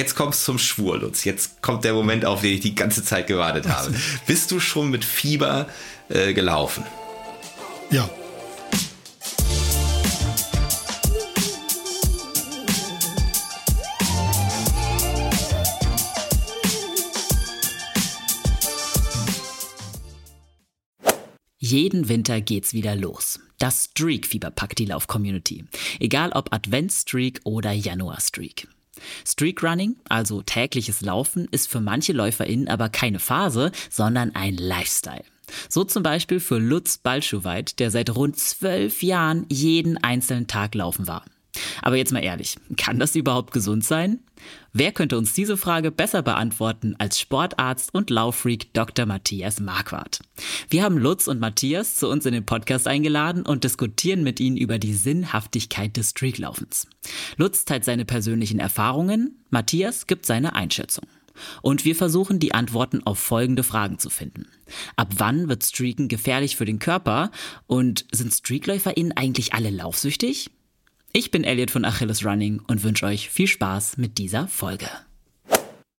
[0.00, 1.24] Jetzt kommst zum Schwur, Lutz.
[1.24, 3.94] Jetzt kommt der Moment, auf den ich die ganze Zeit gewartet habe.
[4.26, 5.68] Bist du schon mit Fieber
[6.08, 6.84] äh, gelaufen?
[7.90, 8.08] Ja.
[21.58, 23.38] Jeden Winter geht's wieder los.
[23.58, 25.66] Das Streak-Fieber packt die Lauf-Community.
[25.98, 28.66] Egal ob Advent-Streak oder Januar-Streak.
[29.26, 35.24] Streak-Running, also tägliches Laufen, ist für manche LäuferInnen aber keine Phase, sondern ein Lifestyle.
[35.68, 41.06] So zum Beispiel für Lutz Balschuweit, der seit rund zwölf Jahren jeden einzelnen Tag laufen
[41.06, 41.24] war.
[41.82, 44.20] Aber jetzt mal ehrlich, kann das überhaupt gesund sein?
[44.72, 49.06] Wer könnte uns diese Frage besser beantworten als Sportarzt und Lauffreak Dr.
[49.06, 50.20] Matthias Marquardt?
[50.68, 54.56] Wir haben Lutz und Matthias zu uns in den Podcast eingeladen und diskutieren mit ihnen
[54.56, 56.86] über die Sinnhaftigkeit des Streaklaufens.
[57.36, 61.06] Lutz teilt seine persönlichen Erfahrungen, Matthias gibt seine Einschätzung.
[61.62, 64.46] Und wir versuchen die Antworten auf folgende Fragen zu finden.
[64.96, 67.30] Ab wann wird Streaken gefährlich für den Körper?
[67.66, 70.50] Und sind StreakläuferInnen eigentlich alle laufsüchtig?
[71.12, 74.86] Ich bin Elliot von Achilles Running und wünsche euch viel Spaß mit dieser Folge.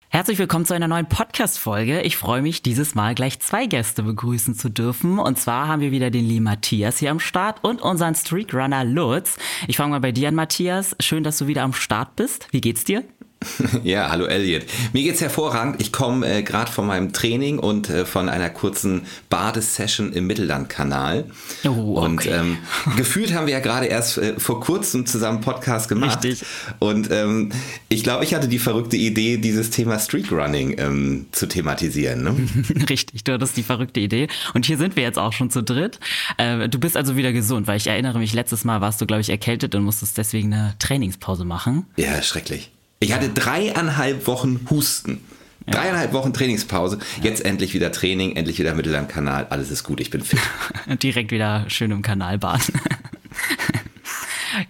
[0.08, 2.03] Herzlich willkommen zu einer neuen Podcast-Folge.
[2.03, 5.19] Ich freue mich, dieses Mal gleich zwei Gäste begrüßen zu dürfen.
[5.19, 9.36] Und zwar haben wir wieder den lieben Matthias hier am Start und unseren Streakrunner Lutz.
[9.66, 10.94] Ich fange mal bei dir an, Matthias.
[11.00, 12.47] Schön, dass du wieder am Start bist.
[12.53, 13.03] Wie geht's dir?
[13.84, 14.64] Ja, hallo Elliot.
[14.92, 15.80] Mir geht's hervorragend.
[15.80, 21.24] Ich komme äh, gerade von meinem Training und äh, von einer kurzen Badesession im Mittellandkanal.
[21.64, 22.05] Oh, okay.
[22.05, 22.58] Und ähm,
[22.97, 26.22] gefühlt haben wir ja gerade erst äh, vor kurzem zusammen Podcast gemacht.
[26.24, 26.47] Richtig.
[26.78, 27.50] Und ähm,
[27.88, 32.22] ich glaube, ich hatte die verrückte Idee, dieses Thema Streetrunning ähm, zu thematisieren.
[32.22, 32.36] Ne?
[32.91, 34.28] Richtig, du hattest die verrückte Idee.
[34.54, 35.98] Und hier sind wir jetzt auch schon zu dritt.
[36.36, 39.22] Äh, du bist also wieder gesund, weil ich erinnere mich, letztes Mal warst du, glaube
[39.22, 41.86] ich, erkältet und musstest deswegen eine Trainingspause machen.
[41.97, 42.70] Ja, schrecklich.
[43.02, 45.24] Ich hatte dreieinhalb Wochen Husten.
[45.66, 45.72] Ja.
[45.72, 46.98] Dreieinhalb Wochen Trainingspause.
[47.22, 49.46] Jetzt endlich wieder Training, endlich wieder Mittel am Kanal.
[49.48, 50.38] Alles ist gut, ich bin fit.
[51.02, 52.78] Direkt wieder schön im Kanal baden.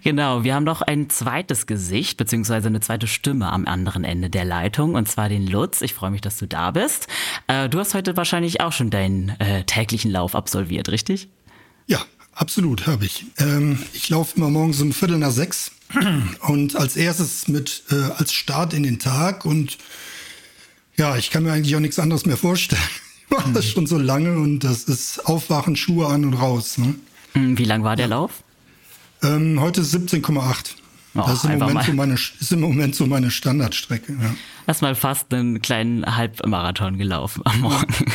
[0.03, 4.45] Genau, wir haben noch ein zweites Gesicht, beziehungsweise eine zweite Stimme am anderen Ende der
[4.45, 5.81] Leitung, und zwar den Lutz.
[5.81, 7.07] Ich freue mich, dass du da bist.
[7.47, 11.29] Äh, du hast heute wahrscheinlich auch schon deinen äh, täglichen Lauf absolviert, richtig?
[11.87, 11.99] Ja,
[12.33, 13.25] absolut, habe ich.
[13.39, 15.71] Ähm, ich laufe immer morgens um Viertel nach sechs
[16.47, 19.77] und als erstes mit äh, als Start in den Tag und
[20.97, 22.81] ja, ich kann mir eigentlich auch nichts anderes mehr vorstellen.
[23.25, 23.69] Ich mache das mhm.
[23.69, 26.77] schon so lange und das ist Aufwachen, Schuhe an und raus.
[26.77, 26.95] Ne?
[27.33, 28.43] Mhm, wie lang war der Lauf?
[29.23, 30.75] Ähm, heute ist 17,8.
[31.13, 34.13] Oh, das ist im, Moment so meine, ist im Moment so meine Standardstrecke.
[34.13, 34.35] Ja.
[34.67, 37.93] Hast mal fast einen kleinen Halbmarathon gelaufen am Morgen.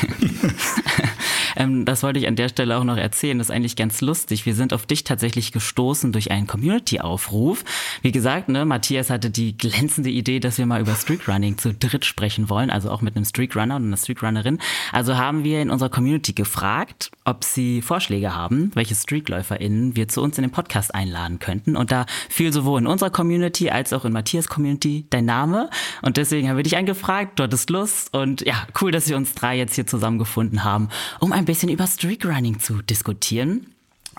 [1.57, 3.39] Ähm, das wollte ich an der Stelle auch noch erzählen.
[3.39, 4.47] Das ist eigentlich ganz lustig.
[4.47, 7.65] Wir sind auf dich tatsächlich gestoßen durch einen Community-Aufruf.
[8.03, 12.05] Wie gesagt, ne, Matthias hatte die glänzende Idee, dass wir mal über Streakrunning zu dritt
[12.05, 14.59] sprechen wollen, also auch mit einem Streakrunner und einer Streakrunnerin.
[14.93, 20.23] Also haben wir in unserer Community gefragt, ob sie Vorschläge haben, welche StreakläuferInnen wir zu
[20.23, 21.77] uns in den Podcast einladen könnten.
[21.77, 25.71] Und da fiel sowohl in unserer Community als auch in Matthias Community dein Name.
[26.03, 28.15] Und deswegen haben wir dich angefragt, du hattest Lust.
[28.15, 30.89] Und ja, cool, dass wir uns drei jetzt hier zusammengefunden haben,
[31.21, 33.67] um ein bisschen über Streakrunning zu diskutieren.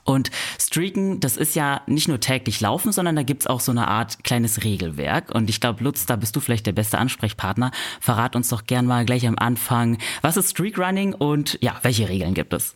[0.08, 3.90] Und Streaken, das ist ja nicht nur täglich laufen, sondern da gibt's auch so eine
[3.90, 5.36] Art kleines Regelwerk.
[5.36, 7.72] Und ich glaube, Lutz, da bist du vielleicht der beste Ansprechpartner.
[8.00, 12.34] Verrat uns doch gern mal gleich am Anfang, was ist Streakrunning und ja, welche Regeln
[12.34, 12.76] gibt es?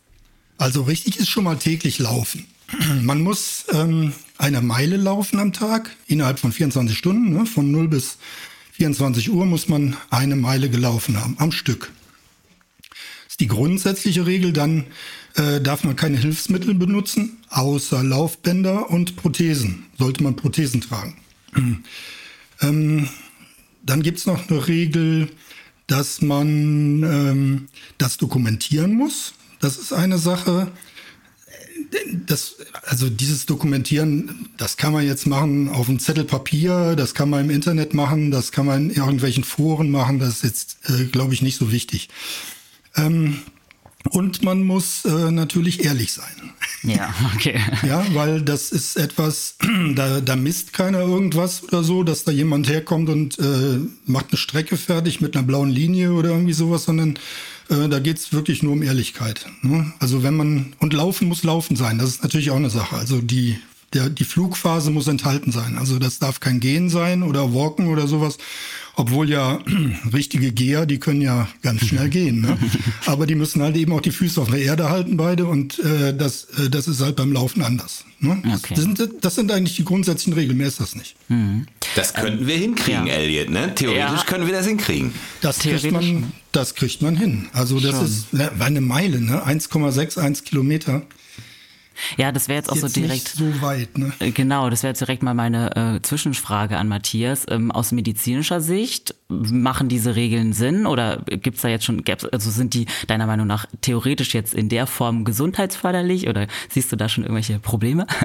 [0.58, 2.46] Also richtig ist schon mal täglich laufen.
[3.00, 7.32] Man muss ähm, eine Meile laufen am Tag, innerhalb von 24 Stunden.
[7.32, 7.46] Ne?
[7.46, 8.18] Von 0 bis
[8.72, 11.92] 24 Uhr muss man eine Meile gelaufen haben, am Stück
[13.32, 14.52] ist die grundsätzliche Regel.
[14.52, 14.84] Dann
[15.36, 19.86] äh, darf man keine Hilfsmittel benutzen, außer Laufbänder und Prothesen.
[19.98, 21.16] Sollte man Prothesen tragen.
[22.60, 23.08] ähm,
[23.82, 25.30] dann gibt's noch eine Regel,
[25.86, 29.32] dass man ähm, das dokumentieren muss.
[29.60, 30.70] Das ist eine Sache.
[32.26, 37.30] Das, also dieses Dokumentieren, das kann man jetzt machen auf einem Zettel Papier, das kann
[37.30, 41.04] man im Internet machen, das kann man in irgendwelchen Foren machen, das ist jetzt, äh,
[41.04, 42.08] glaube ich, nicht so wichtig.
[42.96, 43.38] Ähm,
[44.10, 46.52] und man muss äh, natürlich ehrlich sein.
[46.82, 47.60] Ja, okay.
[47.86, 49.56] ja, weil das ist etwas,
[49.94, 54.38] da, da misst keiner irgendwas oder so, dass da jemand herkommt und äh, macht eine
[54.38, 57.18] Strecke fertig mit einer blauen Linie oder irgendwie sowas, sondern
[57.68, 59.46] äh, da geht's wirklich nur um Ehrlichkeit.
[59.62, 59.92] Ne?
[60.00, 62.96] Also wenn man, und Laufen muss Laufen sein, das ist natürlich auch eine Sache.
[62.96, 63.58] Also die,
[63.92, 65.78] der, die Flugphase muss enthalten sein.
[65.78, 68.38] Also das darf kein Gehen sein oder Walken oder sowas.
[68.94, 69.58] Obwohl ja
[70.12, 72.42] richtige Geher, die können ja ganz schnell gehen.
[72.42, 72.58] Ne?
[73.06, 75.46] Aber die müssen halt eben auch die Füße auf der Erde halten, beide.
[75.46, 78.04] Und äh, das, äh, das ist halt beim Laufen anders.
[78.20, 78.42] Ne?
[78.54, 78.74] Okay.
[78.74, 81.16] Das, sind, das sind eigentlich die grundsätzlichen Regeln, mehr ist das nicht.
[81.28, 81.66] Mhm.
[81.96, 83.14] Das könnten wir hinkriegen, ja.
[83.14, 83.50] Elliot.
[83.50, 83.74] Ne?
[83.74, 84.24] Theoretisch ja.
[84.26, 85.12] können wir das hinkriegen.
[85.40, 87.48] Das kriegt man, das kriegt man hin.
[87.52, 88.04] Also das Schon.
[88.04, 89.46] ist ne, eine Meile, ne?
[89.46, 91.02] 1,61 Kilometer.
[92.16, 93.28] Ja, das wäre jetzt auch jetzt so direkt.
[93.28, 94.12] so weit, ne?
[94.18, 97.46] Äh, genau, das wäre jetzt direkt mal meine äh, Zwischenfrage an Matthias.
[97.48, 102.50] Ähm, aus medizinischer Sicht, machen diese Regeln Sinn oder gibt es da jetzt schon, also
[102.50, 107.08] sind die deiner Meinung nach theoretisch jetzt in der Form gesundheitsförderlich oder siehst du da
[107.08, 108.06] schon irgendwelche Probleme?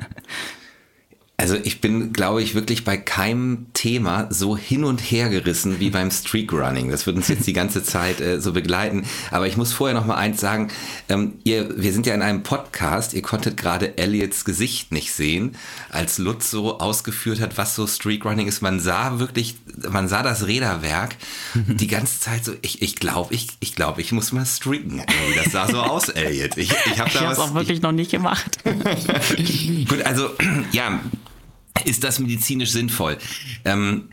[1.40, 5.92] Also ich bin, glaube ich, wirklich bei keinem Thema so hin und her gerissen wie
[5.92, 6.90] beim Streak Running.
[6.90, 9.06] Das wird uns jetzt die ganze Zeit äh, so begleiten.
[9.30, 10.70] Aber ich muss vorher noch mal eins sagen.
[11.10, 13.14] Ähm, ihr, wir sind ja in einem Podcast.
[13.14, 15.56] Ihr konntet gerade Elliots Gesicht nicht sehen,
[15.92, 18.64] als Lutz so ausgeführt hat, was so Streak Running ist.
[18.64, 19.58] Man sah wirklich,
[19.88, 21.18] man sah das Räderwerk
[21.54, 22.54] die ganze Zeit so.
[22.64, 25.04] Ich, ich glaube, ich, ich glaube, ich muss mal streaken.
[25.36, 26.58] Das sah so aus, Elliot.
[26.58, 27.38] Ich, ich habe da ich was.
[27.38, 28.58] auch wirklich ich, noch nicht gemacht.
[29.88, 30.32] Gut, also
[30.72, 31.00] ja
[31.86, 33.18] ist das medizinisch sinnvoll?
[33.66, 34.10] Ähm,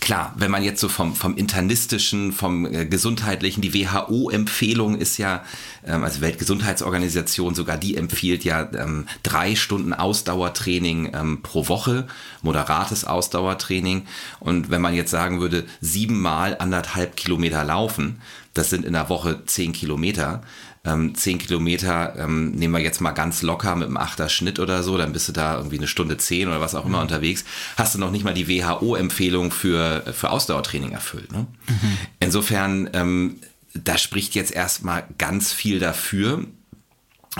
[0.00, 5.44] Klar, wenn man jetzt so vom, vom internistischen, vom äh, gesundheitlichen, die WHO-Empfehlung ist ja,
[5.86, 12.08] ähm, also Weltgesundheitsorganisation sogar, die empfiehlt ja ähm, drei Stunden Ausdauertraining ähm, pro Woche,
[12.40, 14.06] moderates Ausdauertraining.
[14.40, 18.22] Und wenn man jetzt sagen würde, siebenmal anderthalb Kilometer laufen,
[18.54, 20.42] das sind in der Woche zehn Kilometer,
[20.84, 24.82] ähm, 10 Kilometer ähm, nehmen wir jetzt mal ganz locker mit einem Achter Schnitt oder
[24.82, 27.04] so, dann bist du da irgendwie eine Stunde 10 oder was auch immer mhm.
[27.04, 27.44] unterwegs,
[27.76, 31.32] hast du noch nicht mal die WHO-Empfehlung für, für Ausdauertraining erfüllt.
[31.32, 31.46] Ne?
[31.68, 31.98] Mhm.
[32.20, 33.36] Insofern, ähm,
[33.74, 36.46] da spricht jetzt erstmal ganz viel dafür,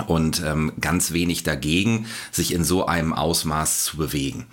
[0.07, 4.45] und ähm, ganz wenig dagegen, sich in so einem Ausmaß zu bewegen.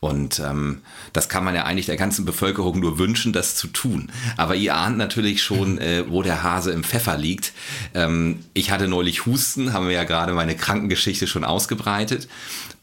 [0.00, 0.80] Und ähm,
[1.12, 4.10] das kann man ja eigentlich der ganzen Bevölkerung nur wünschen, das zu tun.
[4.38, 7.52] Aber ihr ahnt natürlich schon, äh, wo der Hase im Pfeffer liegt.
[7.94, 12.28] Ähm, ich hatte neulich Husten, haben wir ja gerade meine Krankengeschichte schon ausgebreitet.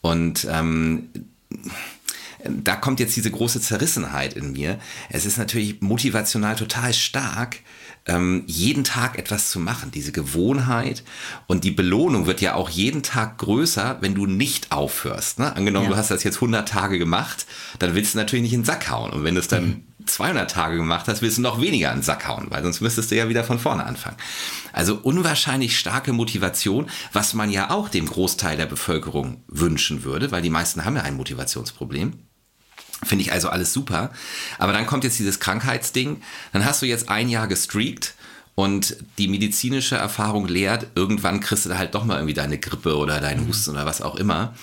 [0.02, 1.10] Und ähm,
[2.48, 4.80] da kommt jetzt diese große Zerrissenheit in mir.
[5.10, 7.58] Es ist natürlich motivational total stark,
[8.08, 11.04] ähm, jeden Tag etwas zu machen, diese Gewohnheit
[11.46, 15.40] und die Belohnung wird ja auch jeden Tag größer, wenn du nicht aufhörst.
[15.40, 15.56] Ne?
[15.56, 15.92] Angenommen, ja.
[15.92, 17.46] du hast das jetzt 100 Tage gemacht,
[17.80, 19.84] dann willst du natürlich nicht in den Sack hauen und wenn du es dann mhm.
[20.08, 23.12] 200 Tage gemacht hast, willst du noch weniger in den Sack hauen, weil sonst müsstest
[23.12, 24.18] du ja wieder von vorne anfangen.
[24.72, 30.42] Also unwahrscheinlich starke Motivation, was man ja auch dem Großteil der Bevölkerung wünschen würde, weil
[30.42, 32.14] die meisten haben ja ein Motivationsproblem.
[33.04, 34.12] Finde ich also alles super.
[34.58, 36.22] Aber dann kommt jetzt dieses Krankheitsding.
[36.54, 38.16] Dann hast du jetzt ein Jahr gestreakt
[38.56, 42.98] und die medizinische Erfahrung lehrt, irgendwann kriegst du da halt doch mal irgendwie deine Grippe
[42.98, 43.50] oder deinen mhm.
[43.50, 44.56] Husten oder was auch immer.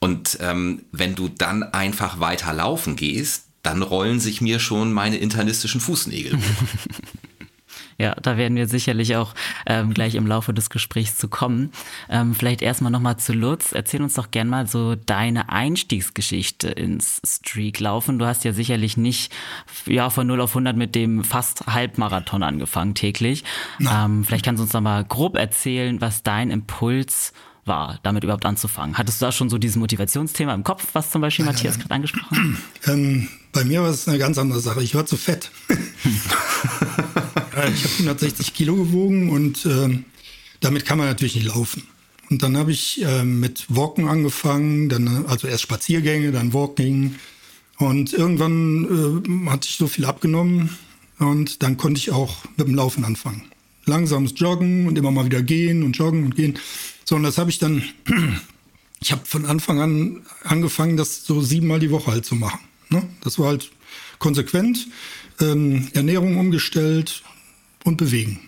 [0.00, 5.16] Und ähm, wenn du dann einfach weiter laufen gehst, dann rollen sich mir schon meine
[5.16, 6.38] internistischen Fußnägel.
[7.98, 9.34] Ja, da werden wir sicherlich auch
[9.66, 11.72] ähm, gleich im Laufe des Gesprächs zu kommen.
[12.08, 13.72] Ähm, vielleicht erstmal nochmal zu Lutz.
[13.72, 18.18] Erzähl uns doch gern mal so deine Einstiegsgeschichte ins Streaklaufen.
[18.18, 19.32] Du hast ja sicherlich nicht
[19.86, 23.44] ja, von 0 auf 100 mit dem fast Halbmarathon angefangen täglich.
[23.80, 27.32] Ähm, vielleicht kannst du uns nochmal grob erzählen, was dein Impuls
[27.64, 28.98] war, damit überhaupt anzufangen?
[28.98, 32.58] Hattest du da schon so dieses Motivationsthema im Kopf, was zum Beispiel Matthias gerade angesprochen
[32.82, 32.88] hat?
[32.88, 34.82] Ähm, bei mir war es eine ganz andere Sache.
[34.82, 35.50] Ich war zu fett.
[37.68, 39.98] ich habe 160 Kilo gewogen und äh,
[40.60, 41.84] damit kann man natürlich nicht laufen.
[42.30, 47.16] Und dann habe ich äh, mit Walken angefangen, dann also erst Spaziergänge, dann Walking.
[47.78, 50.70] Und irgendwann äh, hatte ich so viel abgenommen
[51.18, 53.42] und dann konnte ich auch mit dem Laufen anfangen.
[53.84, 56.58] Langsames Joggen und immer mal wieder gehen und joggen und gehen.
[57.04, 57.82] So, und das habe ich dann,
[59.00, 62.60] ich habe von Anfang an angefangen, das so siebenmal die Woche halt zu machen.
[62.90, 63.02] Ne?
[63.22, 63.70] Das war halt
[64.18, 64.86] konsequent,
[65.40, 67.22] ähm, Ernährung umgestellt,
[67.84, 68.40] und bewegen.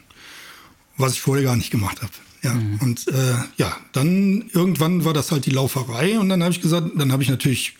[0.97, 2.13] Was ich vorher gar nicht gemacht habe.
[2.45, 2.79] Ja, mhm.
[2.81, 6.91] und äh, ja, dann irgendwann war das halt die Lauferei und dann habe ich gesagt,
[6.95, 7.75] dann habe ich natürlich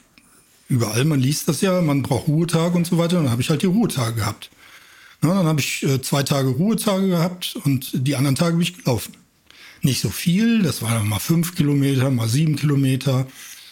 [0.69, 3.51] überall, man liest das ja, man braucht Ruhetage und so weiter, und dann habe ich
[3.51, 4.51] halt die Ruhetage gehabt.
[5.21, 8.79] Na, dann habe ich äh, zwei Tage Ruhetage gehabt und die anderen Tage bin ich
[8.79, 9.15] gelaufen.
[9.83, 13.27] Nicht so viel, das waren mal fünf Kilometer, mal sieben Kilometer,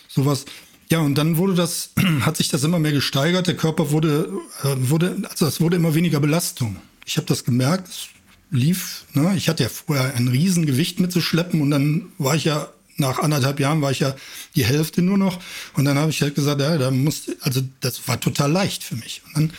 [0.09, 0.45] sowas.
[0.91, 3.47] Ja, und dann wurde das, hat sich das immer mehr gesteigert.
[3.47, 4.31] Der Körper wurde,
[4.63, 8.09] äh, wurde, also es wurde immer weniger Belastung ich habe das gemerkt, es
[8.51, 9.05] lief.
[9.15, 9.35] Ne?
[9.37, 12.69] Ich hatte ja vorher ein Riesengewicht mitzuschleppen und dann war ich ja
[12.99, 14.15] nach anderthalb Jahren war ich ja
[14.55, 15.41] die Hälfte nur noch
[15.75, 18.97] und dann habe ich halt gesagt, ja, da muss, also das war total leicht für
[18.97, 19.23] mich.
[19.27, 19.51] Und dann,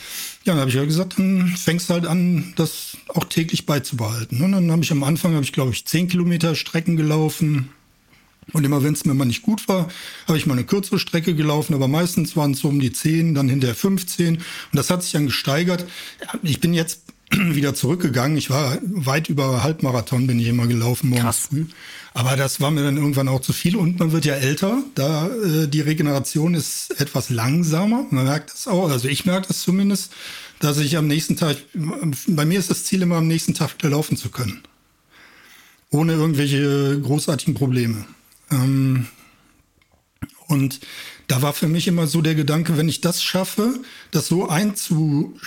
[0.44, 4.42] ja, dann habe ich halt gesagt, dann fängst halt an, das auch täglich beizubehalten.
[4.42, 7.70] Und dann habe ich am Anfang, habe ich glaube ich zehn Kilometer Strecken gelaufen,
[8.52, 9.88] Und immer wenn es mir mal nicht gut war,
[10.28, 13.34] habe ich mal eine kürzere Strecke gelaufen, aber meistens waren es so um die 10,
[13.34, 14.38] dann hinterher 15.
[14.38, 15.86] Und das hat sich dann gesteigert.
[16.44, 17.12] Ich bin jetzt
[17.56, 18.38] wieder zurückgegangen.
[18.38, 21.40] Ich war weit über Halbmarathon, bin ich immer gelaufen morgens Krass.
[21.50, 21.66] früh.
[22.13, 24.84] Aber das war mir dann irgendwann auch zu viel und man wird ja älter.
[24.96, 28.06] Da äh, die Regeneration ist etwas langsamer.
[28.12, 30.12] Man merkt das auch, also ich merke das zumindest,
[30.60, 31.58] dass ich am nächsten Tag,
[32.28, 34.62] bei mir ist das Ziel immer am nächsten Tag wieder laufen zu können.
[35.90, 38.06] Ohne irgendwelche großartigen Probleme.
[38.52, 39.08] Ähm,
[40.48, 40.80] und
[41.28, 43.80] da war für mich immer so der Gedanke, wenn ich das schaffe,
[44.12, 45.40] das so einzustellen,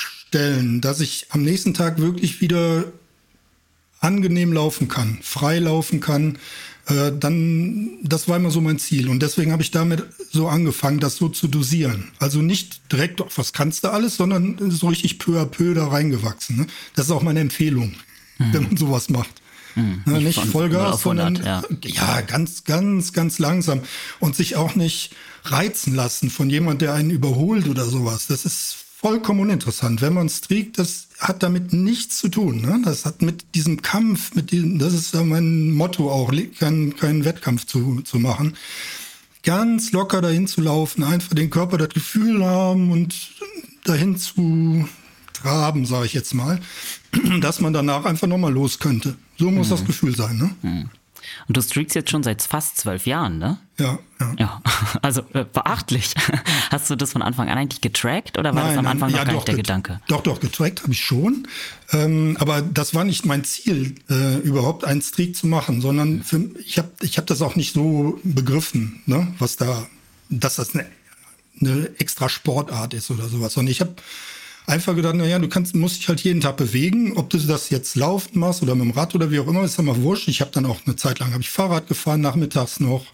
[0.80, 2.84] dass ich am nächsten Tag wirklich wieder
[4.00, 6.38] angenehm laufen kann, frei laufen kann,
[6.86, 9.08] äh, dann, das war immer so mein Ziel.
[9.08, 12.12] Und deswegen habe ich damit so angefangen, das so zu dosieren.
[12.18, 15.88] Also nicht direkt, oh, was kannst du alles, sondern so richtig peu à peu da
[15.88, 16.56] reingewachsen.
[16.56, 16.66] Ne?
[16.94, 17.94] Das ist auch meine Empfehlung,
[18.38, 18.52] mhm.
[18.52, 19.42] wenn man sowas macht.
[19.74, 21.62] Mhm, nicht, nicht Vollgas, sondern ja.
[21.82, 23.80] ja, ganz, ganz, ganz langsam.
[24.20, 25.14] Und sich auch nicht
[25.44, 28.26] reizen lassen von jemand, der einen überholt oder sowas.
[28.26, 30.02] Das ist vollkommen uninteressant.
[30.02, 32.60] Wenn man streakt, das hat damit nichts zu tun.
[32.60, 32.82] Ne?
[32.84, 37.66] Das hat mit diesem Kampf, mit diesem, das ist mein Motto auch, keinen, keinen Wettkampf
[37.66, 38.56] zu, zu machen.
[39.44, 43.14] Ganz locker dahin zu laufen, einfach den Körper das Gefühl haben und
[43.84, 44.88] dahin zu
[45.32, 46.60] traben, sage ich jetzt mal,
[47.40, 49.14] dass man danach einfach nochmal los könnte.
[49.38, 49.70] So muss mhm.
[49.70, 50.36] das Gefühl sein.
[50.36, 50.50] Ne?
[50.62, 50.90] Mhm.
[51.48, 53.58] Und du streakst jetzt schon seit fast zwölf Jahren, ne?
[53.78, 54.34] Ja, ja.
[54.38, 54.62] Ja,
[55.02, 56.14] also äh, beachtlich.
[56.70, 59.18] Hast du das von Anfang an eigentlich getrackt oder war nein, das am Anfang nein,
[59.18, 60.00] noch ja, gar nicht der Gedanke?
[60.08, 61.46] Doch, doch, getrackt habe ich schon.
[61.92, 66.48] Ähm, aber das war nicht mein Ziel, äh, überhaupt einen Streak zu machen, sondern für,
[66.64, 69.34] ich habe ich hab das auch nicht so begriffen, ne?
[69.38, 69.86] was da,
[70.30, 70.86] dass das eine,
[71.60, 73.52] eine extra Sportart ist oder sowas.
[73.52, 73.94] Sondern ich habe
[74.66, 77.96] einfach gedacht, naja, du kannst, musst dich halt jeden Tag bewegen, ob du das jetzt
[77.96, 80.28] laufend machst oder mit dem Rad oder wie auch immer, ist ja mal wurscht.
[80.28, 83.06] Ich habe dann auch eine Zeit lang habe ich Fahrrad gefahren, nachmittags noch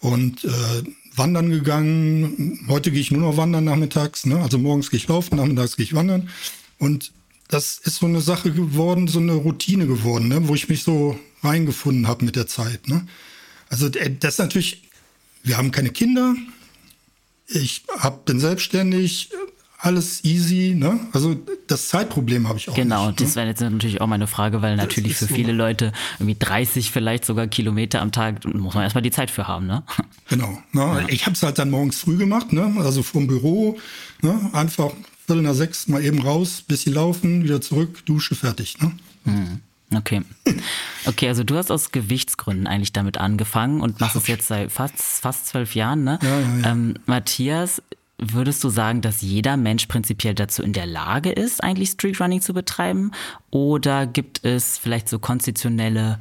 [0.00, 0.82] und äh,
[1.16, 2.64] wandern gegangen.
[2.68, 4.40] Heute gehe ich nur noch wandern nachmittags, ne?
[4.40, 6.28] also morgens gehe ich laufen, nachmittags gehe ich wandern
[6.78, 7.12] und
[7.48, 10.48] das ist so eine Sache geworden, so eine Routine geworden, ne?
[10.48, 12.88] wo ich mich so reingefunden habe mit der Zeit.
[12.88, 13.06] Ne?
[13.68, 14.82] Also äh, das ist natürlich,
[15.42, 16.34] wir haben keine Kinder,
[17.48, 19.30] ich hab, bin selbstständig,
[19.86, 20.98] alles easy, ne?
[21.12, 21.36] Also
[21.68, 22.74] das Zeitproblem habe ich auch.
[22.74, 23.36] Genau, nicht, das ne?
[23.36, 25.58] wäre jetzt natürlich auch meine Frage, weil natürlich für viele so.
[25.58, 29.66] Leute irgendwie 30 vielleicht sogar Kilometer am Tag muss man erstmal die Zeit für haben,
[29.66, 29.84] ne?
[30.28, 30.58] Genau.
[30.72, 30.82] Ne?
[30.82, 31.04] Ja.
[31.06, 32.74] Ich habe es halt dann morgens früh gemacht, ne?
[32.78, 33.78] Also vom Büro,
[34.22, 34.50] ne?
[34.52, 34.90] Einfach
[35.24, 38.92] Viertel nach sechs mal eben raus, bisschen laufen, wieder zurück, Dusche, fertig, ne?
[39.24, 39.60] Hm.
[39.94, 40.22] Okay.
[41.08, 44.98] Okay, also du hast aus Gewichtsgründen eigentlich damit angefangen und machst es jetzt seit fast,
[44.98, 46.18] fast zwölf Jahren, ne?
[46.20, 46.72] Ja, ja, ja.
[46.72, 47.80] Ähm, Matthias,
[48.18, 52.54] Würdest du sagen, dass jeder Mensch prinzipiell dazu in der Lage ist, eigentlich Streetrunning zu
[52.54, 53.12] betreiben?
[53.50, 56.18] Oder gibt es vielleicht so konstitutionelle,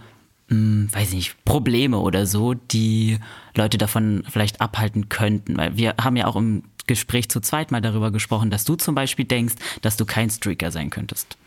[0.49, 3.19] hm, weiß nicht, Probleme oder so, die
[3.55, 5.55] Leute davon vielleicht abhalten könnten?
[5.55, 8.93] Weil wir haben ja auch im Gespräch zu zweit mal darüber gesprochen, dass du zum
[8.93, 11.37] Beispiel denkst, dass du kein Streaker sein könntest.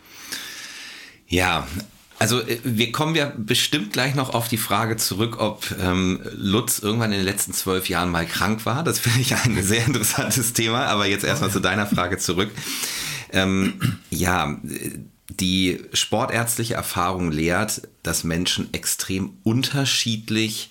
[1.27, 1.67] Ja,
[2.19, 6.79] also äh, wir kommen ja bestimmt gleich noch auf die Frage zurück, ob ähm, Lutz
[6.79, 8.83] irgendwann in den letzten zwölf Jahren mal krank war.
[8.83, 10.85] Das finde ich ein sehr interessantes Thema.
[10.85, 12.51] Aber jetzt erstmal zu deiner Frage zurück.
[13.31, 14.59] Ähm, ja,
[15.29, 20.69] die sportärztliche Erfahrung lehrt, dass Menschen extrem unterschiedlich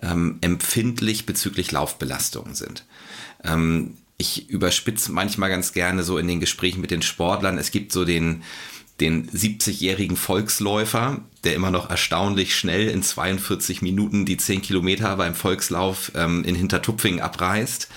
[0.00, 2.84] ähm, empfindlich bezüglich Laufbelastungen sind.
[3.42, 7.58] Ähm, ich überspitze manchmal ganz gerne so in den Gesprächen mit den Sportlern.
[7.58, 8.42] Es gibt so den
[9.00, 15.34] den 70-jährigen Volksläufer, der immer noch erstaunlich schnell in 42 Minuten die 10 Kilometer beim
[15.34, 17.88] Volkslauf ähm, in Hintertupfingen abreißt.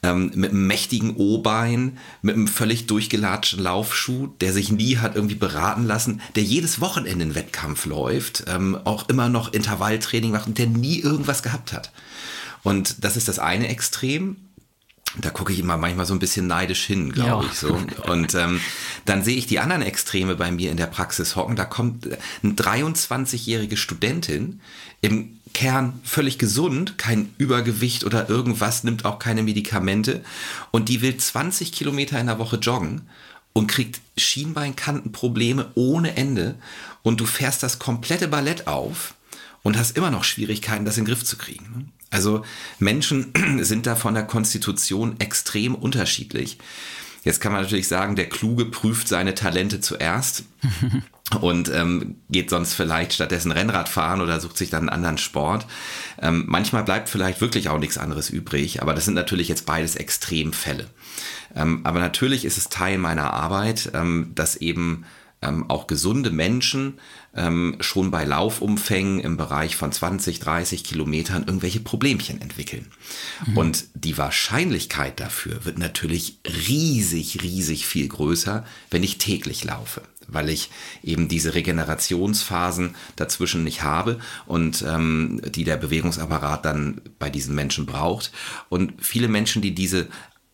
[0.00, 5.34] Ähm, mit einem mächtigen O-Bein, mit einem völlig durchgelatschten Laufschuh, der sich nie hat irgendwie
[5.34, 10.58] beraten lassen, der jedes Wochenende einen Wettkampf läuft, ähm, auch immer noch Intervalltraining macht und
[10.58, 11.90] der nie irgendwas gehabt hat.
[12.62, 14.36] Und das ist das eine Extrem.
[15.20, 17.50] Da gucke ich immer manchmal so ein bisschen neidisch hin, glaube ja.
[17.50, 17.80] ich so.
[18.06, 18.60] Und ähm,
[19.04, 21.56] dann sehe ich die anderen Extreme bei mir in der Praxis hocken.
[21.56, 22.08] Da kommt
[22.42, 24.60] eine 23-jährige Studentin
[25.00, 30.22] im Kern völlig gesund, kein Übergewicht oder irgendwas, nimmt auch keine Medikamente
[30.70, 33.02] und die will 20 Kilometer in der Woche joggen
[33.52, 36.54] und kriegt Schienbeinkantenprobleme ohne Ende
[37.02, 39.14] und du fährst das komplette Ballett auf
[39.62, 41.92] und hast immer noch Schwierigkeiten, das in den Griff zu kriegen.
[42.10, 42.44] Also
[42.78, 46.58] Menschen sind da von der Konstitution extrem unterschiedlich.
[47.24, 50.44] Jetzt kann man natürlich sagen, der Kluge prüft seine Talente zuerst
[51.40, 55.66] und ähm, geht sonst vielleicht stattdessen Rennrad fahren oder sucht sich dann einen anderen Sport.
[56.22, 59.96] Ähm, manchmal bleibt vielleicht wirklich auch nichts anderes übrig, aber das sind natürlich jetzt beides
[59.96, 60.86] Extremfälle.
[61.54, 65.04] Ähm, aber natürlich ist es Teil meiner Arbeit, ähm, dass eben
[65.42, 66.98] ähm, auch gesunde Menschen
[67.34, 72.86] ähm, schon bei Laufumfängen im Bereich von 20, 30 Kilometern irgendwelche Problemchen entwickeln.
[73.46, 73.56] Mhm.
[73.56, 80.50] Und die Wahrscheinlichkeit dafür wird natürlich riesig, riesig viel größer, wenn ich täglich laufe weil
[80.50, 80.70] ich
[81.02, 87.86] eben diese Regenerationsphasen dazwischen nicht habe und ähm, die der Bewegungsapparat dann bei diesen Menschen
[87.86, 88.30] braucht.
[88.68, 90.08] Und viele Menschen, die diese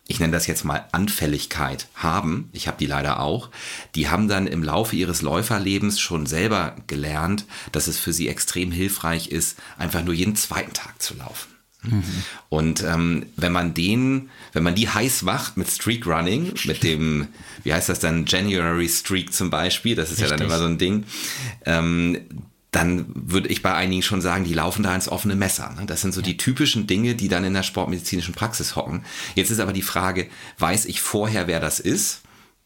[0.07, 3.49] ich nenne das jetzt mal Anfälligkeit haben, ich habe die leider auch,
[3.95, 8.71] die haben dann im Laufe ihres Läuferlebens schon selber gelernt, dass es für sie extrem
[8.71, 11.55] hilfreich ist, einfach nur jeden zweiten Tag zu laufen.
[11.81, 12.03] Mhm.
[12.49, 17.27] Und ähm, wenn man den, wenn man die heiß macht mit Streak Running, mit dem,
[17.63, 20.31] wie heißt das dann, January Streak zum Beispiel, das ist Richtig.
[20.31, 21.05] ja dann immer so ein Ding,
[21.65, 22.21] ähm,
[22.75, 25.73] dann würde ich bei einigen schon sagen, die laufen da ins offene Messer.
[25.79, 25.85] Ne?
[25.85, 29.05] Das sind so die typischen Dinge, die dann in der sportmedizinischen Praxis hocken.
[29.33, 30.27] Jetzt ist aber die Frage,
[30.59, 32.21] weiß ich vorher, wer das ist?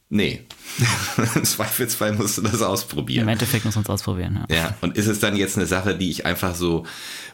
[0.10, 0.42] Nee.
[1.36, 3.24] Im Zweifelsfall musst du das ausprobieren.
[3.24, 4.56] Im Endeffekt muss man es ausprobieren, ja.
[4.56, 6.88] Ja, und ist es dann jetzt eine Sache, die ich einfach so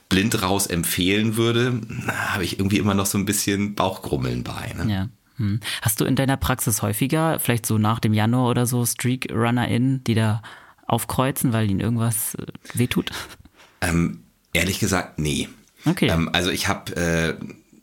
[0.10, 4.74] blind raus empfehlen würde, habe ich irgendwie immer noch so ein bisschen Bauchgrummeln bei.
[4.78, 4.94] Ne?
[4.94, 5.10] Ja.
[5.38, 5.62] Hm.
[5.82, 10.16] Hast du in deiner Praxis häufiger, vielleicht so nach dem Januar oder so, Streak-RunnerInnen, die
[10.16, 10.42] da
[10.86, 13.12] aufkreuzen, weil ihnen irgendwas äh, wehtut?
[13.82, 14.24] Ähm,
[14.54, 15.50] ehrlich gesagt, nee.
[15.86, 16.10] Okay.
[16.10, 17.36] Ähm, also ich habe äh,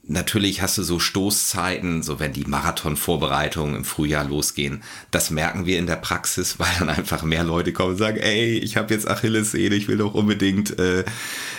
[0.04, 4.82] natürlich hast du so Stoßzeiten, so wenn die Marathonvorbereitungen im Frühjahr losgehen.
[5.10, 8.58] Das merken wir in der Praxis, weil dann einfach mehr Leute kommen und sagen, ey,
[8.58, 11.04] ich habe jetzt Achillessehne, ich will doch unbedingt äh,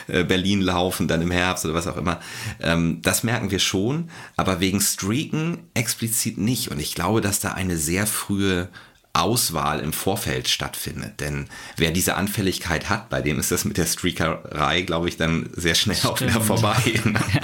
[0.07, 2.19] äh, Berlin laufen, dann im Herbst oder was auch immer.
[2.59, 6.69] Ähm, das merken wir schon, aber wegen Streaken explizit nicht.
[6.69, 8.69] Und ich glaube, dass da eine sehr frühe
[9.13, 11.19] Auswahl im Vorfeld stattfindet.
[11.19, 15.49] Denn wer diese Anfälligkeit hat, bei dem ist das mit der Streakerei, glaube ich, dann
[15.53, 16.13] sehr schnell Stimmt.
[16.13, 16.77] auch wieder vorbei.
[17.33, 17.41] ja.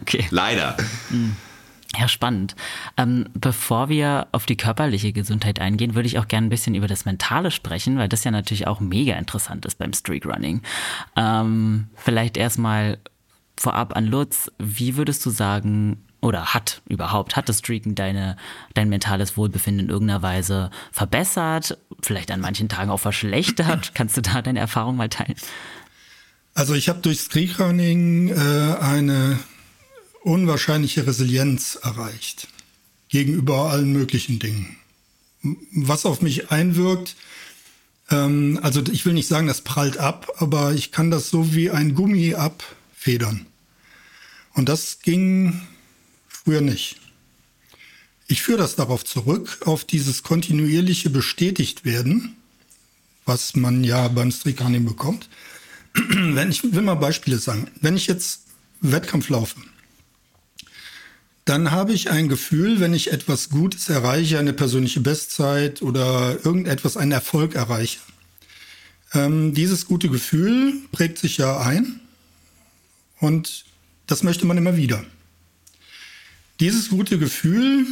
[0.00, 0.26] Okay.
[0.30, 0.76] Leider.
[1.10, 1.34] Hm.
[1.98, 2.56] Ja, spannend.
[2.96, 6.88] Ähm, bevor wir auf die körperliche Gesundheit eingehen, würde ich auch gerne ein bisschen über
[6.88, 10.62] das Mentale sprechen, weil das ja natürlich auch mega interessant ist beim Streakrunning.
[11.16, 12.98] Ähm, vielleicht erstmal
[13.56, 18.36] vorab an Lutz, wie würdest du sagen, oder hat überhaupt, hat das Streaken deine,
[18.72, 23.92] dein mentales Wohlbefinden in irgendeiner Weise verbessert, vielleicht an manchen Tagen auch verschlechtert?
[23.94, 25.36] Kannst du da deine Erfahrung mal teilen?
[26.54, 29.38] Also ich habe durch Streakrunning äh, eine
[30.22, 32.48] unwahrscheinliche Resilienz erreicht
[33.08, 34.76] gegenüber allen möglichen Dingen.
[35.72, 37.16] Was auf mich einwirkt,
[38.10, 41.70] ähm, also ich will nicht sagen, das prallt ab, aber ich kann das so wie
[41.70, 43.46] ein Gummi abfedern.
[44.54, 45.60] Und das ging
[46.44, 46.96] früher nicht.
[48.26, 52.36] Ich führe das darauf zurück, auf dieses kontinuierliche Bestätigtwerden,
[53.24, 55.28] was man ja beim Streakrunning bekommt.
[55.94, 57.70] Wenn ich will mal Beispiele sagen.
[57.80, 58.42] Wenn ich jetzt
[58.80, 59.56] Wettkampf laufe,
[61.44, 66.96] dann habe ich ein Gefühl, wenn ich etwas Gutes erreiche, eine persönliche Bestzeit oder irgendetwas,
[66.96, 67.98] einen Erfolg erreiche.
[69.12, 72.00] Ähm, dieses gute Gefühl prägt sich ja ein
[73.20, 73.66] und
[74.06, 75.04] das möchte man immer wieder.
[76.60, 77.86] Dieses gute Gefühl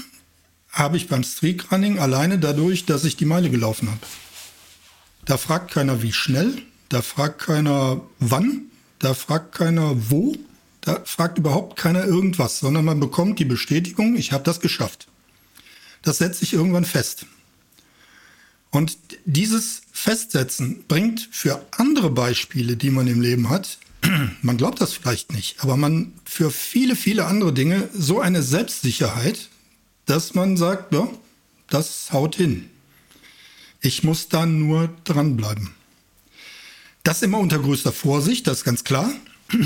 [0.71, 4.01] habe ich beim Streakrunning alleine dadurch, dass ich die Meile gelaufen habe.
[5.25, 8.63] Da fragt keiner, wie schnell, da fragt keiner, wann,
[8.99, 10.37] da fragt keiner, wo,
[10.81, 15.09] da fragt überhaupt keiner irgendwas, sondern man bekommt die Bestätigung, ich habe das geschafft.
[16.03, 17.27] Das setzt sich irgendwann fest.
[18.71, 23.79] Und dieses Festsetzen bringt für andere Beispiele, die man im Leben hat,
[24.43, 29.49] man glaubt das vielleicht nicht, aber man für viele, viele andere Dinge so eine Selbstsicherheit,
[30.07, 31.09] dass man sagt, ja,
[31.69, 32.69] das haut hin.
[33.81, 35.71] Ich muss da nur dranbleiben.
[37.03, 39.11] Das immer unter größter Vorsicht, das ist ganz klar.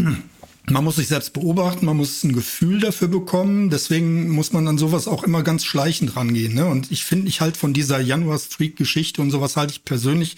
[0.69, 3.71] Man muss sich selbst beobachten, man muss ein Gefühl dafür bekommen.
[3.71, 6.55] Deswegen muss man an sowas auch immer ganz schleichend rangehen.
[6.55, 6.67] Ne?
[6.67, 10.35] Und ich finde, ich halt von dieser Januar-Streak-Geschichte und sowas halte ich persönlich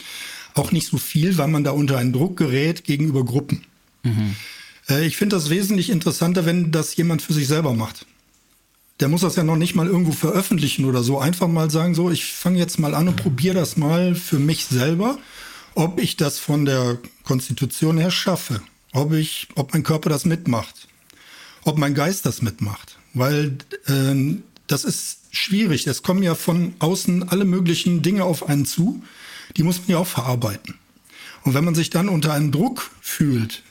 [0.53, 3.65] auch nicht so viel, weil man da unter einen Druck gerät gegenüber Gruppen.
[4.03, 4.37] Mhm.
[5.03, 8.07] ich finde das wesentlich interessanter, wenn das jemand für sich selber macht.
[9.01, 11.19] Der muss das ja noch nicht mal irgendwo veröffentlichen oder so.
[11.19, 14.65] Einfach mal sagen, so, ich fange jetzt mal an und probiere das mal für mich
[14.65, 15.19] selber,
[15.75, 18.61] ob ich das von der Konstitution her schaffe,
[18.93, 20.89] ob ich, ob mein Körper das mitmacht,
[21.65, 22.99] ob mein Geist das mitmacht.
[23.15, 25.87] Weil äh, das ist schwierig.
[25.87, 29.03] Es kommen ja von außen alle möglichen Dinge auf einen zu.
[29.57, 30.75] Die muss man ja auch verarbeiten.
[31.45, 33.63] Und wenn man sich dann unter einem Druck fühlt,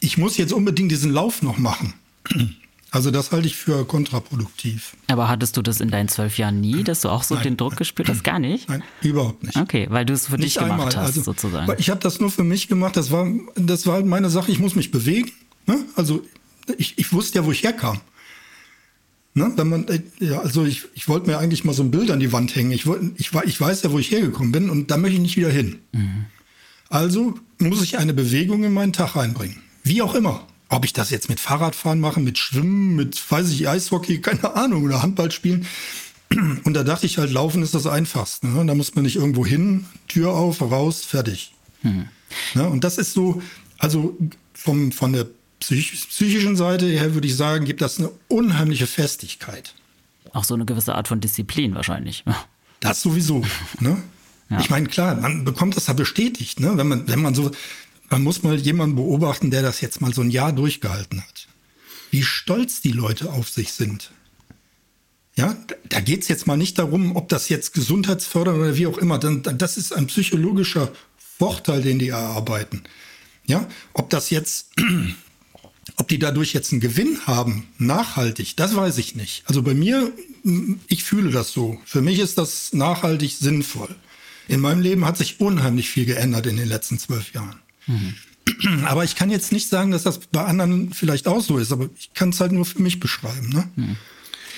[0.00, 1.94] ich muss jetzt unbedingt diesen Lauf noch machen.
[2.90, 4.96] Also das halte ich für kontraproduktiv.
[5.08, 7.44] Aber hattest du das in deinen zwölf Jahren nie, dass du auch so Nein.
[7.44, 8.24] den Druck gespürt hast?
[8.24, 8.66] Gar nicht?
[8.68, 9.58] Nein, überhaupt nicht.
[9.58, 10.86] Okay, weil du es für nicht dich gemacht einmal.
[10.86, 11.70] hast, also, sozusagen.
[11.76, 12.96] Ich habe das nur für mich gemacht.
[12.96, 14.50] Das war, das war halt meine Sache.
[14.50, 15.30] Ich muss mich bewegen.
[15.66, 15.84] Ne?
[15.96, 16.24] Also
[16.78, 18.00] ich, ich wusste ja, wo ich herkam.
[19.34, 19.52] Ne?
[19.54, 22.20] Wenn man, äh, ja, also ich, ich wollte mir eigentlich mal so ein Bild an
[22.20, 22.70] die Wand hängen.
[22.70, 25.36] Ich, wollt, ich, ich weiß ja, wo ich hergekommen bin und da möchte ich nicht
[25.36, 25.78] wieder hin.
[25.92, 26.24] Mhm.
[26.88, 29.60] Also muss ich eine Bewegung in meinen Tag reinbringen.
[29.82, 30.46] Wie auch immer.
[30.70, 34.84] Ob ich das jetzt mit Fahrradfahren mache, mit Schwimmen, mit, weiß ich, Eishockey, keine Ahnung,
[34.84, 35.66] oder Handball spielen.
[36.64, 38.48] Und da dachte ich halt, Laufen ist das Einfachste.
[38.48, 38.66] Ne?
[38.66, 41.54] Da muss man nicht irgendwo hin, Tür auf, raus, fertig.
[41.82, 42.08] Mhm.
[42.54, 42.68] Ne?
[42.68, 43.40] Und das ist so,
[43.78, 44.16] also
[44.52, 45.26] vom, von der
[45.60, 49.74] psychischen Seite her würde ich sagen, gibt das eine unheimliche Festigkeit.
[50.32, 52.24] Auch so eine gewisse Art von Disziplin wahrscheinlich.
[52.80, 53.44] Das sowieso.
[53.80, 53.96] Ne?
[54.50, 54.60] Ja.
[54.60, 56.72] Ich meine, klar, man bekommt das ja bestätigt, ne?
[56.78, 57.50] Wenn man, wenn man so,
[58.08, 61.48] man muss mal jemanden beobachten, der das jetzt mal so ein Jahr durchgehalten hat.
[62.10, 64.10] Wie stolz die Leute auf sich sind.
[65.36, 65.56] Ja,
[65.88, 69.18] da geht es jetzt mal nicht darum, ob das jetzt gesundheitsfördernd oder wie auch immer.
[69.18, 70.90] Das ist ein psychologischer
[71.38, 72.82] Vorteil, den die erarbeiten.
[73.46, 74.70] Ja, ob das jetzt
[75.96, 79.42] ob die dadurch jetzt einen Gewinn haben, nachhaltig, das weiß ich nicht.
[79.46, 80.12] Also bei mir,
[80.86, 81.80] ich fühle das so.
[81.84, 83.94] Für mich ist das nachhaltig sinnvoll.
[84.48, 87.60] In meinem Leben hat sich unheimlich viel geändert in den letzten zwölf Jahren.
[87.88, 88.14] Mhm.
[88.86, 91.88] Aber ich kann jetzt nicht sagen, dass das bei anderen vielleicht auch so ist, aber
[91.98, 93.50] ich kann es halt nur für mich beschreiben.
[93.50, 93.68] Ne?
[93.76, 93.96] Mhm.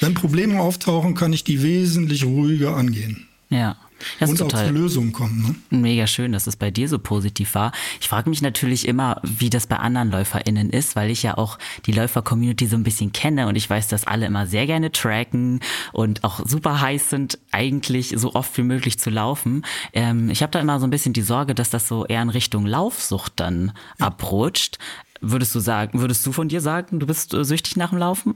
[0.00, 3.26] Wenn Probleme auftauchen, kann ich die wesentlich ruhiger angehen.
[3.50, 3.76] Ja.
[4.18, 5.56] Das und auch zu Lösungen kommen.
[5.70, 5.78] Ne?
[5.78, 7.72] Mega schön, dass es bei dir so positiv war.
[8.00, 11.58] Ich frage mich natürlich immer, wie das bei anderen LäuferInnen ist, weil ich ja auch
[11.86, 15.60] die Läufer-Community so ein bisschen kenne und ich weiß, dass alle immer sehr gerne tracken
[15.92, 19.64] und auch super heiß sind, eigentlich so oft wie möglich zu laufen.
[19.92, 22.30] Ähm, ich habe da immer so ein bisschen die Sorge, dass das so eher in
[22.30, 24.06] Richtung Laufsucht dann ja.
[24.06, 24.78] abrutscht.
[25.20, 28.34] Würdest du sagen, würdest du von dir sagen, du bist äh, süchtig nach dem Laufen?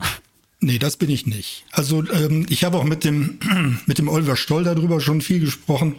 [0.61, 1.65] Nee, das bin ich nicht.
[1.73, 3.39] Also ähm, ich habe auch mit dem,
[3.87, 5.97] mit dem Oliver Stoll darüber schon viel gesprochen.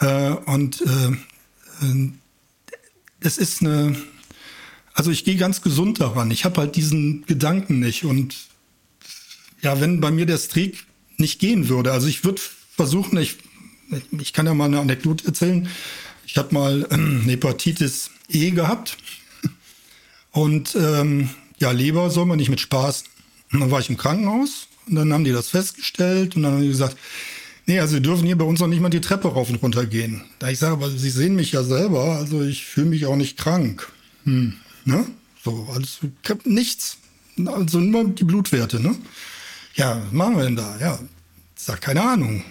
[0.00, 2.10] Äh, und äh, äh,
[3.20, 3.96] es ist eine,
[4.92, 6.30] also ich gehe ganz gesund daran.
[6.30, 8.04] Ich habe halt diesen Gedanken nicht.
[8.04, 8.36] Und
[9.62, 10.84] ja, wenn bei mir der Streak
[11.16, 12.42] nicht gehen würde, also ich würde
[12.74, 13.36] versuchen, ich,
[14.18, 15.68] ich kann ja mal eine Anekdote erzählen.
[16.26, 18.98] Ich habe mal ähm, Hepatitis E gehabt.
[20.32, 23.04] Und ähm, ja, Leber soll man nicht mit Spaß
[23.52, 26.62] und dann war ich im Krankenhaus und dann haben die das festgestellt und dann haben
[26.62, 26.96] die gesagt,
[27.66, 29.86] nee, also Sie dürfen hier bei uns auch nicht mal die Treppe rauf und runter
[29.86, 30.22] gehen.
[30.38, 33.36] Da ich sage, aber Sie sehen mich ja selber, also ich fühle mich auch nicht
[33.36, 33.90] krank.
[34.24, 34.54] Hm,
[34.84, 35.06] ne?
[35.44, 36.98] So, alles, hab nichts.
[37.44, 38.96] Also nur die Blutwerte, ne?
[39.74, 40.78] Ja, was machen wir denn da?
[40.80, 40.98] Ja,
[41.56, 42.42] ich sag, keine Ahnung.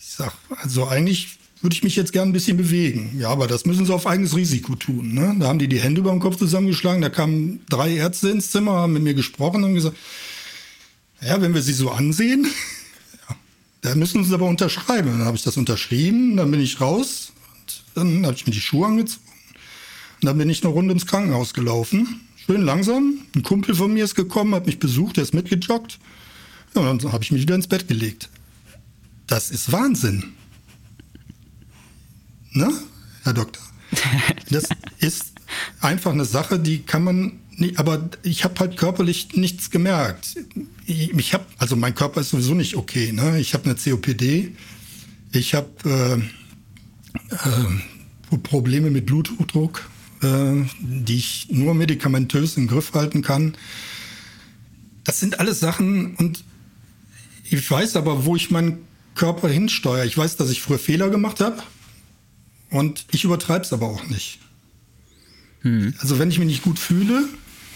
[0.00, 3.16] Ich sag, also eigentlich würde ich mich jetzt gern ein bisschen bewegen.
[3.18, 5.12] Ja, aber das müssen sie auf eigenes Risiko tun.
[5.12, 5.36] Ne?
[5.38, 7.02] Da haben die die Hände über den Kopf zusammengeschlagen.
[7.02, 9.96] Da kamen drei Ärzte ins Zimmer, haben mit mir gesprochen und gesagt,
[11.20, 12.46] ja, wenn wir sie so ansehen,
[13.28, 13.36] ja,
[13.82, 15.10] da müssen sie aber unterschreiben.
[15.10, 17.32] Dann habe ich das unterschrieben, dann bin ich raus
[17.94, 19.24] dann habe ich mir die Schuhe angezogen.
[20.20, 22.20] Und dann bin ich eine Runde ins Krankenhaus gelaufen.
[22.36, 23.18] Schön langsam.
[23.34, 25.98] Ein Kumpel von mir ist gekommen, hat mich besucht, der ist mitgejoggt.
[26.74, 28.28] Ja, und dann habe ich mich wieder ins Bett gelegt.
[29.26, 30.32] Das ist Wahnsinn
[32.52, 32.72] ne,
[33.22, 33.62] Herr Doktor?
[34.50, 34.64] Das
[34.98, 35.32] ist
[35.80, 40.36] einfach eine Sache, die kann man nicht, aber ich habe halt körperlich nichts gemerkt.
[40.86, 43.12] Ich, ich habe, also mein Körper ist sowieso nicht okay.
[43.12, 43.38] Ne?
[43.38, 44.52] Ich habe eine COPD,
[45.32, 46.14] ich habe äh,
[47.34, 49.88] äh, Probleme mit Bluthochdruck,
[50.22, 53.54] äh, die ich nur medikamentös im Griff halten kann.
[55.04, 56.44] Das sind alles Sachen und
[57.50, 58.78] ich weiß aber, wo ich meinen
[59.16, 60.06] Körper hinsteuere.
[60.06, 61.62] Ich weiß, dass ich früher Fehler gemacht habe
[62.70, 64.38] und ich übertreibe es aber auch nicht.
[65.62, 65.94] Hm.
[65.98, 67.28] Also wenn ich mich nicht gut fühle,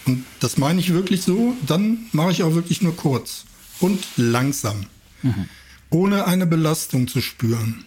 [0.05, 3.45] und das meine ich wirklich so, dann mache ich auch wirklich nur kurz
[3.79, 4.85] und langsam,
[5.23, 5.49] mhm.
[5.89, 7.85] ohne eine Belastung zu spüren.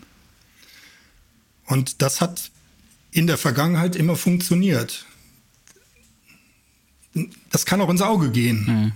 [1.67, 2.51] Und das hat
[3.13, 5.07] in der Vergangenheit immer funktioniert.
[7.51, 8.65] Das kann auch ins Auge gehen.
[8.67, 8.93] Mhm.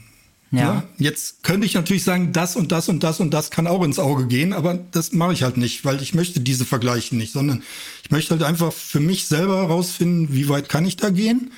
[0.53, 0.85] Ja.
[0.99, 3.99] Jetzt könnte ich natürlich sagen, das und das und das und das kann auch ins
[3.99, 7.63] Auge gehen, aber das mache ich halt nicht, weil ich möchte diese Vergleiche nicht, sondern
[8.05, 11.53] ich möchte halt einfach für mich selber herausfinden, wie weit kann ich da gehen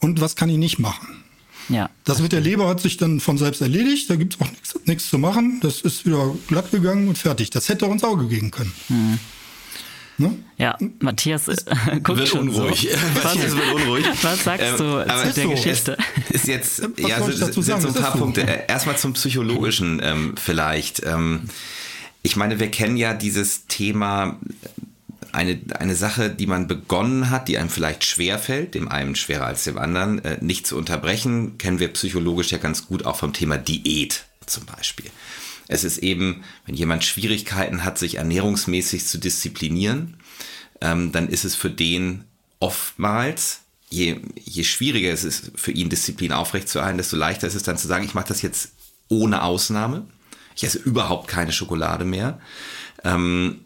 [0.00, 1.08] und was kann ich nicht machen.
[1.68, 1.90] Ja.
[2.04, 5.10] Das mit der Leber hat sich dann von selbst erledigt, da gibt es auch nichts
[5.10, 5.60] zu machen.
[5.60, 7.50] Das ist wieder glatt gegangen und fertig.
[7.50, 8.72] Das hätte auch ins Auge gehen können.
[8.88, 9.18] Mhm.
[10.18, 10.38] Ne?
[10.56, 11.56] Ja, Matthias äh,
[12.02, 12.88] guckt wird schon unruhig.
[12.90, 12.98] So.
[13.22, 14.06] Matthias wird unruhig.
[14.22, 15.50] Was sagst ähm, du zu der so.
[15.50, 15.96] Geschichte?
[16.30, 18.18] Ist jetzt, Was ja, sind, so ein paar so.
[18.18, 18.42] Punkte.
[18.42, 21.04] Äh, erstmal zum Psychologischen ähm, vielleicht.
[21.04, 21.42] Ähm,
[22.22, 24.38] ich meine, wir kennen ja dieses Thema,
[25.32, 29.64] eine, eine Sache, die man begonnen hat, die einem vielleicht schwerfällt, dem einen schwerer als
[29.64, 33.58] dem anderen, äh, nicht zu unterbrechen, kennen wir psychologisch ja ganz gut auch vom Thema
[33.58, 35.10] Diät zum Beispiel.
[35.68, 40.16] Es ist eben, wenn jemand Schwierigkeiten hat, sich ernährungsmäßig zu disziplinieren,
[40.80, 42.24] ähm, dann ist es für den
[42.60, 47.78] oftmals, je, je schwieriger es ist für ihn, Disziplin aufrechtzuerhalten, desto leichter ist es dann
[47.78, 48.72] zu sagen, ich mache das jetzt
[49.08, 50.06] ohne Ausnahme.
[50.54, 52.40] Ich esse überhaupt keine Schokolade mehr.
[53.04, 53.65] Ähm,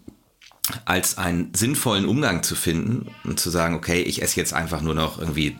[0.84, 4.94] als einen sinnvollen Umgang zu finden und zu sagen, okay, ich esse jetzt einfach nur
[4.94, 5.54] noch irgendwie, äh,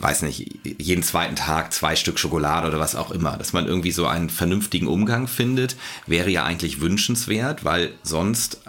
[0.00, 3.36] weiß nicht, jeden zweiten Tag zwei Stück Schokolade oder was auch immer.
[3.36, 8.61] Dass man irgendwie so einen vernünftigen Umgang findet, wäre ja eigentlich wünschenswert, weil sonst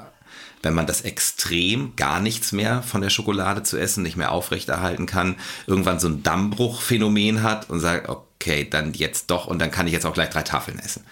[0.63, 5.05] wenn man das extrem gar nichts mehr von der Schokolade zu essen, nicht mehr aufrechterhalten
[5.05, 5.35] kann,
[5.67, 9.93] irgendwann so ein Dammbruchphänomen hat und sagt, okay, dann jetzt doch und dann kann ich
[9.93, 11.03] jetzt auch gleich drei Tafeln essen.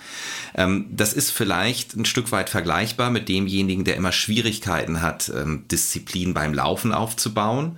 [0.56, 5.66] Ähm, das ist vielleicht ein Stück weit vergleichbar mit demjenigen, der immer Schwierigkeiten hat, ähm,
[5.70, 7.78] Disziplin beim Laufen aufzubauen.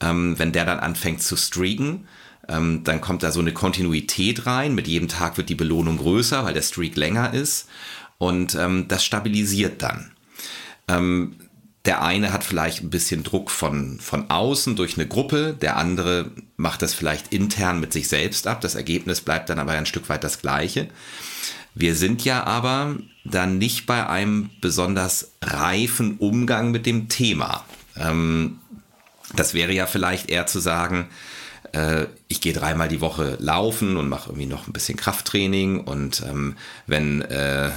[0.00, 2.08] Ähm, wenn der dann anfängt zu streaken,
[2.48, 4.74] ähm, dann kommt da so eine Kontinuität rein.
[4.74, 7.68] Mit jedem Tag wird die Belohnung größer, weil der Streak länger ist.
[8.18, 10.11] Und ähm, das stabilisiert dann.
[10.88, 11.36] Ähm,
[11.84, 16.30] der eine hat vielleicht ein bisschen Druck von, von außen durch eine Gruppe, der andere
[16.56, 18.60] macht das vielleicht intern mit sich selbst ab.
[18.60, 20.88] Das Ergebnis bleibt dann aber ein Stück weit das gleiche.
[21.74, 27.64] Wir sind ja aber dann nicht bei einem besonders reifen Umgang mit dem Thema.
[27.96, 28.60] Ähm,
[29.34, 31.08] das wäre ja vielleicht eher zu sagen,
[31.72, 36.22] äh, ich gehe dreimal die Woche laufen und mache irgendwie noch ein bisschen Krafttraining und
[36.28, 37.70] ähm, wenn äh,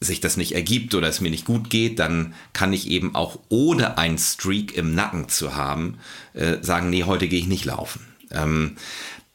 [0.00, 3.38] sich das nicht ergibt oder es mir nicht gut geht, dann kann ich eben auch
[3.48, 5.98] ohne einen Streak im Nacken zu haben,
[6.34, 8.00] äh, sagen, nee, heute gehe ich nicht laufen.
[8.30, 8.76] Ähm,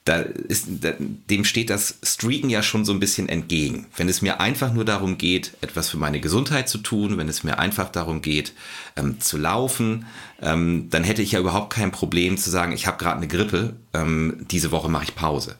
[0.06, 3.86] da ist, da, dem steht das Streaken ja schon so ein bisschen entgegen.
[3.96, 7.44] Wenn es mir einfach nur darum geht, etwas für meine Gesundheit zu tun, wenn es
[7.44, 8.54] mir einfach darum geht,
[8.96, 10.08] ähm, zu laufen,
[10.42, 13.76] ähm, dann hätte ich ja überhaupt kein Problem zu sagen, ich habe gerade eine Grippe,
[13.94, 15.56] ähm, diese Woche mache ich Pause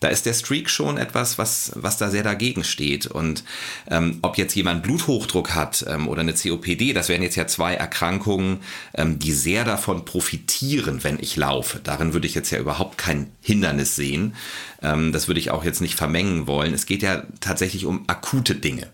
[0.00, 3.06] da ist der Streak schon etwas, was, was da sehr dagegen steht.
[3.06, 3.44] Und
[3.90, 7.74] ähm, ob jetzt jemand Bluthochdruck hat ähm, oder eine COPD, das wären jetzt ja zwei
[7.74, 8.58] Erkrankungen,
[8.94, 11.80] ähm, die sehr davon profitieren, wenn ich laufe.
[11.82, 14.34] Darin würde ich jetzt ja überhaupt kein Hindernis sehen.
[14.82, 16.74] Ähm, das würde ich auch jetzt nicht vermengen wollen.
[16.74, 18.88] Es geht ja tatsächlich um akute Dinge,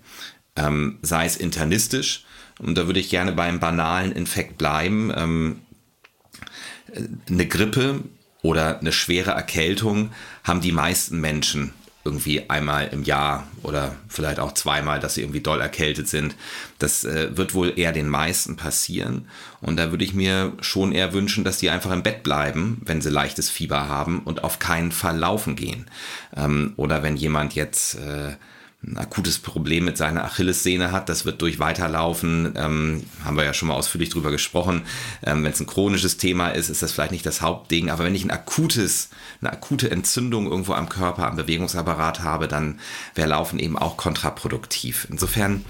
[0.57, 2.25] ähm, sei es internistisch.
[2.59, 5.13] Und da würde ich gerne beim banalen Infekt bleiben.
[5.17, 5.61] Ähm,
[7.29, 8.03] eine Grippe
[8.43, 10.11] oder eine schwere Erkältung
[10.45, 11.73] haben die meisten Menschen
[12.03, 16.35] irgendwie einmal im Jahr oder vielleicht auch zweimal, dass sie irgendwie doll erkältet sind.
[16.79, 19.29] Das äh, wird wohl eher den meisten passieren.
[19.61, 23.03] Und da würde ich mir schon eher wünschen, dass die einfach im Bett bleiben, wenn
[23.03, 25.87] sie leichtes Fieber haben und auf keinen Fall laufen gehen.
[26.35, 28.37] Ähm, oder wenn jemand jetzt äh,
[28.83, 33.53] ein akutes Problem mit seiner Achillessehne hat, das wird durch Weiterlaufen, ähm, haben wir ja
[33.53, 34.83] schon mal ausführlich drüber gesprochen.
[35.23, 38.15] Ähm, wenn es ein chronisches Thema ist, ist das vielleicht nicht das Hauptding, aber wenn
[38.15, 39.11] ich ein akutes,
[39.43, 42.81] eine akute Entzündung irgendwo am Körper, am Bewegungsapparat habe, dann
[43.15, 45.07] wäre Laufen eben auch kontraproduktiv.
[45.11, 45.63] Insofern,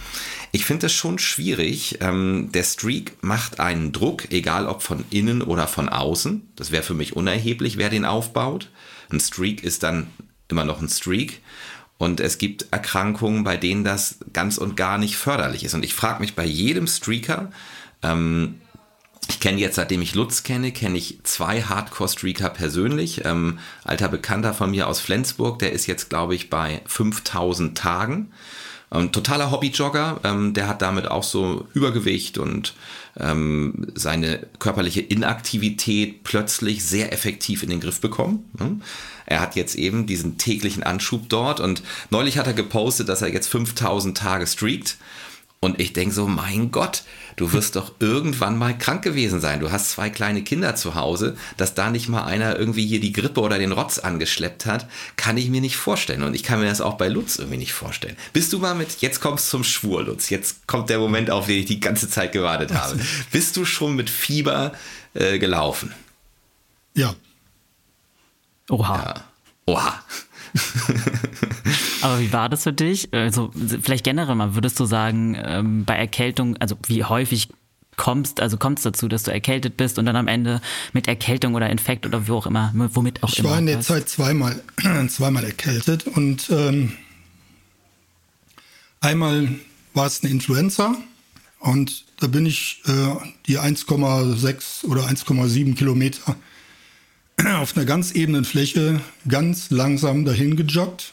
[0.52, 1.98] ich finde es schon schwierig.
[2.00, 6.48] Ähm, der Streak macht einen Druck, egal ob von innen oder von außen.
[6.54, 8.70] Das wäre für mich unerheblich, wer den aufbaut.
[9.10, 10.06] Ein Streak ist dann
[10.46, 11.40] immer noch ein Streak.
[12.00, 15.74] Und es gibt Erkrankungen, bei denen das ganz und gar nicht förderlich ist.
[15.74, 17.50] Und ich frage mich bei jedem Streaker,
[18.02, 18.58] ähm,
[19.28, 23.26] ich kenne jetzt, seitdem ich Lutz kenne, kenne ich zwei Hardcore-Streaker persönlich.
[23.26, 28.32] Ähm, alter Bekannter von mir aus Flensburg, der ist jetzt, glaube ich, bei 5000 Tagen.
[28.88, 32.72] Ein totaler Hobbyjogger, ähm, der hat damit auch so Übergewicht und
[33.18, 38.50] ähm, seine körperliche Inaktivität plötzlich sehr effektiv in den Griff bekommen.
[38.58, 38.80] Ne?
[39.26, 43.32] Er hat jetzt eben diesen täglichen Anschub dort und neulich hat er gepostet, dass er
[43.32, 44.96] jetzt 5000 Tage streakt.
[45.62, 47.02] Und ich denke so, mein Gott,
[47.36, 49.60] du wirst doch irgendwann mal krank gewesen sein.
[49.60, 53.12] Du hast zwei kleine Kinder zu Hause, dass da nicht mal einer irgendwie hier die
[53.12, 56.22] Grippe oder den Rotz angeschleppt hat, kann ich mir nicht vorstellen.
[56.22, 58.16] Und ich kann mir das auch bei Lutz irgendwie nicht vorstellen.
[58.32, 60.30] Bist du mal mit, jetzt kommst zum Schwur, Lutz.
[60.30, 62.98] Jetzt kommt der Moment, auf den ich die ganze Zeit gewartet habe.
[63.30, 64.72] Bist du schon mit Fieber
[65.12, 65.92] äh, gelaufen?
[66.94, 67.14] Ja.
[68.70, 68.96] Oha.
[68.96, 69.24] Ja.
[69.66, 70.02] Oha.
[72.02, 73.12] Aber wie war das für dich?
[73.12, 73.50] Also
[73.82, 77.48] vielleicht generell mal, würdest du sagen, ähm, bei Erkältung, also wie häufig
[77.96, 80.62] kommst, also kommt es dazu, dass du erkältet bist und dann am Ende
[80.94, 83.48] mit Erkältung oder Infekt oder wo auch immer, womit auch ich immer.
[83.48, 84.62] Ich war in der Zeit zweimal,
[85.08, 86.92] zweimal erkältet und ähm,
[89.00, 89.48] einmal
[89.92, 90.96] war es eine Influenza
[91.58, 96.36] und da bin ich äh, die 1,6 oder 1,7 Kilometer
[97.60, 101.12] auf einer ganz ebenen Fläche ganz langsam dahin gejoggt.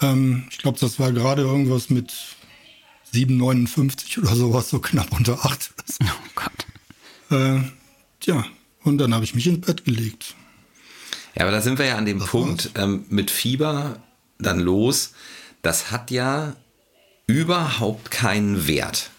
[0.00, 2.12] Ähm, ich glaube, das war gerade irgendwas mit
[3.12, 5.72] 7,59 oder sowas, so knapp unter 8.
[6.02, 6.52] Oh Gott.
[7.30, 7.60] Äh,
[8.20, 8.44] tja,
[8.82, 10.34] und dann habe ich mich ins Bett gelegt.
[11.36, 14.02] Ja, aber da sind wir ja an dem das Punkt ähm, mit Fieber
[14.38, 15.12] dann los.
[15.62, 16.56] Das hat ja
[17.26, 19.10] überhaupt keinen Wert.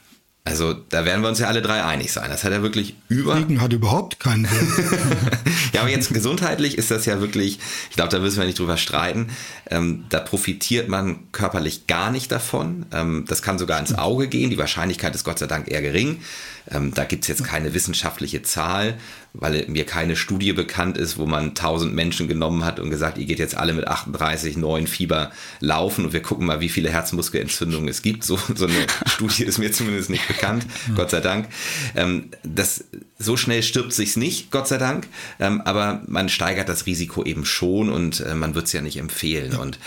[0.48, 2.30] Also da werden wir uns ja alle drei einig sein.
[2.30, 3.36] Das hat er wirklich über.
[3.36, 4.68] Fliegen hat überhaupt keinen Sinn.
[5.74, 7.58] ja, aber jetzt gesundheitlich ist das ja wirklich,
[7.90, 9.30] ich glaube, da müssen wir nicht drüber streiten.
[9.72, 12.86] Ähm, da profitiert man körperlich gar nicht davon.
[12.94, 14.52] Ähm, das kann sogar ins Auge gehen.
[14.52, 16.22] Die Wahrscheinlichkeit ist Gott sei Dank eher gering.
[16.71, 18.95] Ähm, da gibt es jetzt keine wissenschaftliche Zahl,
[19.34, 23.25] weil mir keine Studie bekannt ist, wo man 1000 Menschen genommen hat und gesagt, ihr
[23.25, 27.89] geht jetzt alle mit 38, 9 Fieber laufen und wir gucken mal, wie viele Herzmuskelentzündungen
[27.89, 28.23] es gibt.
[28.23, 31.47] So, so eine Studie ist mir zumindest nicht bekannt, Gott sei Dank.
[31.95, 32.86] Ähm, das,
[33.19, 35.08] so schnell stirbt sich's nicht, Gott sei Dank,
[35.39, 38.97] ähm, aber man steigert das Risiko eben schon und äh, man wird es ja nicht
[38.97, 39.54] empfehlen.
[39.54, 39.60] Ja.
[39.60, 39.80] Und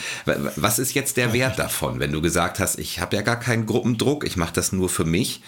[0.57, 3.67] was ist jetzt der Wert davon, wenn du gesagt hast, ich habe ja gar keinen
[3.67, 5.43] Gruppendruck, ich mache das nur für mich?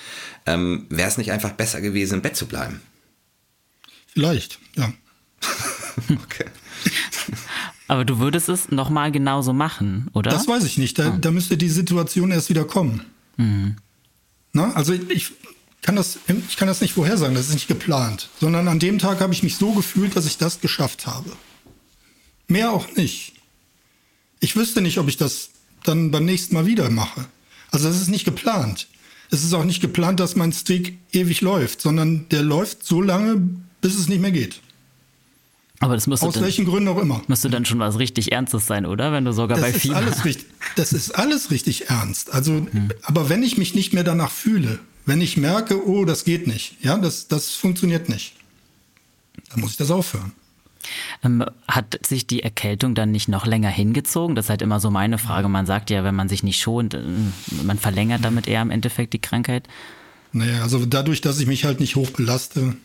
[0.46, 2.80] Ähm, Wäre es nicht einfach besser gewesen, im Bett zu bleiben?
[4.06, 4.92] Vielleicht, ja.
[6.24, 6.46] okay.
[7.88, 10.30] Aber du würdest es nochmal genauso machen, oder?
[10.30, 10.98] Das weiß ich nicht.
[10.98, 11.18] Da, ah.
[11.20, 13.04] da müsste die Situation erst wieder kommen.
[13.36, 13.76] Mhm.
[14.52, 15.32] Na, also ich
[15.82, 18.28] kann, das, ich kann das nicht vorhersagen, das ist nicht geplant.
[18.40, 21.32] Sondern an dem Tag habe ich mich so gefühlt, dass ich das geschafft habe.
[22.48, 23.32] Mehr auch nicht.
[24.40, 25.50] Ich wüsste nicht, ob ich das
[25.84, 27.26] dann beim nächsten Mal wieder mache.
[27.70, 28.88] Also das ist nicht geplant.
[29.30, 33.48] Es ist auch nicht geplant, dass mein Streak ewig läuft, sondern der läuft so lange,
[33.80, 34.60] bis es nicht mehr geht.
[35.78, 37.22] Aber das müsste Aus dann, welchen Gründen auch immer.
[37.26, 39.12] Müsste dann schon was richtig Ernstes sein, oder?
[39.12, 39.96] Wenn du sogar das bei Fieber...
[39.96, 42.34] Alles richtig, das ist alles richtig ernst.
[42.34, 42.90] Also, hm.
[43.02, 46.76] aber wenn ich mich nicht mehr danach fühle, wenn ich merke, oh, das geht nicht,
[46.82, 48.34] ja, das, das funktioniert nicht,
[49.50, 50.32] dann muss ich das aufhören.
[51.22, 54.34] Ähm, hat sich die Erkältung dann nicht noch länger hingezogen?
[54.34, 55.48] Das ist halt immer so meine Frage.
[55.48, 57.02] Man sagt ja, wenn man sich nicht schont, äh,
[57.62, 59.68] man verlängert damit eher im Endeffekt die Krankheit.
[60.32, 62.76] Naja, also dadurch, dass ich mich halt nicht hoch belaste,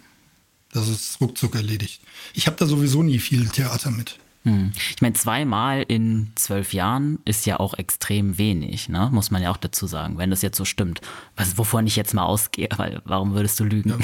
[0.71, 2.01] das ist ruckzuck erledigt.
[2.34, 4.17] Ich habe da sowieso nie viel Theater mit.
[4.43, 4.73] Hm.
[4.89, 9.10] Ich meine, zweimal in zwölf Jahren ist ja auch extrem wenig, ne?
[9.12, 11.01] muss man ja auch dazu sagen, wenn das jetzt so stimmt.
[11.36, 13.89] Was, wovon ich jetzt mal ausgehe, weil warum würdest du lügen?
[13.89, 13.97] Ja.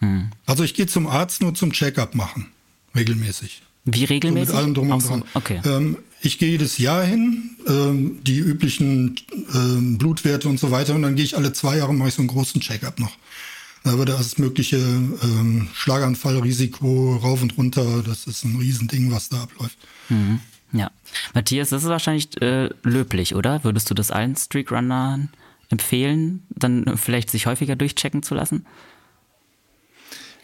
[0.00, 0.30] Hm.
[0.46, 2.50] Also ich gehe zum Arzt nur zum Checkup machen
[2.94, 3.62] regelmäßig.
[3.84, 4.48] Wie regelmäßig?
[4.48, 5.24] So mit allem drum und dran.
[5.34, 5.60] Okay.
[5.64, 9.16] Ähm, ich gehe jedes Jahr hin, ähm, die üblichen
[9.54, 12.22] ähm, Blutwerte und so weiter, und dann gehe ich alle zwei Jahre mache ich so
[12.22, 13.16] einen großen Checkup noch.
[13.82, 19.42] Da wird das mögliche ähm, Schlaganfallrisiko rauf und runter, das ist ein Riesending, was da
[19.42, 19.78] abläuft.
[20.10, 20.40] Mhm.
[20.72, 20.90] Ja.
[21.34, 23.64] Matthias, das ist wahrscheinlich äh, löblich, oder?
[23.64, 25.30] Würdest du das allen Streakrunnern
[25.70, 28.66] empfehlen, dann vielleicht sich häufiger durchchecken zu lassen?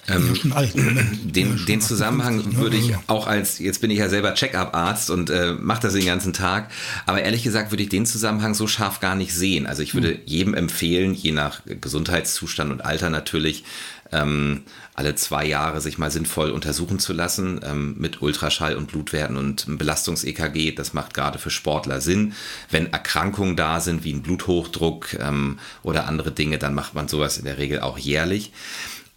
[0.09, 4.09] Ähm, ja, alt, den, den Zusammenhang 50, würde ich auch als, jetzt bin ich ja
[4.09, 6.71] selber Check-up-Arzt und äh, mache das den ganzen Tag,
[7.07, 9.66] aber ehrlich gesagt würde ich den Zusammenhang so scharf gar nicht sehen.
[9.66, 10.21] Also ich würde mhm.
[10.25, 13.64] jedem empfehlen, je nach Gesundheitszustand und Alter natürlich,
[14.12, 14.62] ähm,
[14.95, 19.66] alle zwei Jahre sich mal sinnvoll untersuchen zu lassen ähm, mit Ultraschall und Blutwerten und
[19.79, 20.73] Belastungs-EKG.
[20.73, 22.35] Das macht gerade für Sportler Sinn.
[22.71, 27.38] Wenn Erkrankungen da sind, wie ein Bluthochdruck ähm, oder andere Dinge, dann macht man sowas
[27.38, 28.53] in der Regel auch jährlich.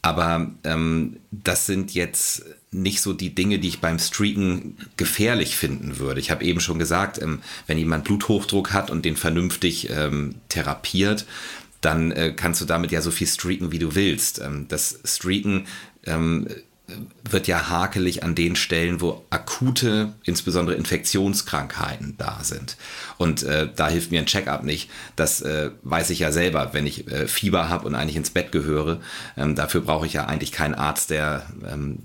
[0.01, 5.97] Aber ähm, das sind jetzt nicht so die Dinge, die ich beim Streaken gefährlich finden
[5.97, 6.19] würde.
[6.19, 11.25] Ich habe eben schon gesagt, ähm, wenn jemand Bluthochdruck hat und den vernünftig ähm, therapiert,
[11.81, 14.39] dann äh, kannst du damit ja so viel streaken, wie du willst.
[14.39, 15.65] Ähm, das Streaken
[16.05, 16.47] ähm,
[17.29, 22.77] wird ja hakelig an den Stellen, wo akute, insbesondere Infektionskrankheiten da sind.
[23.17, 24.89] Und äh, da hilft mir ein Check-up nicht.
[25.15, 28.51] Das äh, weiß ich ja selber, wenn ich äh, Fieber habe und eigentlich ins Bett
[28.51, 28.99] gehöre.
[29.37, 31.99] Ähm, dafür brauche ich ja eigentlich keinen Arzt, der ähm,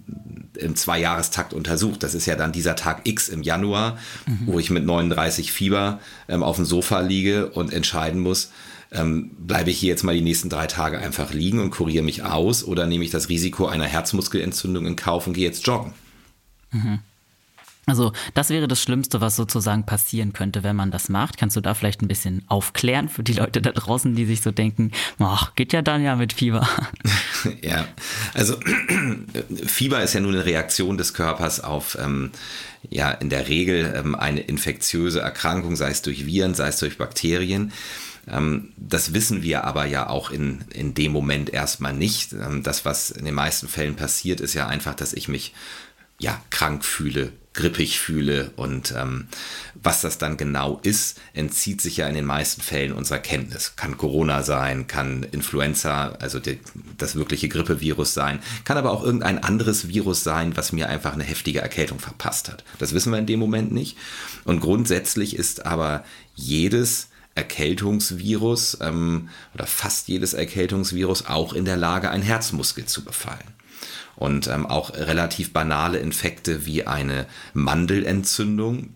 [0.56, 2.02] im Zweijahrestakt untersucht.
[2.02, 4.46] Das ist ja dann dieser Tag X im Januar, mhm.
[4.46, 8.50] wo ich mit 39 Fieber ähm, auf dem Sofa liege und entscheiden muss,
[8.94, 12.22] ähm, bleibe ich hier jetzt mal die nächsten drei Tage einfach liegen und kuriere mich
[12.22, 15.92] aus oder nehme ich das Risiko einer Herzmuskelentzündung in Kauf und gehe jetzt joggen?
[16.70, 17.00] Mhm.
[17.86, 21.36] Also das wäre das Schlimmste, was sozusagen passieren könnte, wenn man das macht.
[21.36, 24.52] Kannst du da vielleicht ein bisschen aufklären für die Leute da draußen, die sich so
[24.52, 26.66] denken, ach, geht ja dann ja mit Fieber.
[27.62, 27.86] ja,
[28.32, 28.56] also
[29.66, 32.30] Fieber ist ja nur eine Reaktion des Körpers auf ähm,
[32.88, 36.96] ja in der Regel ähm, eine infektiöse Erkrankung, sei es durch Viren, sei es durch
[36.96, 37.72] Bakterien.
[38.28, 42.32] Ähm, das wissen wir aber ja auch in, in dem Moment erstmal nicht.
[42.32, 45.54] Ähm, das, was in den meisten Fällen passiert, ist ja einfach, dass ich mich
[46.18, 49.28] ja krank fühle, grippig fühle und ähm,
[49.74, 53.74] was das dann genau ist, entzieht sich ja in den meisten Fällen unserer Kenntnis.
[53.76, 56.58] Kann Corona sein, kann Influenza, also die,
[56.98, 61.24] das wirkliche Grippevirus sein, kann aber auch irgendein anderes Virus sein, was mir einfach eine
[61.24, 62.64] heftige Erkältung verpasst hat.
[62.78, 63.96] Das wissen wir in dem Moment nicht.
[64.44, 72.10] Und grundsätzlich ist aber jedes Erkältungsvirus ähm, oder fast jedes Erkältungsvirus auch in der Lage,
[72.10, 73.54] einen Herzmuskel zu befallen.
[74.16, 78.94] Und ähm, auch relativ banale Infekte wie eine Mandelentzündung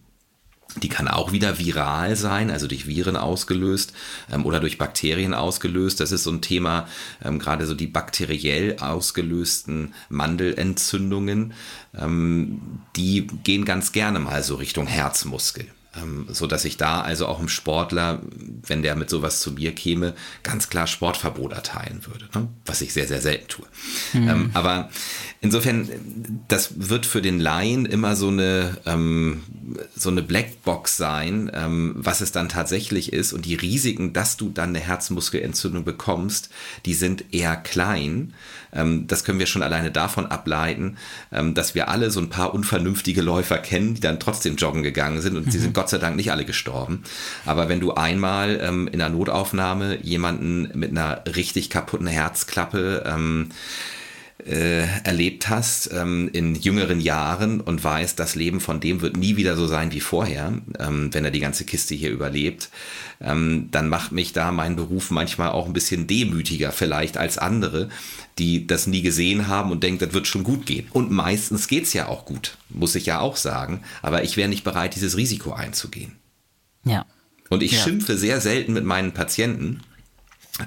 [0.82, 3.94] Die kann auch wieder viral sein, also durch Viren ausgelöst
[4.30, 5.98] ähm, oder durch Bakterien ausgelöst.
[5.98, 6.86] Das ist so ein Thema,
[7.24, 11.54] ähm, gerade so die bakteriell ausgelösten Mandelentzündungen,
[11.96, 12.60] ähm,
[12.96, 15.66] die gehen ganz gerne mal so Richtung Herzmuskel.
[16.02, 18.20] Ähm, so dass ich da also auch im Sportler,
[18.66, 22.48] wenn der mit sowas zu mir käme, ganz klar Sportverbot erteilen würde, ne?
[22.66, 23.66] was ich sehr, sehr selten tue.
[24.12, 24.28] Mhm.
[24.28, 24.90] Ähm, aber
[25.40, 25.88] insofern,
[26.48, 29.42] das wird für den Laien immer so eine, ähm,
[29.94, 34.50] so eine Blackbox sein, ähm, was es dann tatsächlich ist und die Risiken, dass du
[34.50, 36.50] dann eine Herzmuskelentzündung bekommst,
[36.86, 38.34] die sind eher klein.
[38.72, 40.96] Ähm, das können wir schon alleine davon ableiten,
[41.32, 45.20] ähm, dass wir alle so ein paar unvernünftige Läufer kennen, die dann trotzdem joggen gegangen
[45.20, 45.50] sind und mhm.
[45.50, 47.04] sie sind Gott sei Dank nicht alle gestorben.
[47.46, 53.04] Aber wenn du einmal ähm, in der Notaufnahme jemanden mit einer richtig kaputten Herzklappe
[54.44, 59.36] äh, erlebt hast ähm, in jüngeren Jahren und weißt, das Leben von dem wird nie
[59.36, 62.70] wieder so sein wie vorher, ähm, wenn er die ganze Kiste hier überlebt,
[63.20, 67.88] ähm, dann macht mich da mein Beruf manchmal auch ein bisschen demütiger vielleicht als andere,
[68.38, 70.86] die das nie gesehen haben und denken, das wird schon gut gehen.
[70.92, 74.48] Und meistens geht es ja auch gut, muss ich ja auch sagen, aber ich wäre
[74.48, 76.12] nicht bereit, dieses Risiko einzugehen.
[76.84, 77.06] Ja.
[77.50, 77.80] Und ich ja.
[77.80, 79.80] schimpfe sehr selten mit meinen Patienten,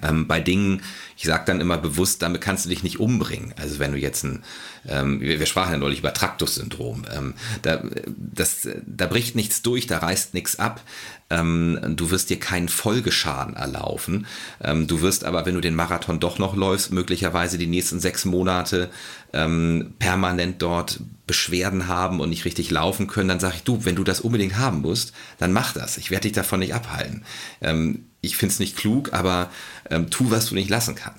[0.03, 0.81] ähm, bei Dingen,
[1.21, 3.53] ich sage dann immer bewusst, damit kannst du dich nicht umbringen.
[3.55, 4.43] Also wenn du jetzt ein,
[4.87, 7.83] ähm, wir, wir, sprachen ja neulich über Traktus-Syndrom, ähm, da,
[8.17, 10.81] das, da bricht nichts durch, da reißt nichts ab.
[11.29, 14.25] Ähm, du wirst dir keinen Folgeschaden erlaufen.
[14.63, 18.25] Ähm, du wirst aber, wenn du den Marathon doch noch läufst, möglicherweise die nächsten sechs
[18.25, 18.89] Monate
[19.31, 23.29] ähm, permanent dort Beschwerden haben und nicht richtig laufen können.
[23.29, 25.97] Dann sage ich, du, wenn du das unbedingt haben musst, dann mach das.
[25.97, 27.23] Ich werde dich davon nicht abhalten
[28.21, 29.49] ich finde es nicht klug, aber
[29.89, 31.10] ähm, tu, was du nicht lassen kannst.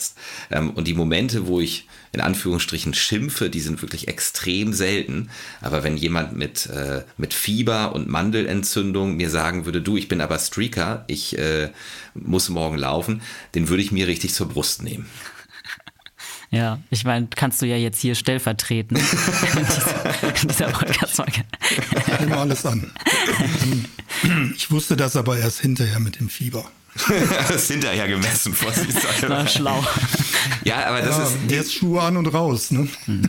[0.51, 5.31] Ähm, und die Momente, wo ich in Anführungsstrichen schimpfe, die sind wirklich extrem selten.
[5.61, 10.21] Aber wenn jemand mit, äh, mit Fieber und Mandelentzündung mir sagen würde, du, ich bin
[10.21, 11.71] aber Streaker, ich äh,
[12.15, 13.23] muss morgen laufen,
[13.55, 15.07] den würde ich mir richtig zur Brust nehmen.
[16.55, 18.99] Ja, ich meine, kannst du ja jetzt hier stellvertreten.
[18.99, 21.45] in dieser, Podcast-Folge.
[22.21, 22.93] Immer alles an.
[24.55, 26.71] Ich wusste das aber erst hinterher mit dem Fieber.
[26.95, 29.29] Das ist hinterher gemessen, vorsichtshalber.
[29.29, 29.85] Na, schlau.
[30.65, 31.37] Ja, aber das ja, ist.
[31.49, 32.89] Jetzt Schuhe an und raus, ne?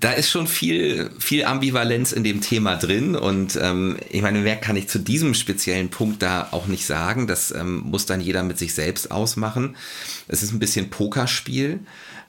[0.00, 3.16] da ist schon viel, viel Ambivalenz in dem Thema drin.
[3.16, 7.26] Und ähm, ich meine, mehr kann ich zu diesem speziellen Punkt da auch nicht sagen.
[7.26, 9.76] Das ähm, muss dann jeder mit sich selbst ausmachen.
[10.28, 11.80] Es ist ein bisschen Pokerspiel.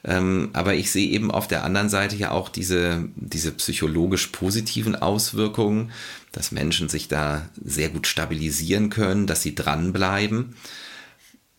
[0.03, 4.95] Ähm, aber ich sehe eben auf der anderen Seite ja auch diese, diese psychologisch positiven
[4.95, 5.91] Auswirkungen,
[6.31, 10.55] dass Menschen sich da sehr gut stabilisieren können, dass sie dranbleiben.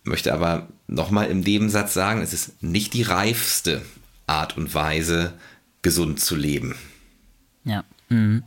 [0.04, 3.82] Möchte aber nochmal im Nebensatz sagen, es ist nicht die reifste
[4.26, 5.34] Art und Weise,
[5.82, 6.76] gesund zu leben.
[7.64, 7.84] Ja.
[8.08, 8.42] Mhm.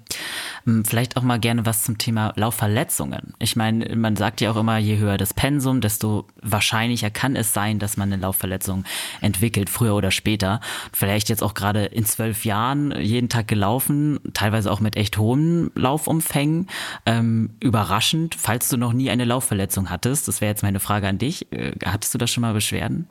[0.65, 3.33] Ähm, vielleicht auch mal gerne was zum Thema Laufverletzungen.
[3.39, 7.53] Ich meine, man sagt ja auch immer, je höher das Pensum, desto wahrscheinlicher kann es
[7.53, 8.83] sein, dass man eine Laufverletzung
[9.21, 10.61] entwickelt, früher oder später.
[10.91, 15.71] Vielleicht jetzt auch gerade in zwölf Jahren jeden Tag gelaufen, teilweise auch mit echt hohen
[15.75, 16.67] Laufumfängen.
[17.05, 21.17] Ähm, überraschend, falls du noch nie eine Laufverletzung hattest, das wäre jetzt meine Frage an
[21.17, 21.51] dich.
[21.51, 23.07] Äh, hattest du da schon mal Beschwerden?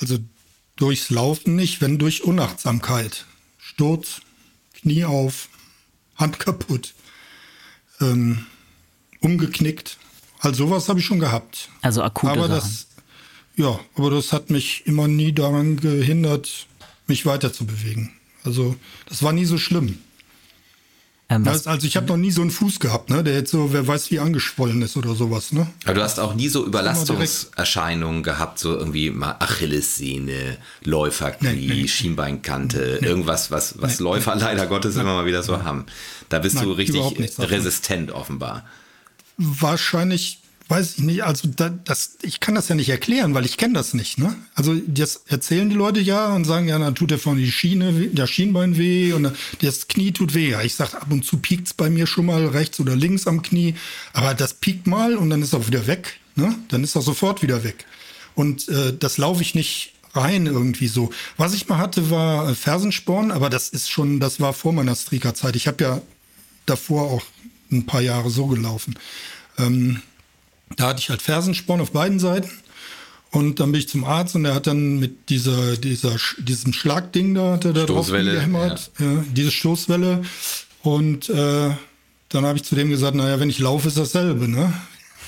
[0.00, 0.18] Also
[0.76, 3.26] durchs Laufen nicht, wenn durch Unachtsamkeit.
[3.58, 4.20] Sturz,
[4.74, 5.48] Knie auf,
[6.16, 6.94] Hand kaputt,
[8.00, 8.46] ähm,
[9.20, 9.98] umgeknickt.
[10.40, 11.68] Also sowas habe ich schon gehabt.
[11.82, 12.86] Also akute aber das,
[13.56, 16.66] Ja, aber das hat mich immer nie daran gehindert,
[17.06, 18.12] mich weiterzubewegen.
[18.44, 19.98] Also das war nie so schlimm.
[21.34, 23.86] Ähm, also ich habe noch nie so einen Fuß gehabt, ne, der jetzt so, wer
[23.86, 25.66] weiß wie angeschwollen ist oder sowas, ne?
[25.84, 31.88] Aber du hast auch nie so Überlastungserscheinungen gehabt, so irgendwie mal Achillessehne, Läuferknie, nee, nee,
[31.88, 35.86] Schienbeinkante, nee, irgendwas, was, was Läufer leider Gottes immer mal wieder so haben.
[36.28, 37.02] Da bist Nein, du richtig
[37.38, 38.64] resistent offenbar.
[39.36, 43.58] Wahrscheinlich weiß ich nicht, also da, das, ich kann das ja nicht erklären, weil ich
[43.58, 44.18] kenne das nicht.
[44.18, 44.34] Ne?
[44.54, 47.92] Also das erzählen die Leute ja und sagen, ja, dann tut der von die Schiene,
[48.08, 50.50] der Schienbein weh und das Knie tut weh.
[50.50, 53.42] Ja, ich sage, ab und zu piekt bei mir schon mal rechts oder links am
[53.42, 53.74] Knie,
[54.12, 56.18] aber das piekt mal und dann ist auch wieder weg.
[56.34, 56.54] Ne?
[56.68, 57.84] Dann ist er sofort wieder weg.
[58.34, 61.10] Und äh, das laufe ich nicht rein irgendwie so.
[61.36, 64.94] Was ich mal hatte, war äh, Fersensporn, aber das ist schon, das war vor meiner
[64.94, 65.56] Streaker-Zeit.
[65.56, 66.02] Ich habe ja
[66.66, 67.22] davor auch
[67.70, 68.98] ein paar Jahre so gelaufen.
[69.58, 70.00] Ähm,
[70.76, 72.50] da hatte ich halt Fersensporn auf beiden Seiten.
[73.30, 77.34] Und dann bin ich zum Arzt und er hat dann mit dieser, dieser, diesem Schlagding
[77.34, 79.12] da, hat er da drauf gehämmert, ja.
[79.12, 79.24] ja.
[79.32, 80.22] diese Stoßwelle.
[80.82, 81.70] Und äh,
[82.28, 84.72] dann habe ich zu dem gesagt, naja, wenn ich laufe, ist dasselbe, ne?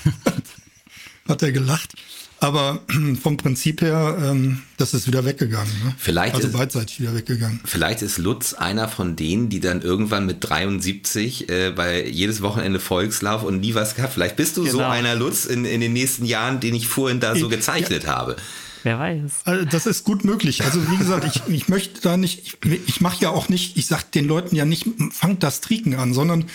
[1.27, 1.95] hat er gelacht.
[2.39, 2.79] Aber
[3.21, 5.71] vom Prinzip her, ähm, das ist wieder weggegangen.
[5.83, 5.95] Ne?
[5.97, 7.59] Vielleicht also ist, beidseitig wieder weggegangen.
[7.65, 12.79] Vielleicht ist Lutz einer von denen, die dann irgendwann mit 73 äh, bei jedes Wochenende
[12.79, 14.13] Volkslauf und nie was gehabt.
[14.13, 14.77] Vielleicht bist du genau.
[14.77, 18.15] so einer Lutz in, in den nächsten Jahren, den ich vorhin da so gezeichnet ja.
[18.15, 18.35] habe.
[18.83, 19.31] Wer weiß.
[19.43, 20.63] Also das ist gut möglich.
[20.63, 23.87] Also wie gesagt, ich, ich möchte da nicht, ich, ich mache ja auch nicht, ich
[23.87, 26.45] sage den Leuten ja nicht, fangt das Trieken an, sondern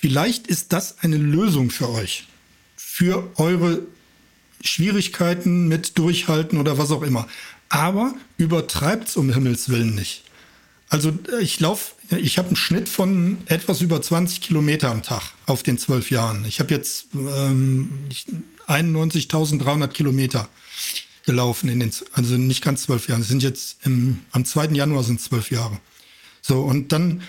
[0.00, 2.26] vielleicht ist das eine Lösung für euch.
[2.76, 3.82] Für eure
[4.62, 7.26] Schwierigkeiten mit Durchhalten oder was auch immer.
[7.68, 10.24] Aber übertreibt's um Himmels Willen nicht.
[10.88, 15.62] Also ich laufe, ich habe einen Schnitt von etwas über 20 Kilometer am Tag auf
[15.62, 16.46] den zwölf Jahren.
[16.46, 17.90] Ich habe jetzt ähm,
[18.66, 20.48] 91.300 Kilometer
[21.26, 23.20] gelaufen in den, also nicht ganz zwölf Jahren.
[23.20, 24.68] Es sind jetzt im, am 2.
[24.68, 25.78] Januar sind zwölf Jahre.
[26.40, 27.22] So und dann,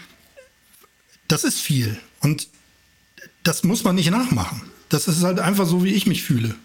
[1.28, 2.48] das ist viel und
[3.44, 4.62] das muss man nicht nachmachen.
[4.88, 6.56] Das ist halt einfach so, wie ich mich fühle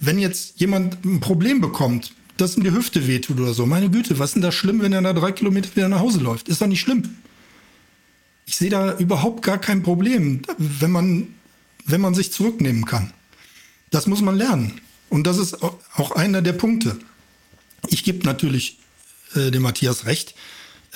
[0.00, 4.18] wenn jetzt jemand ein Problem bekommt, dass ihm die Hüfte wehtut oder so, meine Güte,
[4.18, 6.48] was ist denn da schlimm, wenn er da drei Kilometer wieder nach Hause läuft?
[6.48, 7.16] Ist doch nicht schlimm.
[8.46, 11.28] Ich sehe da überhaupt gar kein Problem, wenn man,
[11.86, 13.12] wenn man sich zurücknehmen kann.
[13.90, 14.80] Das muss man lernen.
[15.08, 16.98] Und das ist auch einer der Punkte.
[17.88, 18.78] Ich gebe natürlich
[19.34, 20.34] äh, dem Matthias recht.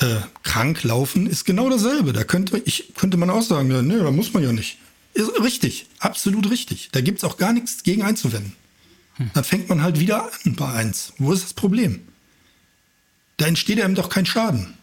[0.01, 2.13] Äh, krank laufen ist genau dasselbe.
[2.13, 4.79] Da könnte, ich, könnte man auch sagen, ne, da muss man ja nicht.
[5.15, 6.91] Ist richtig, absolut richtig.
[6.93, 8.55] Da gibt es auch gar nichts gegen einzuwenden.
[9.15, 9.31] Hm.
[9.35, 11.13] Dann fängt man halt wieder an bei eins.
[11.19, 12.01] Wo ist das Problem?
[13.37, 14.75] Da entsteht einem doch kein Schaden.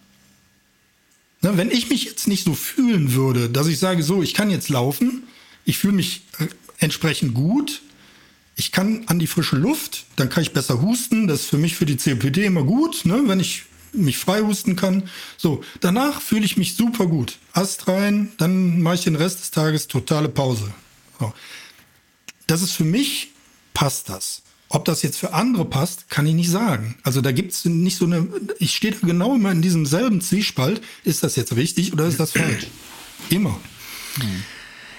[1.42, 4.50] Na, wenn ich mich jetzt nicht so fühlen würde, dass ich sage, so, ich kann
[4.50, 5.24] jetzt laufen,
[5.64, 6.48] ich fühle mich äh,
[6.80, 7.82] entsprechend gut,
[8.56, 11.28] ich kann an die frische Luft, dann kann ich besser husten.
[11.28, 13.66] Das ist für mich für die COPD immer gut, ne, wenn ich
[13.98, 15.10] mich freihusten kann.
[15.38, 17.38] So, danach fühle ich mich super gut.
[17.54, 20.74] Ast rein, dann mache ich den Rest des Tages totale Pause.
[21.20, 21.34] So.
[22.48, 23.32] Das ist für mich,
[23.74, 24.42] passt das.
[24.70, 26.98] Ob das jetzt für andere passt, kann ich nicht sagen.
[27.04, 28.28] Also da gibt es nicht so eine,
[28.60, 32.20] ich stehe da genau immer in diesem selben Zwiespalt, ist das jetzt richtig oder ist
[32.20, 32.68] das falsch?
[33.30, 33.60] Immer.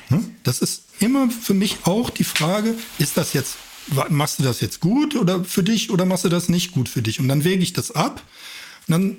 [0.09, 0.37] Hm.
[0.45, 3.57] Das ist immer für mich auch die Frage, ist das jetzt,
[4.09, 7.03] machst du das jetzt gut oder für dich oder machst du das nicht gut für
[7.03, 7.19] dich?
[7.19, 8.23] Und dann wäge ich das ab
[8.89, 9.17] dann,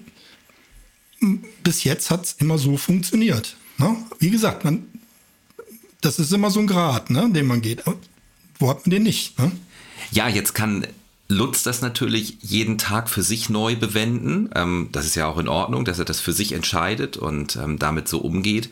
[1.63, 3.55] bis jetzt hat es immer so funktioniert.
[3.77, 3.95] Ne?
[4.19, 4.85] Wie gesagt, man,
[6.01, 7.83] das ist immer so ein Grad, ne, den man geht.
[8.59, 9.37] Wo hat man den nicht?
[9.39, 9.51] Ne?
[10.11, 10.87] Ja, jetzt kann
[11.27, 14.49] Lutz das natürlich jeden Tag für sich neu bewenden.
[14.55, 17.77] Ähm, das ist ja auch in Ordnung, dass er das für sich entscheidet und ähm,
[17.79, 18.69] damit so umgeht.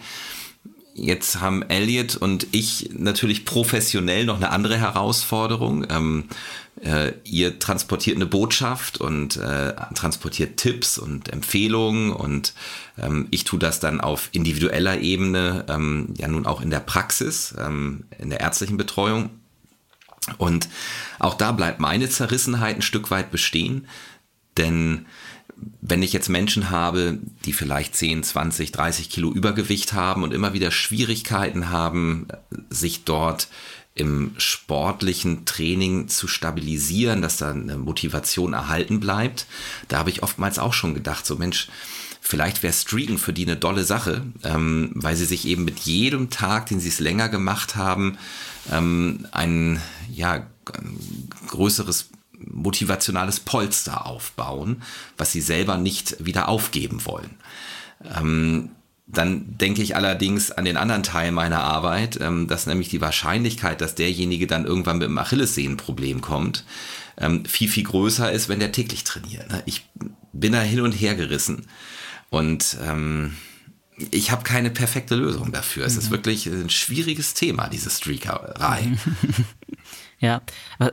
[0.93, 5.85] Jetzt haben Elliot und ich natürlich professionell noch eine andere Herausforderung.
[5.89, 6.23] Ähm,
[6.81, 12.53] äh, ihr transportiert eine Botschaft und äh, transportiert Tipps und Empfehlungen und
[12.97, 17.55] ähm, ich tue das dann auf individueller Ebene, ähm, ja nun auch in der Praxis,
[17.57, 19.29] ähm, in der ärztlichen Betreuung.
[20.37, 20.67] Und
[21.19, 23.87] auch da bleibt meine Zerrissenheit ein Stück weit bestehen,
[24.57, 25.05] denn
[25.81, 30.53] wenn ich jetzt Menschen habe, die vielleicht 10, 20, 30 Kilo Übergewicht haben und immer
[30.53, 32.27] wieder Schwierigkeiten haben,
[32.69, 33.47] sich dort
[33.95, 39.47] im sportlichen Training zu stabilisieren, dass da eine Motivation erhalten bleibt,
[39.87, 41.69] da habe ich oftmals auch schon gedacht, so Mensch,
[42.19, 46.29] vielleicht wäre Streaken für die eine dolle Sache, ähm, weil sie sich eben mit jedem
[46.29, 48.17] Tag, den sie es länger gemacht haben,
[48.69, 49.81] ähm, ein
[50.11, 50.45] ja,
[51.47, 54.81] größeres motivationales Polster aufbauen,
[55.17, 57.37] was sie selber nicht wieder aufgeben wollen.
[58.03, 58.71] Ähm,
[59.07, 63.81] dann denke ich allerdings an den anderen Teil meiner Arbeit, ähm, dass nämlich die Wahrscheinlichkeit,
[63.81, 66.65] dass derjenige dann irgendwann mit einem Achillessehnenproblem kommt,
[67.17, 69.49] ähm, viel, viel größer ist, wenn der täglich trainiert.
[69.51, 69.61] Ne?
[69.65, 69.87] Ich
[70.33, 71.67] bin da hin und her gerissen
[72.29, 73.35] und ähm,
[74.11, 75.85] ich habe keine perfekte Lösung dafür.
[75.85, 75.99] Es mhm.
[75.99, 78.97] ist wirklich ein schwieriges Thema, diese Streakerei.
[80.19, 80.41] Ja,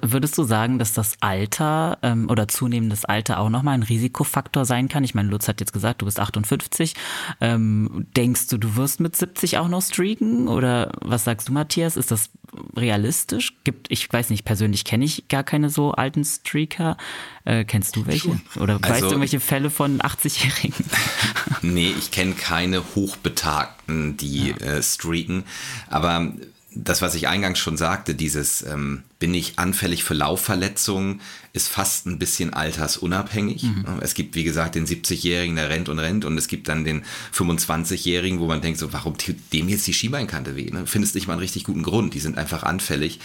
[0.03, 4.89] würdest du sagen, dass das Alter ähm, oder zunehmendes Alter auch nochmal ein Risikofaktor sein
[4.89, 5.05] kann?
[5.05, 6.95] Ich meine, Lutz hat jetzt gesagt, du bist 58.
[7.41, 10.49] Ähm, denkst du, du wirst mit 70 auch noch streaken?
[10.49, 11.97] Oder was sagst du, Matthias?
[11.97, 12.31] Ist das
[12.77, 13.55] realistisch?
[13.65, 16.97] Gibt, ich weiß nicht, persönlich kenne ich gar keine so alten Streaker.
[17.45, 18.41] Äh, kennst du welche?
[18.57, 20.85] Oder also, weißt du irgendwelche Fälle von 80-Jährigen?
[21.63, 24.57] nee, ich kenne keine Hochbetagten, die ja.
[24.57, 25.45] äh, streaken.
[25.89, 26.33] Aber
[26.75, 31.21] das, was ich eingangs schon sagte, dieses ähm, bin ich anfällig für Laufverletzungen,
[31.53, 33.65] ist fast ein bisschen altersunabhängig.
[33.65, 33.85] Mhm.
[34.01, 37.05] Es gibt, wie gesagt, den 70-Jährigen, der rennt und rennt und es gibt dann den
[37.35, 40.71] 25-Jährigen, wo man denkt, so, warum tut dem jetzt die Schienbeinkante weh?
[40.71, 40.87] Ne?
[40.87, 42.15] Findest nicht mal einen richtig guten Grund.
[42.15, 43.21] Die sind einfach anfällig.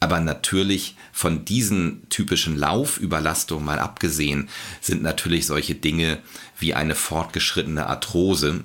[0.00, 4.48] Aber natürlich von diesen typischen Laufüberlastungen mal abgesehen,
[4.80, 6.18] sind natürlich solche Dinge
[6.58, 8.64] wie eine fortgeschrittene Arthrose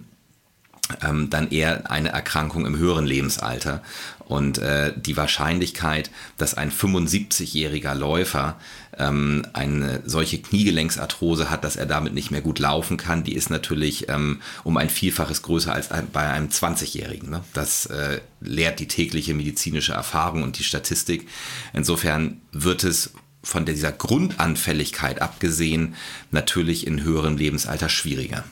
[1.01, 3.81] ähm, dann eher eine Erkrankung im höheren Lebensalter.
[4.29, 8.59] Und äh, die Wahrscheinlichkeit, dass ein 75-jähriger Läufer
[8.95, 13.49] ähm, eine solche Kniegelenksarthrose hat, dass er damit nicht mehr gut laufen kann, die ist
[13.49, 17.31] natürlich ähm, um ein Vielfaches größer als bei einem 20-Jährigen.
[17.31, 17.43] Ne?
[17.55, 21.27] Das äh, lehrt die tägliche medizinische Erfahrung und die Statistik.
[21.73, 25.95] Insofern wird es von dieser Grundanfälligkeit abgesehen
[26.29, 28.43] natürlich in höherem Lebensalter schwieriger.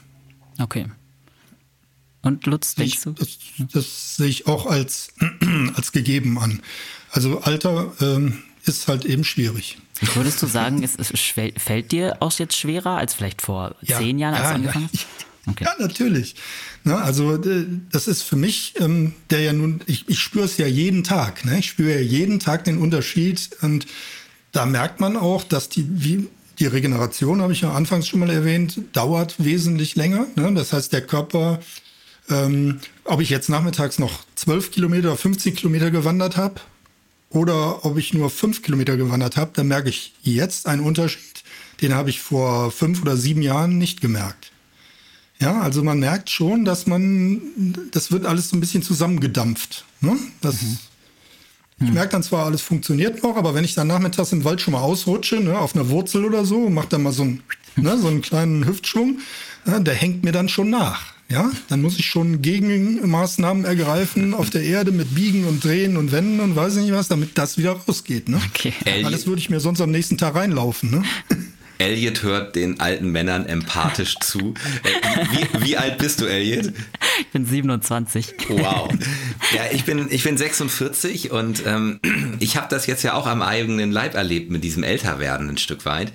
[0.57, 0.87] Okay.
[2.21, 3.11] Und Lutz, denkst ich, du?
[3.11, 3.37] Das,
[3.71, 5.09] das, sehe ich auch als,
[5.75, 6.61] als gegeben an.
[7.11, 9.77] Also Alter ähm, ist halt eben schwierig.
[10.13, 11.11] Würdest du sagen, es, es
[11.57, 14.89] fällt dir auch jetzt schwerer als vielleicht vor ja, zehn Jahren, als ja, du angefangen
[14.91, 15.05] hast?
[15.49, 15.63] Okay.
[15.63, 16.35] Ja, natürlich.
[16.83, 20.67] Na, also das ist für mich, ähm, der ja nun, ich, ich spüre es ja
[20.67, 21.45] jeden Tag.
[21.45, 21.59] Ne?
[21.59, 23.87] Ich spüre ja jeden Tag den Unterschied und
[24.51, 26.27] da merkt man auch, dass die, wie,
[26.59, 30.27] die Regeneration, habe ich ja anfangs schon mal erwähnt, dauert wesentlich länger.
[30.35, 30.53] Ne?
[30.53, 31.59] Das heißt, der Körper
[32.29, 36.61] ähm, ob ich jetzt nachmittags noch 12 Kilometer, 50 Kilometer gewandert habe
[37.29, 41.43] oder ob ich nur 5 Kilometer gewandert habe, dann merke ich jetzt einen Unterschied.
[41.81, 44.51] Den habe ich vor fünf oder sieben Jahren nicht gemerkt.
[45.39, 47.41] Ja, also man merkt schon, dass man,
[47.91, 49.85] das wird alles so ein bisschen zusammengedampft.
[50.01, 50.17] Ne?
[50.41, 50.77] Das, mhm.
[51.79, 54.71] Ich merke dann zwar, alles funktioniert noch, aber wenn ich dann nachmittags im Wald schon
[54.71, 57.43] mal ausrutsche, ne, auf einer Wurzel oder so, mache dann mal so einen,
[57.75, 59.19] ne, so einen kleinen Hüftschwung,
[59.67, 61.13] ja, der hängt mir dann schon nach.
[61.29, 66.13] Ja, dann muss ich schon Gegenmaßnahmen ergreifen auf der Erde mit Biegen und Drehen und
[66.13, 68.29] Wenden und weiß nicht was, damit das wieder rausgeht.
[68.29, 68.39] Ne?
[68.49, 68.73] Okay.
[69.03, 70.89] Alles würde ich mir sonst am nächsten Tag reinlaufen.
[70.89, 71.03] Ne?
[71.77, 74.53] Elliot hört den alten Männern empathisch zu.
[74.83, 76.73] Äh, wie, wie, alt bist du, Elliot?
[77.19, 78.35] Ich bin 27.
[78.49, 78.89] Wow.
[79.53, 82.01] Ja, ich bin, ich bin 46 und ähm,
[82.39, 85.85] ich habe das jetzt ja auch am eigenen Leib erlebt mit diesem Älterwerden ein Stück
[85.85, 86.11] weit.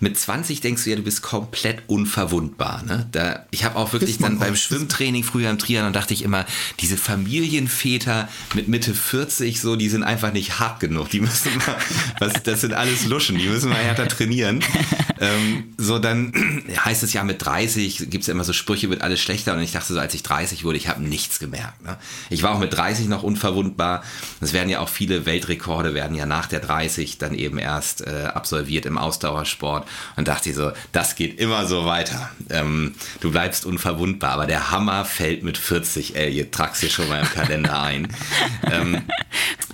[0.00, 2.82] Mit 20 denkst du ja, du bist komplett unverwundbar.
[2.82, 3.06] Ne?
[3.12, 6.44] Da, ich habe auch wirklich dann beim Schwimmtraining früher im Triathlon dachte ich immer,
[6.80, 11.08] diese Familienväter mit Mitte 40, so, die sind einfach nicht hart genug.
[11.10, 11.76] Die müssen mal,
[12.18, 14.58] was, das sind alles Luschen, die müssen mal härter trainieren
[15.20, 16.32] ähm, so, dann
[16.84, 19.54] heißt es ja mit 30, gibt es ja immer so Sprüche, wird alles schlechter.
[19.54, 21.82] Und ich dachte so, als ich 30 wurde, ich habe nichts gemerkt.
[21.84, 21.96] Ne?
[22.30, 24.02] Ich war auch mit 30 noch unverwundbar.
[24.40, 28.24] Es werden ja auch viele Weltrekorde, werden ja nach der 30 dann eben erst äh,
[28.32, 29.86] absolviert im Ausdauersport.
[30.16, 32.30] Und dachte ich so, das geht immer so weiter.
[32.50, 34.32] Ähm, du bleibst unverwundbar.
[34.32, 38.08] Aber der Hammer fällt mit 40, ey, ihr tragst hier schon mal im Kalender ein.
[38.70, 39.02] ähm,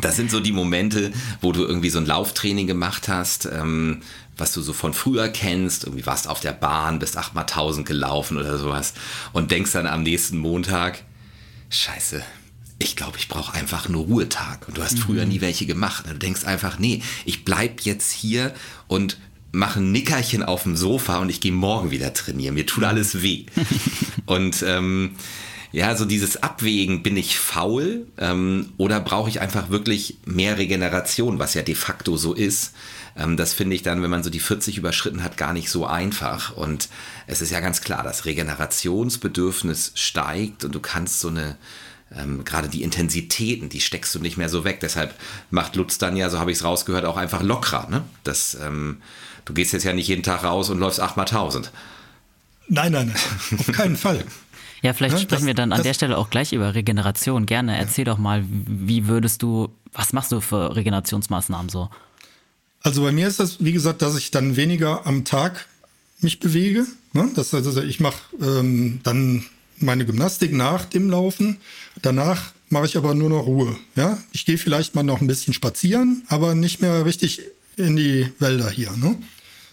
[0.01, 3.47] das sind so die Momente, wo du irgendwie so ein Lauftraining gemacht hast.
[3.47, 4.03] Ähm,
[4.39, 8.39] was du so von früher kennst, irgendwie warst auf der Bahn, bist achtmal tausend gelaufen
[8.39, 8.95] oder sowas
[9.32, 11.03] und denkst dann am nächsten Montag,
[11.70, 12.22] scheiße,
[12.78, 14.68] ich glaube, ich brauche einfach einen Ruhetag.
[14.68, 15.03] Und du hast mhm.
[15.03, 16.05] früher nie welche gemacht.
[16.09, 18.55] Du denkst einfach, nee, ich bleib jetzt hier
[18.86, 19.18] und
[19.51, 22.55] mache ein Nickerchen auf dem Sofa und ich gehe morgen wieder trainieren.
[22.55, 23.47] Mir tut alles weh.
[24.26, 25.16] und ähm,
[25.72, 31.39] ja, so dieses Abwägen, bin ich faul ähm, oder brauche ich einfach wirklich mehr Regeneration,
[31.39, 32.74] was ja de facto so ist.
[33.18, 35.86] Ähm, das finde ich dann, wenn man so die 40 überschritten hat, gar nicht so
[35.86, 36.56] einfach.
[36.56, 36.88] Und
[37.26, 41.56] es ist ja ganz klar, das Regenerationsbedürfnis steigt und du kannst so eine
[42.16, 44.80] ähm, gerade die Intensitäten, die steckst du nicht mehr so weg.
[44.80, 45.14] Deshalb
[45.50, 47.88] macht Lutz dann ja, so habe ich es rausgehört, auch einfach lockerer.
[47.90, 48.02] Ne?
[48.24, 49.02] Das, ähm,
[49.44, 51.70] du gehst jetzt ja nicht jeden Tag raus und läufst 8 mal 1000.
[52.68, 54.24] Nein, nein, nein, auf keinen Fall.
[54.80, 57.46] Ja, vielleicht ja, sprechen das, wir dann an der Stelle auch gleich über Regeneration.
[57.46, 58.12] Gerne, erzähl ja.
[58.12, 61.90] doch mal, wie würdest du, was machst du für Regenerationsmaßnahmen so?
[62.89, 65.66] Also bei mir ist das, wie gesagt, dass ich dann weniger am Tag
[66.22, 66.86] mich bewege.
[67.12, 67.30] Ne?
[67.34, 69.45] Das, also ich mache ähm, dann
[69.76, 71.59] meine Gymnastik nach dem Laufen.
[72.01, 73.76] Danach mache ich aber nur noch Ruhe.
[73.95, 74.16] Ja?
[74.32, 77.43] Ich gehe vielleicht mal noch ein bisschen spazieren, aber nicht mehr richtig
[77.76, 78.93] in die Wälder hier.
[78.93, 79.18] Ne?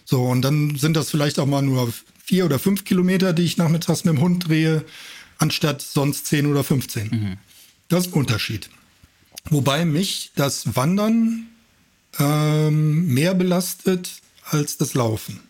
[0.04, 1.90] So, und dann sind das vielleicht auch mal nur
[2.22, 4.84] vier oder fünf Kilometer, die ich nachmittags mit dem Hund drehe,
[5.38, 7.08] anstatt sonst zehn oder 15.
[7.08, 7.36] Mhm.
[7.88, 8.68] Das ist ein Unterschied.
[9.48, 11.46] Wobei mich das Wandern
[12.18, 14.10] ähm, mehr belastet
[14.50, 15.40] als das Laufen.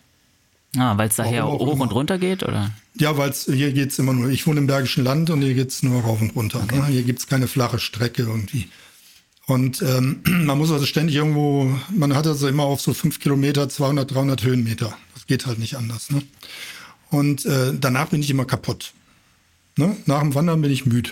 [0.77, 2.71] Ah, weil es daher auch, hoch und runter geht, oder?
[2.95, 5.69] Ja, weil hier geht es immer nur, ich wohne im Bergischen Land und hier geht
[5.69, 6.61] es nur rauf und runter.
[6.63, 6.79] Okay.
[6.79, 6.85] Ne?
[6.87, 8.69] Hier gibt es keine flache Strecke irgendwie.
[9.45, 13.69] Und ähm, man muss also ständig irgendwo, man hat also immer auf so fünf Kilometer,
[13.69, 14.95] 200, 300 Höhenmeter.
[15.13, 16.09] Das geht halt nicht anders.
[16.09, 16.21] Ne?
[17.09, 18.93] Und äh, danach bin ich immer kaputt.
[19.77, 19.95] Ne?
[20.05, 21.11] Nach dem Wandern bin ich müde.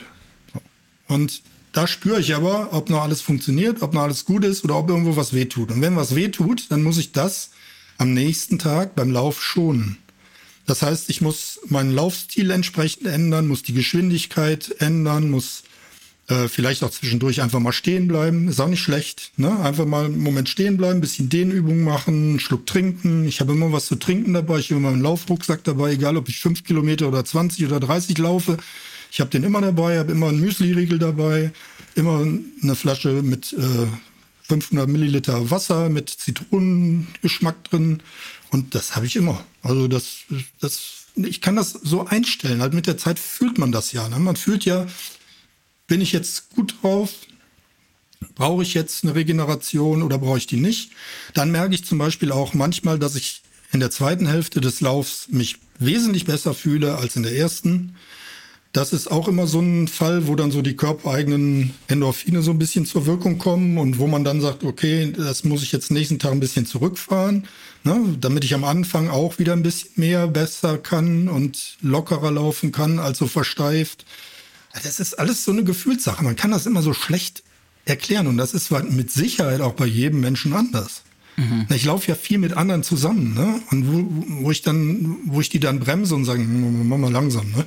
[1.07, 1.43] Und
[1.75, 4.89] da spüre ich aber, ob noch alles funktioniert, ob noch alles gut ist oder ob
[4.89, 5.71] irgendwo was wehtut.
[5.71, 7.49] Und wenn was wehtut, dann muss ich das
[7.97, 9.97] am nächsten Tag beim Lauf schonen.
[10.65, 15.63] Das heißt, ich muss meinen Laufstil entsprechend ändern, muss die Geschwindigkeit ändern, muss
[16.27, 18.47] äh, vielleicht auch zwischendurch einfach mal stehen bleiben.
[18.47, 19.33] Ist auch nicht schlecht.
[19.35, 19.59] Ne?
[19.59, 23.27] Einfach mal einen Moment stehen bleiben, bisschen Dehnübungen machen, einen Schluck trinken.
[23.27, 24.59] Ich habe immer was zu trinken dabei.
[24.59, 28.17] Ich habe immer einen Laufrucksack dabei, egal ob ich fünf Kilometer oder 20 oder 30
[28.17, 28.57] laufe.
[29.11, 31.51] Ich habe den immer dabei, habe immer einen Müsli-Riegel dabei,
[31.95, 32.25] immer
[32.61, 33.87] eine Flasche mit äh,
[34.47, 38.01] 500 Milliliter Wasser mit Zitronengeschmack drin
[38.51, 39.43] und das habe ich immer.
[39.63, 40.19] Also das,
[40.59, 42.61] das, ich kann das so einstellen.
[42.61, 44.07] Halt mit der Zeit fühlt man das ja.
[44.07, 44.19] Ne?
[44.19, 44.87] Man fühlt ja,
[45.87, 47.11] bin ich jetzt gut drauf,
[48.35, 50.91] brauche ich jetzt eine Regeneration oder brauche ich die nicht?
[51.33, 53.41] Dann merke ich zum Beispiel auch manchmal, dass ich
[53.71, 57.95] in der zweiten Hälfte des Laufs mich wesentlich besser fühle als in der ersten.
[58.75, 62.59] Das ist auch immer so ein Fall, wo dann so die körpereigenen Endorphine so ein
[62.59, 66.19] bisschen zur Wirkung kommen und wo man dann sagt, okay, das muss ich jetzt nächsten
[66.19, 67.47] Tag ein bisschen zurückfahren,
[67.85, 72.73] ne, damit ich am Anfang auch wieder ein bisschen mehr besser kann und lockerer laufen
[72.73, 74.03] kann, als so versteift.
[74.83, 76.21] Das ist alles so eine Gefühlssache.
[76.21, 77.43] Man kann das immer so schlecht
[77.85, 81.03] erklären und das ist mit Sicherheit auch bei jedem Menschen anders.
[81.37, 81.65] Mhm.
[81.73, 83.61] Ich laufe ja viel mit anderen zusammen, ne?
[83.71, 87.49] Und wo, wo ich dann, wo ich die dann bremse und sage, mach mal langsam,
[87.51, 87.63] ne?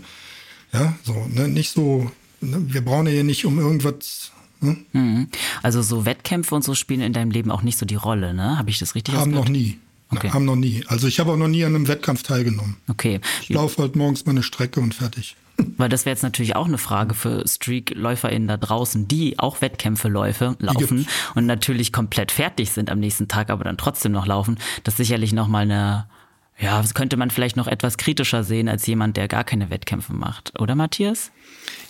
[0.73, 1.49] Ja, so, ne?
[1.49, 2.11] Nicht so,
[2.41, 2.59] ne?
[2.73, 4.33] wir brauchen ja hier nicht um irgendwas.
[4.61, 4.77] Ne?
[4.93, 5.29] Mhm.
[5.63, 8.59] Also so Wettkämpfe und so spielen in deinem Leben auch nicht so die Rolle, ne?
[8.59, 9.79] Habe ich das richtig Haben noch nie.
[10.11, 10.31] Okay.
[10.31, 10.85] Haben noch nie.
[10.87, 12.77] Also ich habe auch noch nie an einem Wettkampf teilgenommen.
[12.89, 13.21] Okay.
[13.43, 15.37] Ich laufe halt morgens meine Strecke und fertig.
[15.77, 20.09] Weil das wäre jetzt natürlich auch eine Frage für Streak-LäuferInnen da draußen, die auch Wettkämpfe
[20.09, 24.59] läufe, laufen und natürlich komplett fertig sind am nächsten Tag, aber dann trotzdem noch laufen.
[24.85, 26.07] Das ist sicherlich nochmal eine
[26.61, 30.13] ja, das könnte man vielleicht noch etwas kritischer sehen als jemand, der gar keine Wettkämpfe
[30.13, 31.31] macht, oder Matthias?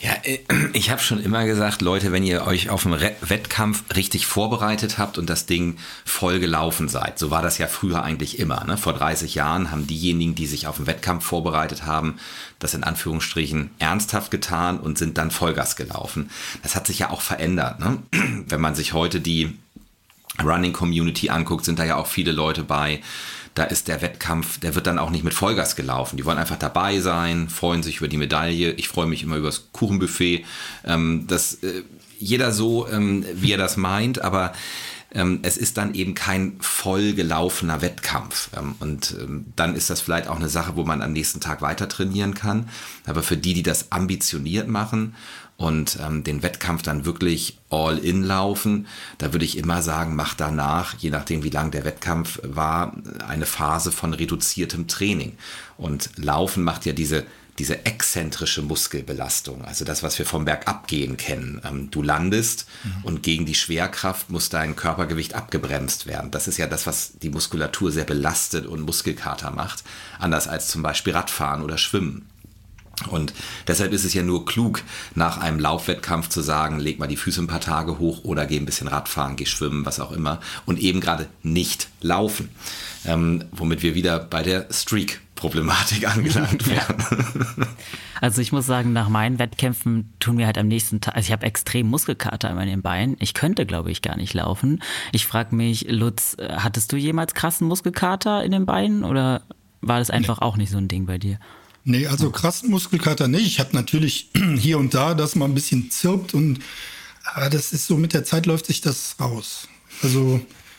[0.00, 0.38] Ja, äh,
[0.74, 5.16] ich habe schon immer gesagt, Leute, wenn ihr euch auf einen Wettkampf richtig vorbereitet habt
[5.16, 8.62] und das Ding voll gelaufen seid, so war das ja früher eigentlich immer.
[8.64, 8.76] Ne?
[8.76, 12.18] Vor 30 Jahren haben diejenigen, die sich auf einen Wettkampf vorbereitet haben,
[12.58, 16.30] das in Anführungsstrichen ernsthaft getan und sind dann Vollgas gelaufen.
[16.62, 17.80] Das hat sich ja auch verändert.
[17.80, 17.98] Ne?
[18.48, 19.56] Wenn man sich heute die
[20.42, 23.00] Running Community anguckt, sind da ja auch viele Leute bei,
[23.58, 26.16] da ist der Wettkampf, der wird dann auch nicht mit Vollgas gelaufen.
[26.16, 28.70] Die wollen einfach dabei sein, freuen sich über die Medaille.
[28.72, 30.44] Ich freue mich immer über das Kuchenbuffet.
[30.84, 31.82] Ähm, das, äh,
[32.20, 34.52] jeder so, ähm, wie er das meint, aber
[35.12, 38.50] ähm, es ist dann eben kein voll gelaufener Wettkampf.
[38.56, 41.60] Ähm, und ähm, dann ist das vielleicht auch eine Sache, wo man am nächsten Tag
[41.60, 42.68] weiter trainieren kann.
[43.06, 45.16] Aber für die, die das ambitioniert machen
[45.58, 48.86] und ähm, den Wettkampf dann wirklich all in laufen,
[49.18, 52.94] da würde ich immer sagen, mach danach, je nachdem wie lang der Wettkampf war,
[53.26, 55.36] eine Phase von reduziertem Training.
[55.76, 57.26] Und Laufen macht ja diese
[57.58, 61.60] diese exzentrische Muskelbelastung, also das, was wir vom Bergabgehen kennen.
[61.64, 63.04] Ähm, du landest mhm.
[63.04, 66.30] und gegen die Schwerkraft muss dein Körpergewicht abgebremst werden.
[66.30, 69.82] Das ist ja das, was die Muskulatur sehr belastet und Muskelkater macht,
[70.20, 72.28] anders als zum Beispiel Radfahren oder Schwimmen.
[73.06, 73.32] Und
[73.66, 74.82] deshalb ist es ja nur klug,
[75.14, 78.56] nach einem Laufwettkampf zu sagen, leg mal die Füße ein paar Tage hoch oder geh
[78.56, 80.40] ein bisschen Radfahren, geh schwimmen, was auch immer.
[80.66, 82.48] Und eben gerade nicht laufen.
[83.04, 87.04] Ähm, womit wir wieder bei der Streak-Problematik angelangt werden.
[88.20, 91.32] Also ich muss sagen, nach meinen Wettkämpfen tun mir halt am nächsten Tag, also ich
[91.32, 93.16] habe extrem Muskelkater in den Beinen.
[93.20, 94.82] Ich könnte, glaube ich, gar nicht laufen.
[95.12, 99.42] Ich frage mich, Lutz, hattest du jemals krassen Muskelkater in den Beinen oder
[99.80, 100.46] war das einfach nee.
[100.46, 101.38] auch nicht so ein Ding bei dir?
[101.88, 103.46] Nee, also krassen Muskelkater nicht.
[103.46, 104.28] Ich habe natürlich
[104.58, 106.58] hier und da, dass man ein bisschen zirpt und
[107.24, 109.68] aber das ist so mit der Zeit läuft sich das raus.
[110.02, 110.38] Also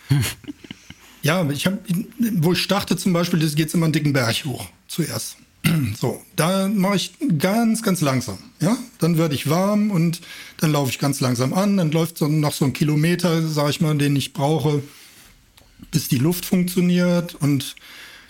[1.23, 1.79] ja, ich habe,
[2.33, 5.37] wo ich starte zum Beispiel, das geht immer einen dicken Berg hoch zuerst.
[5.99, 8.37] So, da mache ich ganz, ganz langsam.
[8.61, 10.21] Ja, dann werde ich warm und
[10.57, 11.75] dann laufe ich ganz langsam an.
[11.77, 14.83] Dann läuft so noch so ein Kilometer, sage ich mal, den ich brauche,
[15.91, 17.75] bis die Luft funktioniert und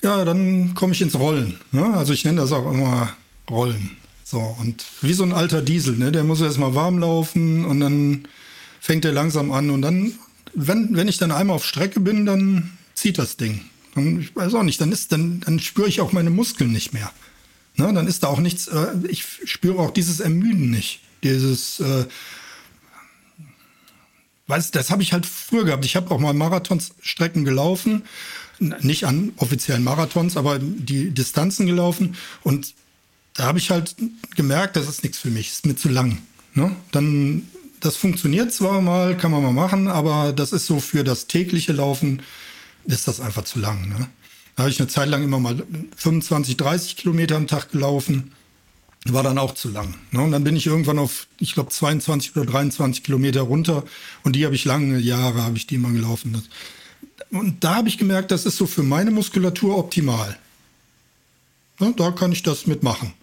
[0.02, 1.60] ja, dann komme ich ins Rollen.
[1.72, 1.93] Ne?
[1.95, 3.16] Also ich nenne das auch immer
[3.50, 3.97] Rollen.
[4.24, 6.12] So, und wie so ein alter Diesel, ne?
[6.12, 8.28] der muss erstmal warm laufen und dann
[8.80, 10.14] fängt er langsam an und dann,
[10.54, 13.62] wenn, wenn ich dann einmal auf Strecke bin, dann zieht das Ding.
[13.95, 16.93] Und ich weiß auch nicht, dann ist, dann, dann spüre ich auch meine Muskeln nicht
[16.93, 17.12] mehr.
[17.76, 17.91] Ne?
[17.93, 21.02] Dann ist da auch nichts, äh, ich spüre auch dieses Ermüden nicht.
[21.24, 22.06] Dieses, äh,
[24.47, 25.86] weißt, das habe ich halt früher gehabt.
[25.86, 28.04] Ich habe auch mal Marathonstrecken gelaufen
[28.60, 32.74] nicht an offiziellen Marathons, aber die Distanzen gelaufen und
[33.34, 33.95] da habe ich halt
[34.36, 36.18] gemerkt, das ist nichts für mich, ist mir zu lang.
[36.53, 36.76] Ne?
[36.91, 37.43] Dann,
[37.80, 41.72] das funktioniert zwar mal, kann man mal machen, aber das ist so für das tägliche
[41.72, 42.22] Laufen,
[42.86, 43.88] ist das einfach zu lang.
[43.88, 44.07] Ne?
[44.55, 45.64] Da habe ich eine Zeit lang immer mal
[45.95, 48.34] 25, 30 Kilometer am Tag gelaufen.
[49.05, 49.95] War dann auch zu lang.
[50.12, 50.22] Ne?
[50.22, 53.86] Und dann bin ich irgendwann auf, ich glaube, 22 oder 23 Kilometer runter.
[54.24, 56.34] Und die habe ich lange Jahre, habe ich die immer gelaufen.
[56.34, 56.43] Das,
[57.32, 60.38] und da habe ich gemerkt, das ist so für meine Muskulatur optimal.
[61.80, 63.13] Ja, da kann ich das mitmachen.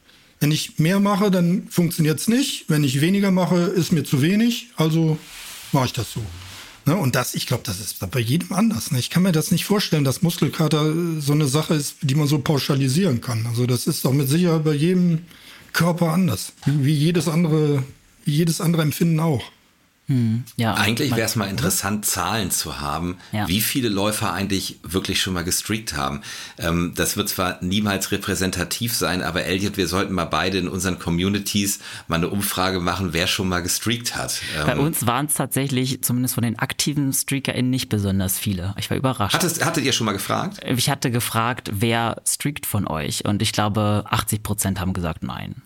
[0.40, 2.66] Wenn ich mehr mache, dann funktioniert es nicht.
[2.68, 4.68] Wenn ich weniger mache, ist mir zu wenig.
[4.76, 5.18] Also
[5.72, 6.22] mache ich das so.
[6.84, 6.97] Ne?
[6.97, 8.90] Und das, ich glaube, das ist bei jedem anders.
[8.90, 8.99] Ne?
[8.99, 12.38] Ich kann mir das nicht vorstellen, dass Muskelkater so eine Sache ist, die man so
[12.38, 13.47] pauschalisieren kann.
[13.47, 15.20] Also das ist doch mit Sicherheit bei jedem
[15.72, 16.53] Körper anders.
[16.64, 17.82] Wie jedes andere,
[18.24, 19.42] wie jedes andere Empfinden auch.
[20.09, 23.49] Hm, ja, eigentlich wäre es mal interessant, Zahlen zu haben, ja.
[23.49, 26.23] wie viele Läufer eigentlich wirklich schon mal gestreakt haben.
[26.59, 31.01] Ähm, das wird zwar niemals repräsentativ sein, aber Elliot, wir sollten mal beide in unseren
[31.01, 34.41] Communities mal eine Umfrage machen, wer schon mal gestreakt hat.
[34.57, 38.75] Ähm, Bei uns waren es tatsächlich, zumindest von den aktiven StreakerInnen, nicht besonders viele.
[38.79, 39.35] Ich war überrascht.
[39.35, 40.61] Hattest, hattet ihr schon mal gefragt?
[40.65, 43.25] Ich hatte gefragt, wer streakt von euch?
[43.25, 45.63] Und ich glaube, 80 Prozent haben gesagt nein.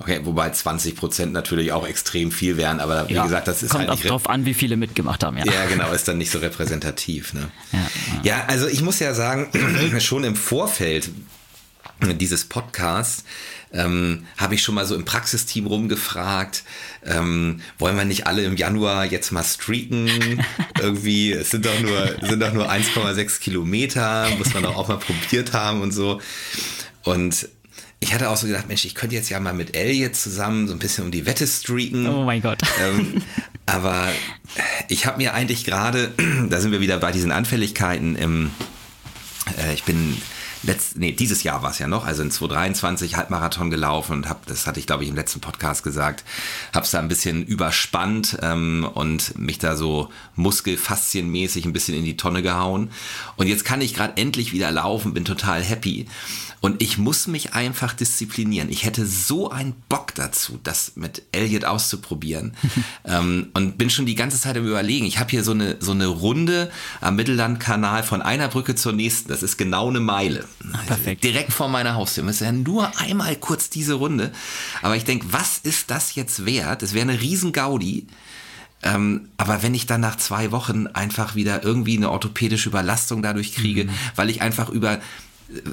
[0.00, 3.70] Okay, wobei 20 Prozent natürlich auch extrem viel wären, aber wie ja, gesagt, das ist
[3.70, 5.36] kommt halt nicht drauf an, wie viele mitgemacht haben.
[5.36, 7.34] Ja, ja genau, ist dann nicht so repräsentativ.
[7.34, 7.50] Ne?
[7.70, 7.88] Ja, ja.
[8.22, 9.48] ja, also ich muss ja sagen,
[10.00, 11.10] schon im Vorfeld
[12.18, 13.24] dieses Podcasts
[13.72, 16.64] ähm, habe ich schon mal so im Praxisteam rumgefragt,
[17.04, 20.42] ähm, wollen wir nicht alle im Januar jetzt mal streaken?
[20.80, 24.96] Irgendwie, es sind doch nur, sind doch nur 1,6 Kilometer, muss man doch auch mal
[24.96, 26.22] probiert haben und so.
[27.04, 27.48] Und
[28.00, 30.72] ich hatte auch so gedacht, Mensch, ich könnte jetzt ja mal mit Elliot zusammen so
[30.72, 32.06] ein bisschen um die Wette streaken.
[32.06, 32.62] Oh mein Gott.
[32.82, 33.22] Ähm,
[33.66, 34.08] aber
[34.88, 36.12] ich habe mir eigentlich gerade,
[36.48, 38.50] da sind wir wieder bei diesen Anfälligkeiten im,
[39.58, 40.16] äh, ich bin
[40.62, 44.40] letzt, nee, dieses Jahr war es ja noch, also in 2023 Halbmarathon gelaufen und habe,
[44.46, 46.24] das hatte ich glaube ich im letzten Podcast gesagt,
[46.74, 52.04] habe es da ein bisschen überspannt ähm, und mich da so muskelfaszienmäßig ein bisschen in
[52.04, 52.90] die Tonne gehauen.
[53.36, 56.06] Und jetzt kann ich gerade endlich wieder laufen, bin total happy.
[56.60, 58.68] Und ich muss mich einfach disziplinieren.
[58.68, 62.54] Ich hätte so einen Bock dazu, das mit Elliot auszuprobieren.
[63.04, 65.06] ähm, und bin schon die ganze Zeit im Überlegen.
[65.06, 69.30] Ich habe hier so eine, so eine Runde am Mittellandkanal von einer Brücke zur nächsten.
[69.30, 70.46] Das ist genau eine Meile.
[70.86, 71.24] Perfekt.
[71.24, 72.24] Direkt vor meiner Haustür.
[72.24, 74.32] Das ist ja nur einmal kurz diese Runde.
[74.82, 76.82] Aber ich denke, was ist das jetzt wert?
[76.82, 78.06] Das wäre eine riesen Gaudi.
[78.82, 83.54] Ähm, aber wenn ich dann nach zwei Wochen einfach wieder irgendwie eine orthopädische Überlastung dadurch
[83.54, 83.90] kriege, mhm.
[84.16, 85.00] weil ich einfach über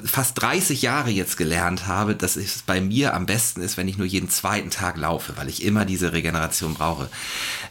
[0.04, 3.96] fast 30 Jahre jetzt gelernt habe, dass es bei mir am besten ist, wenn ich
[3.96, 7.08] nur jeden zweiten Tag laufe, weil ich immer diese Regeneration brauche.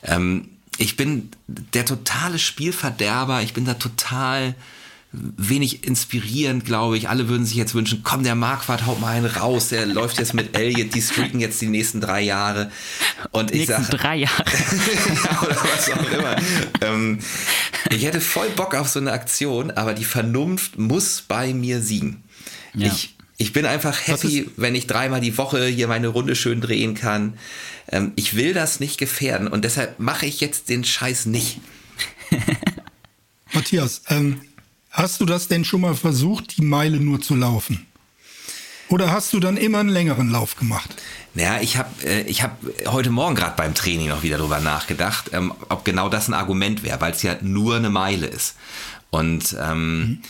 [0.04, 4.56] Ähm, ich bin der totale Spielverderber, ich bin da total
[5.12, 7.10] wenig inspirierend, glaube ich.
[7.10, 10.34] Alle würden sich jetzt wünschen, komm, der Marquardt haut mal einen raus, der läuft jetzt
[10.34, 12.72] mit Elliot, die streaken jetzt die nächsten drei Jahre.
[13.32, 13.86] Und ich sage.
[13.90, 14.44] drei Jahre.
[15.24, 16.36] ja, oder was auch immer.
[16.82, 17.20] ähm,
[17.90, 22.24] ich hätte voll Bock auf so eine Aktion, aber die Vernunft muss bei mir siegen.
[22.74, 22.88] Ja.
[22.88, 26.96] Ich, ich bin einfach happy, wenn ich dreimal die Woche hier meine Runde schön drehen
[26.96, 27.38] kann.
[27.90, 31.62] Ähm, ich will das nicht gefährden und deshalb mache ich jetzt den Scheiß nicht.
[33.54, 34.42] Matthias, ähm,
[34.98, 37.86] Hast du das denn schon mal versucht, die Meile nur zu laufen?
[38.90, 40.90] Oder hast du dann immer einen längeren Lauf gemacht?
[41.36, 45.30] Naja, ich habe äh, ich hab heute Morgen gerade beim Training noch wieder drüber nachgedacht,
[45.34, 48.56] ähm, ob genau das ein Argument wäre, weil es ja nur eine Meile ist.
[49.12, 50.24] Und ähm,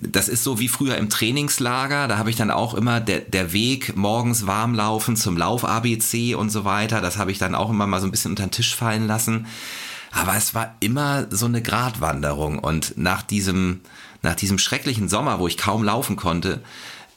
[0.00, 3.52] das ist so wie früher im Trainingslager, da habe ich dann auch immer der, der
[3.52, 7.88] Weg morgens warm laufen zum Lauf-ABC und so weiter, das habe ich dann auch immer
[7.88, 9.46] mal so ein bisschen unter den Tisch fallen lassen.
[10.16, 12.58] Aber es war immer so eine Gratwanderung.
[12.58, 13.80] Und nach diesem,
[14.22, 16.62] nach diesem schrecklichen Sommer, wo ich kaum laufen konnte,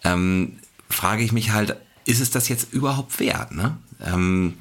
[0.03, 3.51] ähm, frage ich mich halt, ist es das jetzt überhaupt wert?
[3.51, 3.77] Ne?
[4.05, 4.55] Ähm,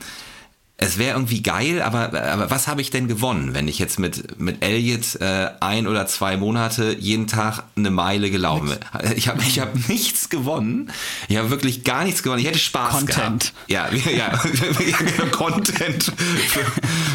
[0.81, 4.41] es wäre irgendwie geil, aber, aber was habe ich denn gewonnen, wenn ich jetzt mit,
[4.41, 8.79] mit Elliot äh, ein oder zwei Monate jeden Tag eine Meile gelaufen bin?
[9.17, 10.93] Ich habe ich hab nichts gewonnen.
[11.27, 12.41] Ich habe wirklich gar nichts gewonnen.
[12.41, 13.17] Ich hätte Spaß Content.
[13.17, 13.53] gehabt.
[13.67, 16.65] Ja, ja, ja Content für,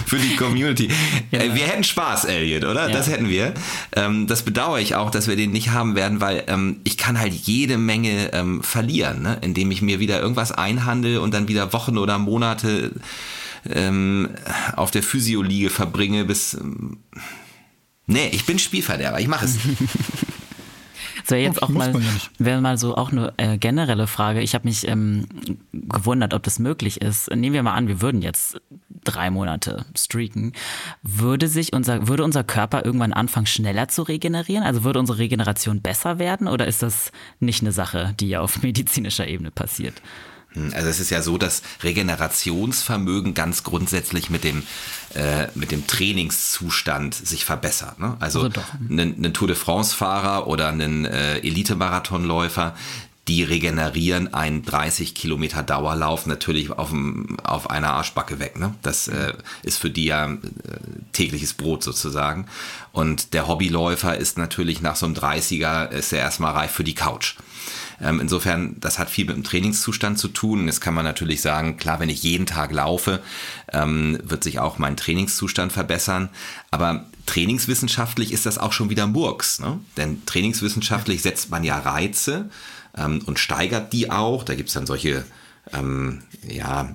[0.07, 0.89] für, die Community.
[1.31, 1.39] Ja.
[1.39, 2.89] Äh, wir hätten Spaß, Elliot, oder?
[2.89, 2.93] Ja.
[2.93, 3.53] Das hätten wir.
[3.95, 7.17] Ähm, das bedauere ich auch, dass wir den nicht haben werden, weil ähm, ich kann
[7.17, 9.37] halt jede Menge ähm, verlieren, ne?
[9.39, 12.91] indem ich mir wieder irgendwas einhandel und dann wieder Wochen oder Monate
[13.69, 14.29] ähm,
[14.75, 16.53] auf der Physioliege verbringe bis...
[16.53, 16.97] Ähm,
[18.07, 19.57] nee, ich bin Spielverderber, ich mache es.
[21.25, 21.93] So, jetzt auch mal,
[22.37, 24.41] wäre mal so auch eine äh, generelle Frage.
[24.41, 25.25] Ich habe mich ähm,
[25.71, 27.33] gewundert, ob das möglich ist.
[27.33, 28.59] Nehmen wir mal an, wir würden jetzt
[29.03, 30.51] drei Monate streaken.
[31.01, 34.63] Würde sich unser, würde unser Körper irgendwann anfangen, schneller zu regenerieren?
[34.63, 38.61] Also würde unsere Regeneration besser werden oder ist das nicht eine Sache, die ja auf
[38.61, 40.01] medizinischer Ebene passiert?
[40.53, 44.63] Hm, also es ist ja so, dass Regenerationsvermögen ganz grundsätzlich mit dem,
[45.13, 47.99] äh, mit dem Trainingszustand sich verbessert.
[47.99, 48.17] Ne?
[48.19, 52.75] Also, also ein, Tour de France-Fahrer oder ein äh, Elite-Marathonläufer,
[53.27, 58.59] die regenerieren einen 30 Kilometer Dauerlauf natürlich auf, dem, auf einer Arschbacke weg.
[58.59, 58.75] Ne?
[58.81, 59.33] Das äh,
[59.63, 60.37] ist für die ja äh,
[61.13, 62.47] tägliches Brot sozusagen.
[62.91, 66.95] Und der Hobbyläufer ist natürlich nach so einem 30er, ist er erstmal reif für die
[66.95, 67.35] Couch.
[68.03, 70.65] Ähm, insofern, das hat viel mit dem Trainingszustand zu tun.
[70.65, 73.21] Jetzt kann man natürlich sagen, klar, wenn ich jeden Tag laufe,
[73.71, 76.29] ähm, wird sich auch mein Trainingszustand verbessern.
[76.69, 79.59] Aber trainingswissenschaftlich ist das auch schon wieder Murks.
[79.59, 79.79] Ne?
[79.97, 82.49] Denn trainingswissenschaftlich setzt man ja Reize
[82.97, 84.43] ähm, und steigert die auch.
[84.43, 85.23] Da gibt es dann solche
[85.71, 86.93] ähm, ja,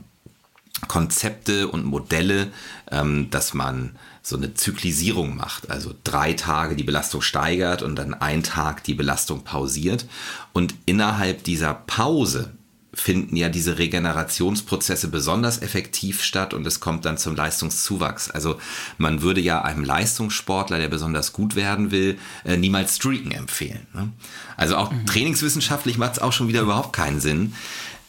[0.86, 2.48] Konzepte und Modelle,
[2.90, 3.96] ähm, dass man
[4.28, 5.70] so eine Zyklisierung macht.
[5.70, 10.06] Also drei Tage die Belastung steigert und dann ein Tag die Belastung pausiert.
[10.52, 12.52] Und innerhalb dieser Pause
[12.94, 18.30] finden ja diese Regenerationsprozesse besonders effektiv statt und es kommt dann zum Leistungszuwachs.
[18.30, 18.58] Also
[18.96, 23.86] man würde ja einem Leistungssportler, der besonders gut werden will, äh, niemals Streaken empfehlen.
[23.94, 24.10] Ne?
[24.56, 25.06] Also auch mhm.
[25.06, 27.54] trainingswissenschaftlich macht es auch schon wieder überhaupt keinen Sinn.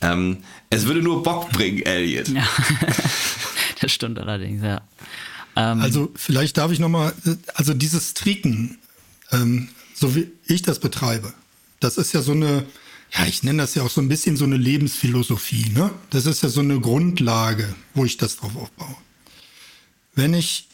[0.02, 0.38] Ähm,
[0.70, 2.30] es würde nur Bock bringen, Elliot.
[2.30, 2.48] Ja,
[3.82, 4.82] das stimmt allerdings, ja.
[5.60, 7.14] Ähm, also vielleicht darf ich nochmal,
[7.54, 8.78] also dieses Streaken,
[9.32, 11.34] ähm, so wie ich das betreibe,
[11.82, 12.66] das ist ja so eine,
[13.12, 15.70] ja, ich nenne das ja auch so ein bisschen so eine Lebensphilosophie.
[15.70, 15.92] Ne?
[16.12, 18.96] Das ist ja so eine Grundlage, wo ich das drauf aufbaue.
[20.16, 20.68] Wenn ich,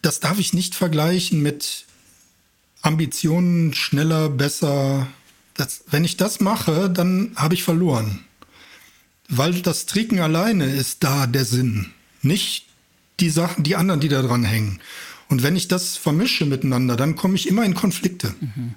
[0.00, 1.84] das darf ich nicht vergleichen mit
[2.80, 5.06] Ambitionen, schneller, besser.
[5.54, 8.24] Das, wenn ich das mache, dann habe ich verloren.
[9.28, 11.92] Weil das Tricken alleine ist da der Sinn.
[12.22, 12.66] Nicht
[13.20, 14.80] die Sachen, die anderen, die da dran hängen.
[15.28, 18.34] Und wenn ich das vermische miteinander, dann komme ich immer in Konflikte.
[18.40, 18.74] Mhm.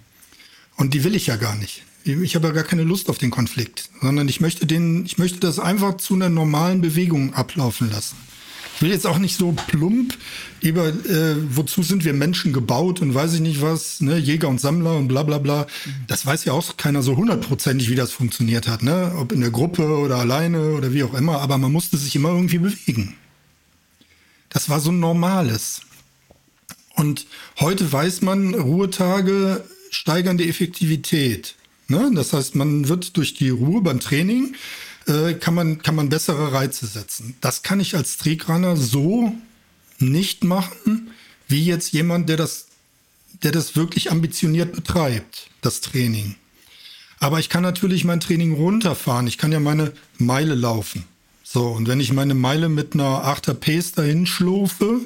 [0.76, 3.32] Und die will ich ja gar nicht ich habe ja gar keine Lust auf den
[3.32, 8.16] Konflikt, sondern ich möchte den, ich möchte das einfach zu einer normalen Bewegung ablaufen lassen.
[8.76, 10.18] Ich will jetzt auch nicht so plump
[10.62, 14.62] über, äh, wozu sind wir Menschen gebaut und weiß ich nicht was, ne, Jäger und
[14.62, 15.68] Sammler und bla bla bla.
[16.08, 19.14] Das weiß ja auch keiner so hundertprozentig, wie das funktioniert hat, ne?
[19.18, 22.30] Ob in der Gruppe oder alleine oder wie auch immer, aber man musste sich immer
[22.30, 23.16] irgendwie bewegen.
[24.50, 25.82] Das war so ein normales.
[26.96, 27.28] Und
[27.60, 31.56] heute weiß man, Ruhetage steigern die Effektivität.
[31.88, 32.12] Ne?
[32.14, 34.56] Das heißt, man wird durch die Ruhe beim Training,
[35.08, 37.36] äh, kann, man, kann man bessere Reize setzen.
[37.42, 39.34] Das kann ich als Streakrunner so
[39.98, 41.12] nicht machen,
[41.48, 42.68] wie jetzt jemand, der das,
[43.44, 46.36] der das wirklich ambitioniert betreibt, das Training.
[47.20, 49.28] Aber ich kann natürlich mein Training runterfahren.
[49.28, 51.04] Ich kann ja meine Meile laufen.
[51.52, 55.00] So, und wenn ich meine Meile mit einer 8er Pace dahin schlufe,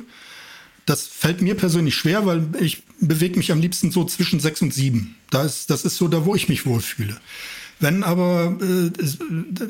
[0.85, 4.73] das fällt mir persönlich schwer, weil ich bewege mich am liebsten so zwischen sechs und
[4.73, 5.15] sieben.
[5.29, 7.15] Da ist, das ist so da, wo ich mich wohlfühle.
[7.79, 8.91] Wenn aber, äh,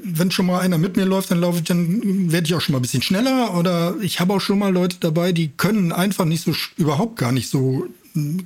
[0.03, 2.74] wenn schon mal einer mit mir läuft, dann laufe ich, dann werde ich auch schon
[2.74, 3.55] mal ein bisschen schneller.
[3.55, 7.32] Oder ich habe auch schon mal Leute dabei, die können einfach nicht so, überhaupt gar
[7.32, 7.88] nicht so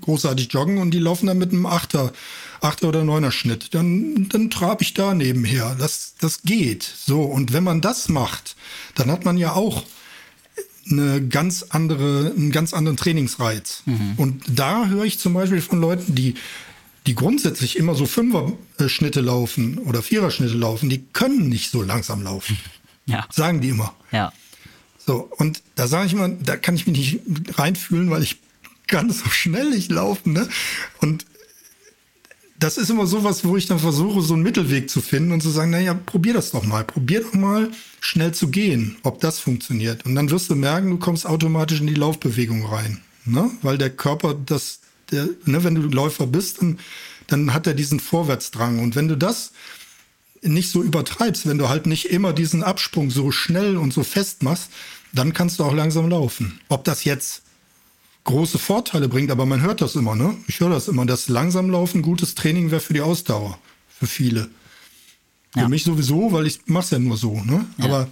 [0.01, 2.13] großartig joggen und die laufen dann mit einem Achter,
[2.61, 3.73] Achter oder Neuner Schnitt.
[3.73, 5.75] Dann, dann trabe ich da nebenher.
[5.77, 6.83] Das, das geht.
[6.83, 7.21] So.
[7.23, 8.55] Und wenn man das macht,
[8.95, 9.83] dann hat man ja auch
[10.89, 13.83] eine ganz andere, einen ganz anderen Trainingsreiz.
[13.85, 14.13] Mhm.
[14.17, 16.35] Und da höre ich zum Beispiel von Leuten, die,
[17.05, 22.57] die grundsätzlich immer so Fünfer-Schnitte laufen oder Vierer-Schnitte laufen, die können nicht so langsam laufen.
[23.09, 23.25] Ja.
[23.31, 23.95] Sagen die immer.
[24.11, 24.33] Ja.
[24.97, 28.35] So, und da sage ich mal, da kann ich mich nicht reinfühlen, weil ich
[28.87, 30.47] kann so schnell nicht laufen, ne?
[31.01, 31.25] Und
[32.59, 35.49] das ist immer sowas, wo ich dann versuche, so einen Mittelweg zu finden und zu
[35.49, 36.83] sagen, naja, probier das doch mal.
[36.83, 37.69] Probier doch mal
[37.99, 40.05] schnell zu gehen, ob das funktioniert.
[40.05, 43.01] Und dann wirst du merken, du kommst automatisch in die Laufbewegung rein.
[43.25, 43.51] Ne?
[43.61, 44.79] Weil der Körper das,
[45.11, 46.79] der, ne, wenn du Läufer bist, dann,
[47.27, 48.79] dann hat er diesen Vorwärtsdrang.
[48.79, 49.51] Und wenn du das
[50.41, 54.41] nicht so übertreibst, wenn du halt nicht immer diesen Absprung so schnell und so fest
[54.41, 54.71] machst,
[55.13, 56.59] dann kannst du auch langsam laufen.
[56.69, 57.43] Ob das jetzt
[58.27, 60.35] große Vorteile bringt, aber man hört das immer, ne?
[60.47, 63.57] Ich höre das immer, dass langsam laufen gutes Training wäre für die Ausdauer,
[63.89, 64.49] für viele.
[65.55, 65.63] Ja.
[65.63, 67.65] Für mich sowieso, weil ich mache es ja nur so, ne?
[67.77, 67.85] Ja.
[67.85, 68.07] Aber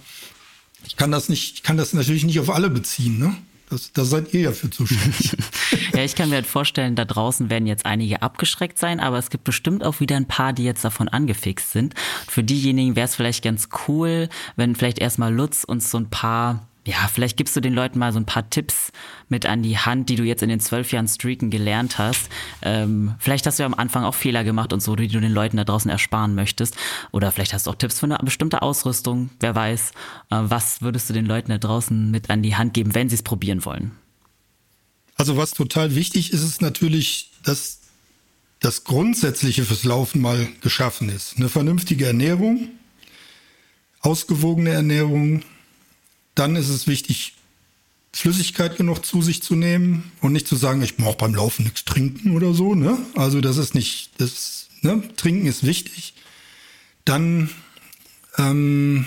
[0.86, 3.36] ich kann das nicht, ich kann das natürlich nicht auf alle beziehen, ne?
[3.68, 5.36] Das, da seid ihr ja für zuständig.
[5.92, 9.28] ja, ich kann mir halt vorstellen, da draußen werden jetzt einige abgeschreckt sein, aber es
[9.28, 11.94] gibt bestimmt auch wieder ein paar, die jetzt davon angefixt sind.
[12.28, 16.68] Für diejenigen wäre es vielleicht ganz cool, wenn vielleicht erstmal Lutz uns so ein paar
[16.86, 18.92] ja, vielleicht gibst du den Leuten mal so ein paar Tipps
[19.28, 22.28] mit an die Hand, die du jetzt in den zwölf Jahren Streaken gelernt hast.
[22.62, 25.32] Ähm, vielleicht hast du ja am Anfang auch Fehler gemacht und so, die du den
[25.32, 26.76] Leuten da draußen ersparen möchtest.
[27.10, 29.30] Oder vielleicht hast du auch Tipps für eine bestimmte Ausrüstung.
[29.40, 29.90] Wer weiß,
[30.30, 33.16] äh, was würdest du den Leuten da draußen mit an die Hand geben, wenn sie
[33.16, 33.90] es probieren wollen?
[35.16, 37.80] Also was total wichtig ist, ist natürlich, dass
[38.60, 41.36] das Grundsätzliche fürs Laufen mal geschaffen ist.
[41.36, 42.68] Eine vernünftige Ernährung,
[44.00, 45.42] ausgewogene Ernährung,
[46.36, 47.34] dann ist es wichtig,
[48.12, 51.84] Flüssigkeit genug zu sich zu nehmen und nicht zu sagen, ich brauche beim Laufen nichts
[51.84, 52.74] trinken oder so.
[52.74, 52.96] Ne?
[53.14, 55.02] Also das ist nicht, das ne?
[55.16, 56.14] Trinken ist wichtig.
[57.04, 57.50] Dann
[58.38, 59.06] ähm,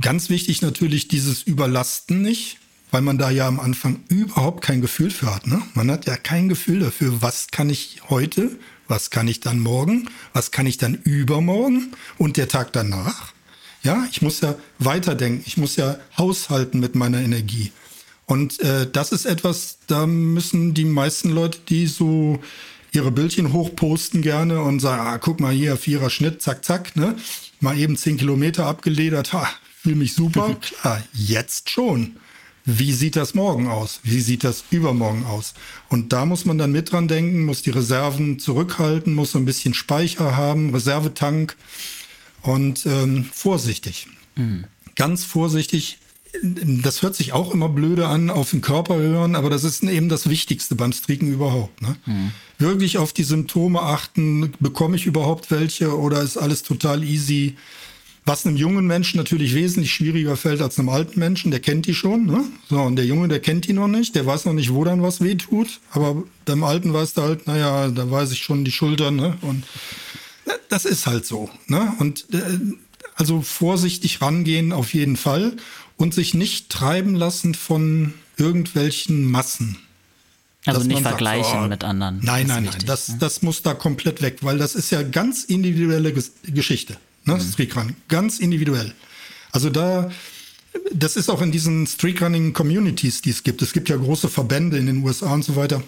[0.00, 2.58] ganz wichtig natürlich dieses Überlasten nicht,
[2.90, 5.46] weil man da ja am Anfang überhaupt kein Gefühl für hat.
[5.46, 5.60] Ne?
[5.74, 10.08] Man hat ja kein Gefühl dafür, was kann ich heute, was kann ich dann morgen,
[10.32, 13.34] was kann ich dann übermorgen und der Tag danach.
[13.82, 17.72] Ja, ich muss ja weiterdenken, ich muss ja haushalten mit meiner Energie.
[18.26, 22.40] Und äh, das ist etwas, da müssen die meisten Leute, die so
[22.92, 27.16] ihre Bildchen hochposten gerne und sagen, ah, guck mal hier, vierer Schnitt, zack, zack, ne?
[27.60, 29.48] Mal eben zehn Kilometer abgeledert, ha,
[29.82, 30.54] fühle mich super.
[30.60, 32.16] Klar, jetzt schon.
[32.64, 34.00] Wie sieht das morgen aus?
[34.02, 35.54] Wie sieht das übermorgen aus?
[35.88, 39.46] Und da muss man dann mit dran denken, muss die Reserven zurückhalten, muss so ein
[39.46, 41.56] bisschen Speicher haben, Reservetank
[42.42, 44.06] und ähm, vorsichtig.
[44.36, 44.64] Mhm.
[44.94, 45.98] Ganz vorsichtig
[46.42, 50.08] das hört sich auch immer blöde an, auf den Körper hören, aber das ist eben
[50.08, 51.80] das Wichtigste beim Streaken überhaupt.
[51.82, 51.96] Ne?
[52.06, 52.30] Mhm.
[52.58, 57.56] Wirklich auf die Symptome achten, bekomme ich überhaupt welche oder ist alles total easy?
[58.24, 61.94] Was einem jungen Menschen natürlich wesentlich schwieriger fällt als einem alten Menschen, der kennt die
[61.94, 62.26] schon.
[62.26, 62.44] Ne?
[62.68, 65.02] So, und der Junge, der kennt die noch nicht, der weiß noch nicht, wo dann
[65.02, 65.80] was weh tut.
[65.92, 69.16] Aber beim Alten weiß der halt, naja, da weiß ich schon die Schultern.
[69.16, 69.38] Ne?
[69.40, 69.64] Und
[70.68, 71.50] das ist halt so.
[71.66, 71.92] Ne?
[71.98, 72.58] Und äh,
[73.14, 75.56] also vorsichtig rangehen auf jeden Fall
[75.96, 79.78] und sich nicht treiben lassen von irgendwelchen Massen.
[80.66, 82.20] Also nicht vergleichen sagt, oh, mit anderen.
[82.22, 82.86] Nein, nein, wichtig, nein.
[82.86, 83.16] Das, ne?
[83.20, 86.12] das muss da komplett weg, weil das ist ja ganz individuelle
[86.44, 86.96] Geschichte.
[87.24, 87.34] Ne?
[87.34, 87.40] Mhm.
[87.40, 87.96] Streakrunning.
[88.08, 88.92] Ganz individuell.
[89.50, 90.10] Also da,
[90.92, 93.62] das ist auch in diesen Streakrunning Communities, die es gibt.
[93.62, 95.82] Es gibt ja große Verbände in den USA und so weiter.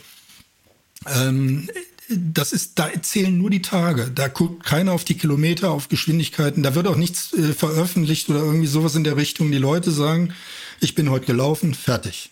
[1.06, 1.68] Ähm,
[2.10, 4.10] das ist, da zählen nur die Tage.
[4.12, 6.62] Da guckt keiner auf die Kilometer, auf Geschwindigkeiten.
[6.62, 9.50] Da wird auch nichts äh, veröffentlicht oder irgendwie sowas in der Richtung.
[9.50, 10.32] Die Leute sagen,
[10.80, 12.30] ich bin heute gelaufen, fertig.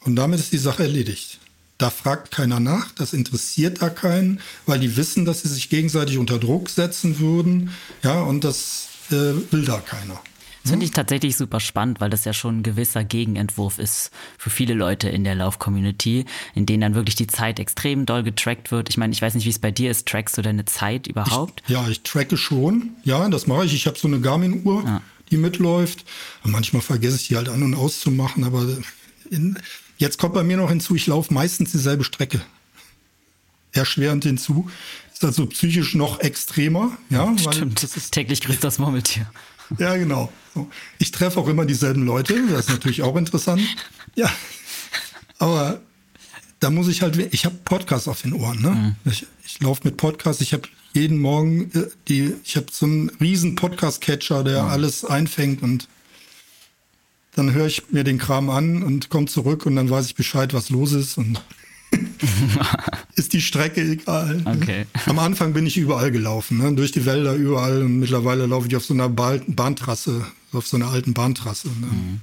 [0.00, 1.38] Und damit ist die Sache erledigt.
[1.78, 6.18] Da fragt keiner nach, das interessiert da keinen, weil die wissen, dass sie sich gegenseitig
[6.18, 7.70] unter Druck setzen würden.
[8.02, 10.20] Ja, und das äh, will da keiner.
[10.62, 14.50] Das finde ich tatsächlich super spannend, weil das ja schon ein gewisser Gegenentwurf ist für
[14.50, 18.90] viele Leute in der Lauf-Community, in denen dann wirklich die Zeit extrem doll getrackt wird.
[18.90, 20.06] Ich meine, ich weiß nicht, wie es bei dir ist.
[20.06, 21.62] Trackst du deine Zeit überhaupt?
[21.64, 22.90] Ich, ja, ich tracke schon.
[23.04, 23.74] Ja, das mache ich.
[23.74, 25.02] Ich habe so eine Garmin-Uhr, ja.
[25.30, 26.04] die mitläuft.
[26.44, 28.66] Und manchmal vergesse ich die halt an- und auszumachen, aber
[29.30, 29.58] in,
[29.96, 32.42] jetzt kommt bei mir noch hinzu, ich laufe meistens dieselbe Strecke.
[33.72, 34.68] Erschwerend hinzu.
[35.12, 36.96] Ist also psychisch noch extremer.
[37.08, 39.30] Ja, Stimmt, das ist täglich grüßt das Murmeltier.
[39.78, 40.32] Ja, genau.
[40.98, 43.62] Ich treffe auch immer dieselben Leute, das ist natürlich auch interessant.
[44.14, 44.30] Ja,
[45.38, 45.80] aber
[46.58, 48.60] da muss ich halt, ich habe Podcasts auf den Ohren.
[48.60, 48.70] Ne?
[48.70, 49.10] Mhm.
[49.10, 53.08] Ich, ich laufe mit Podcasts, ich habe jeden Morgen äh, die, ich habe so einen
[53.20, 54.68] riesen Podcast-Catcher, der mhm.
[54.68, 55.88] alles einfängt und
[57.36, 60.52] dann höre ich mir den Kram an und komme zurück und dann weiß ich Bescheid,
[60.52, 61.40] was los ist und
[63.16, 64.42] ist die Strecke egal.
[64.44, 64.86] Okay.
[65.06, 66.72] Am Anfang bin ich überall gelaufen, ne?
[66.74, 70.88] durch die Wälder überall und mittlerweile laufe ich auf so einer Bahntrasse, auf so einer
[70.88, 71.68] alten Bahntrasse.
[71.68, 71.86] Ne?
[71.86, 72.20] Mhm.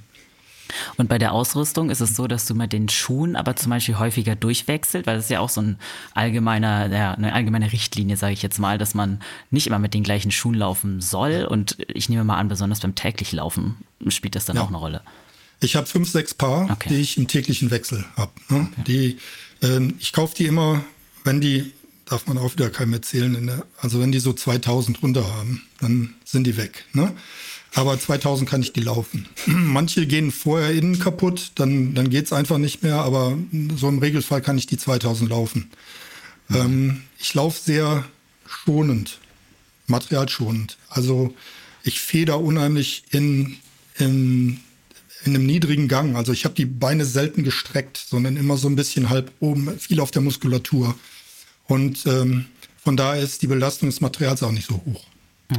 [0.96, 3.98] Und bei der Ausrüstung ist es so, dass du mit den Schuhen aber zum Beispiel
[3.98, 5.78] häufiger durchwechselt, weil das ist ja auch so ein
[6.14, 10.02] allgemeiner, ja, eine allgemeine Richtlinie, sage ich jetzt mal, dass man nicht immer mit den
[10.02, 11.46] gleichen Schuhen laufen soll.
[11.48, 13.76] Und ich nehme mal an, besonders beim täglich Laufen
[14.08, 14.62] spielt das dann ja.
[14.62, 15.02] auch eine Rolle.
[15.60, 16.88] Ich habe fünf, sechs Paar, okay.
[16.90, 18.30] die ich im täglichen Wechsel habe.
[18.48, 18.68] Ne?
[18.72, 18.82] Okay.
[18.86, 19.18] Die
[19.62, 20.84] ähm, ich kaufe die immer,
[21.24, 21.72] wenn die,
[22.04, 26.14] darf man auch wieder keinem erzählen, der, also wenn die so 2000 runter haben, dann
[26.24, 26.84] sind die weg.
[26.92, 27.12] Ne?
[27.74, 29.28] Aber 2000 kann ich die laufen.
[29.46, 33.36] Manche gehen vorher innen kaputt, dann, dann geht es einfach nicht mehr, aber
[33.76, 35.70] so im Regelfall kann ich die 2000 laufen.
[36.48, 36.56] Mhm.
[36.56, 38.04] Ähm, ich laufe sehr
[38.46, 39.18] schonend,
[39.86, 40.78] materialschonend.
[40.88, 41.34] Also
[41.82, 43.56] ich feder unheimlich in,
[43.98, 44.60] in
[45.24, 46.16] in einem niedrigen Gang.
[46.16, 50.00] Also ich habe die Beine selten gestreckt, sondern immer so ein bisschen halb oben, viel
[50.00, 50.94] auf der Muskulatur.
[51.66, 52.46] Und ähm,
[52.82, 55.04] von daher ist die Belastung des Materials auch nicht so hoch.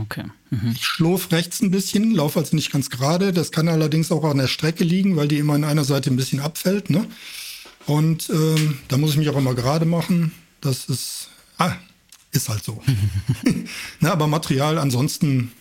[0.02, 0.26] Okay.
[0.52, 0.74] Mhm.
[0.76, 3.34] Ich schlurf rechts ein bisschen, laufe also nicht ganz gerade.
[3.34, 6.16] Das kann allerdings auch an der Strecke liegen, weil die immer in einer Seite ein
[6.16, 6.90] bisschen abfällt.
[6.90, 7.06] Ne?
[7.86, 10.32] Und ähm, da muss ich mich auch immer gerade machen.
[10.62, 11.74] Das ist, ah,
[12.32, 12.82] ist halt so.
[14.00, 15.52] Na, aber Material ansonsten,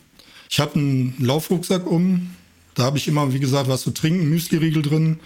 [0.51, 2.31] ich habe einen Laufrucksack um,
[2.79, 5.19] da habe ich immer, wie gesagt, was zu trinken, Müsli-Riegel drin.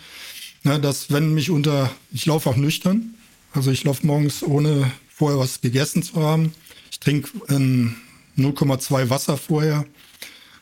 [0.64, 3.14] Ja, dass wenn mich unter, ich laufe auch nüchtern.
[3.52, 6.54] Also ich laufe morgens ohne vorher was gegessen zu haben.
[6.90, 7.96] Ich trinke ähm,
[8.38, 9.84] 0,2 Wasser vorher.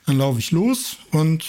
[0.07, 1.45] Dann laufe ich los und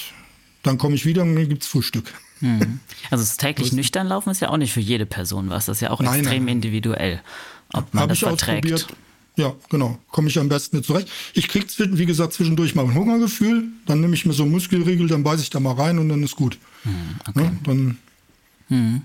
[0.62, 2.14] dann komme ich wieder und dann gibt es Frühstück.
[2.42, 2.80] Mhm.
[3.10, 5.66] Also das täglich nüchtern laufen ist ja auch nicht für jede Person was.
[5.66, 6.58] Das ist ja auch nein, extrem nein.
[6.58, 7.22] individuell,
[7.74, 8.88] ob man Hab das verträgt.
[9.38, 9.98] Ja, genau.
[10.12, 11.10] Komme ich am besten mit zurecht.
[11.34, 13.64] Ich kriege, wie gesagt, zwischendurch mal ein Hungergefühl.
[13.86, 16.22] Dann nehme ich mir so einen Muskelriegel, dann beiße ich da mal rein und dann
[16.22, 16.58] ist gut.
[16.84, 16.94] Hm,
[17.28, 17.44] okay.
[17.44, 17.98] Ja, dann
[18.68, 19.02] hm.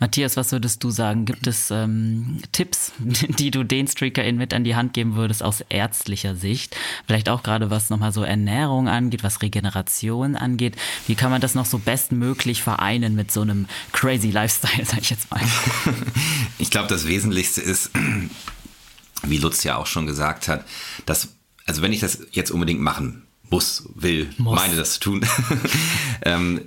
[0.00, 1.24] Matthias, was würdest du sagen?
[1.24, 5.62] Gibt es ähm, Tipps, die du den StreakerInnen mit an die Hand geben würdest aus
[5.68, 6.76] ärztlicher Sicht?
[7.06, 10.76] Vielleicht auch gerade was nochmal so Ernährung angeht, was Regeneration angeht.
[11.06, 15.10] Wie kann man das noch so bestmöglich vereinen mit so einem crazy Lifestyle, sag ich
[15.10, 15.40] jetzt mal?
[16.58, 17.90] Ich glaube, das Wesentlichste ist,
[19.22, 20.64] wie Lutz ja auch schon gesagt hat,
[21.06, 21.28] dass,
[21.66, 24.58] also wenn ich das jetzt unbedingt machen muss, will, muss.
[24.58, 25.26] meine das zu tun,
[26.22, 26.62] ähm,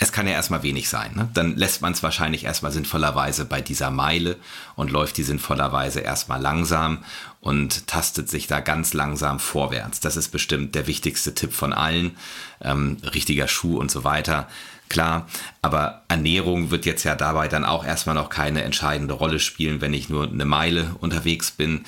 [0.00, 1.12] es kann ja erstmal wenig sein.
[1.16, 1.28] Ne?
[1.34, 4.36] Dann lässt man es wahrscheinlich erstmal sinnvollerweise bei dieser Meile
[4.76, 7.04] und läuft die sinnvollerweise erstmal langsam
[7.40, 9.98] und tastet sich da ganz langsam vorwärts.
[9.98, 12.16] Das ist bestimmt der wichtigste Tipp von allen.
[12.60, 14.48] Ähm, richtiger Schuh und so weiter
[14.88, 15.28] klar.
[15.62, 19.94] Aber Ernährung wird jetzt ja dabei dann auch erstmal noch keine entscheidende Rolle spielen, wenn
[19.94, 21.84] ich nur eine Meile unterwegs bin.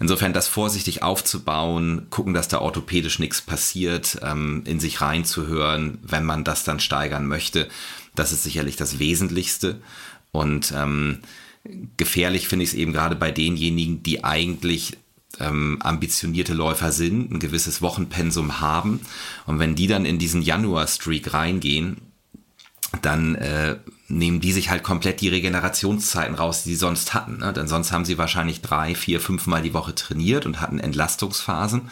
[0.00, 6.24] Insofern das vorsichtig aufzubauen, gucken, dass da orthopädisch nichts passiert, ähm, in sich reinzuhören, wenn
[6.24, 7.68] man das dann steigern möchte,
[8.14, 9.80] das ist sicherlich das Wesentlichste.
[10.32, 11.20] Und ähm,
[11.96, 14.96] gefährlich finde ich es eben gerade bei denjenigen, die eigentlich
[15.38, 19.00] ähm, ambitionierte Läufer sind, ein gewisses Wochenpensum haben.
[19.46, 21.98] Und wenn die dann in diesen Januar-Streak reingehen,
[23.00, 23.76] dann äh,
[24.08, 27.38] nehmen die sich halt komplett die Regenerationszeiten raus, die sie sonst hatten.
[27.38, 27.52] Ne?
[27.52, 31.88] Denn sonst haben sie wahrscheinlich drei, vier, fünf Mal die Woche trainiert und hatten Entlastungsphasen.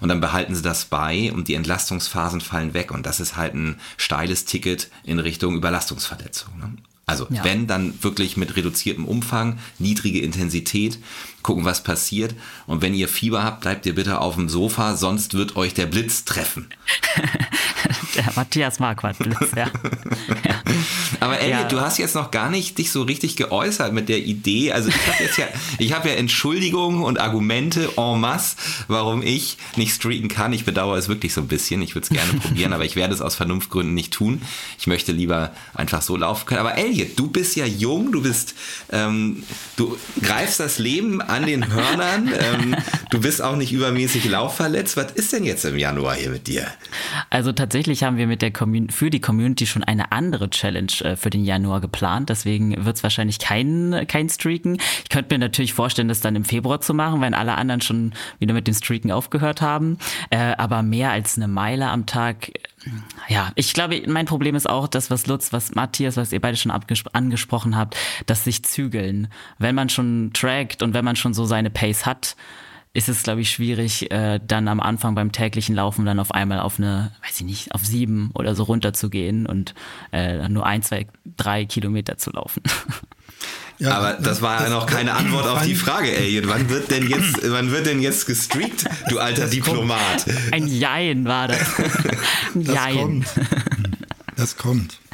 [0.00, 2.90] Und dann behalten sie das bei und die Entlastungsphasen fallen weg.
[2.90, 6.58] Und das ist halt ein steiles Ticket in Richtung Überlastungsverletzung.
[6.58, 6.76] Ne?
[7.06, 7.42] Also ja.
[7.42, 10.98] wenn, dann wirklich mit reduziertem Umfang, niedrige Intensität,
[11.42, 12.34] gucken, was passiert.
[12.66, 15.86] Und wenn ihr Fieber habt, bleibt ihr bitte auf dem Sofa, sonst wird euch der
[15.86, 16.68] Blitz treffen.
[18.16, 19.66] der Matthias Marquardt Blitz, ja.
[20.44, 20.62] ja.
[21.22, 21.68] Aber Elliot, ja.
[21.68, 24.72] du hast jetzt noch gar nicht dich so richtig geäußert mit der Idee.
[24.72, 25.46] Also ich habe jetzt ja,
[25.78, 28.56] ich habe ja Entschuldigungen und Argumente en masse,
[28.88, 30.52] warum ich nicht streaken kann.
[30.52, 31.80] Ich bedauere es wirklich so ein bisschen.
[31.82, 34.42] Ich würde es gerne probieren, aber ich werde es aus Vernunftgründen nicht tun.
[34.78, 36.60] Ich möchte lieber einfach so laufen können.
[36.60, 38.54] Aber Elliot, du bist ja jung, du bist,
[38.90, 39.44] ähm,
[39.76, 42.30] du greifst das Leben an den Hörnern.
[42.42, 42.74] Ähm,
[43.10, 44.96] du bist auch nicht übermäßig laufverletzt.
[44.96, 46.66] Was ist denn jetzt im Januar hier mit dir?
[47.30, 51.11] Also tatsächlich haben wir mit der Commun für die Community schon eine andere Challenge äh,
[51.16, 52.28] für den Januar geplant.
[52.28, 54.78] Deswegen wird es wahrscheinlich kein, kein Streaken.
[55.04, 58.12] Ich könnte mir natürlich vorstellen, das dann im Februar zu machen, wenn alle anderen schon
[58.38, 59.98] wieder mit dem Streaken aufgehört haben.
[60.30, 62.52] Äh, aber mehr als eine Meile am Tag
[63.28, 66.56] ja, ich glaube, mein Problem ist auch das, was Lutz, was Matthias, was ihr beide
[66.56, 69.28] schon angesprochen habt, dass sich zügeln.
[69.58, 72.36] Wenn man schon trackt und wenn man schon so seine Pace hat,
[72.94, 76.60] ist es, glaube ich, schwierig, äh, dann am Anfang beim täglichen Laufen dann auf einmal
[76.60, 79.74] auf eine, weiß ich nicht, auf sieben oder so runterzugehen und
[80.12, 81.06] äh, nur ein, zwei,
[81.36, 82.62] drei Kilometer zu laufen.
[83.78, 86.46] Ja, Aber das war ja noch keine Antwort auf die Frage, Elliot.
[86.46, 90.24] Wann wird denn jetzt, wann wird denn jetzt gestreakt, du alter Diplomat?
[90.52, 91.78] Ein Jein war das.
[92.54, 92.96] Ein das Jein.
[92.96, 93.26] Kommt.
[94.36, 94.98] Das kommt.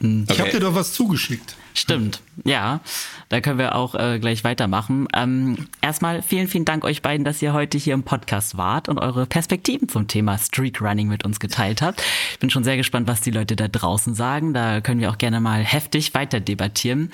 [0.00, 0.38] Ich okay.
[0.38, 1.56] habe dir doch was zugeschickt.
[1.74, 2.80] Stimmt, ja.
[3.28, 5.08] Da können wir auch äh, gleich weitermachen.
[5.14, 8.98] Ähm, erstmal vielen, vielen Dank euch beiden, dass ihr heute hier im Podcast wart und
[8.98, 12.02] eure Perspektiven zum Thema Streak Running mit uns geteilt habt.
[12.32, 14.54] Ich bin schon sehr gespannt, was die Leute da draußen sagen.
[14.54, 17.10] Da können wir auch gerne mal heftig weiter debattieren.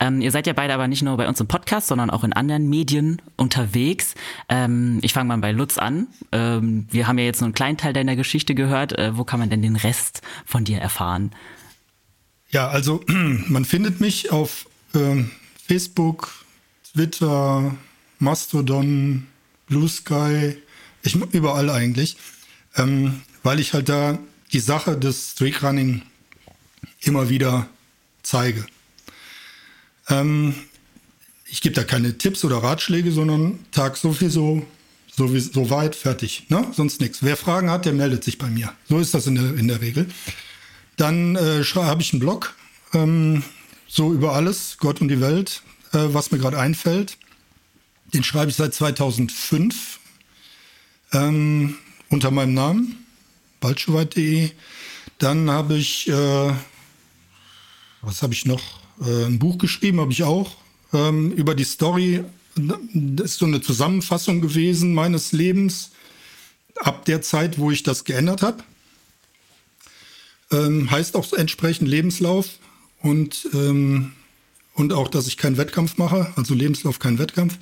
[0.00, 2.32] Ähm, ihr seid ja beide aber nicht nur bei uns im Podcast, sondern auch in
[2.32, 4.14] anderen Medien unterwegs.
[4.48, 6.08] Ähm, ich fange mal bei Lutz an.
[6.32, 8.98] Ähm, wir haben ja jetzt nur einen kleinen Teil deiner Geschichte gehört.
[8.98, 11.32] Äh, wo kann man denn den Rest von dir erfahren?
[12.50, 15.24] Ja, also man findet mich auf äh,
[15.66, 16.44] Facebook,
[16.92, 17.74] Twitter,
[18.18, 19.26] Mastodon,
[19.66, 20.56] Blue Sky,
[21.02, 22.16] ich, überall eigentlich,
[22.76, 24.18] ähm, weil ich halt da
[24.52, 26.02] die Sache des Streakrunning
[27.00, 27.68] immer wieder
[28.22, 28.64] zeige.
[30.08, 30.54] Ähm,
[31.46, 34.66] ich gebe da keine Tipps oder Ratschläge, sondern tag so viel so,
[35.14, 36.46] so, wie, so weit, fertig.
[36.48, 36.66] Ne?
[36.72, 37.22] Sonst nichts.
[37.22, 38.72] Wer Fragen hat, der meldet sich bei mir.
[38.88, 40.08] So ist das in der, in der Regel.
[40.96, 42.54] Dann äh, habe ich einen Blog,
[42.92, 43.42] ähm,
[43.86, 45.62] so über alles, Gott und die Welt,
[45.92, 47.18] äh, was mir gerade einfällt.
[48.12, 50.00] Den schreibe ich seit 2005
[51.12, 51.76] ähm,
[52.08, 53.06] unter meinem Namen,
[53.60, 54.50] baldschoweit.de.
[55.18, 56.52] Dann habe ich, äh,
[58.02, 58.62] was habe ich noch?
[59.00, 60.56] Äh, ein Buch geschrieben, habe ich auch,
[60.92, 62.24] ähm, über die Story.
[62.56, 65.90] Das ist so eine Zusammenfassung gewesen meines Lebens
[66.76, 68.62] ab der Zeit, wo ich das geändert habe.
[70.52, 72.58] Ähm, heißt auch entsprechend Lebenslauf
[73.04, 74.12] und, ähm,
[74.72, 77.58] und auch, dass ich keinen Wettkampf mache, also Lebenslauf kein Wettkampf.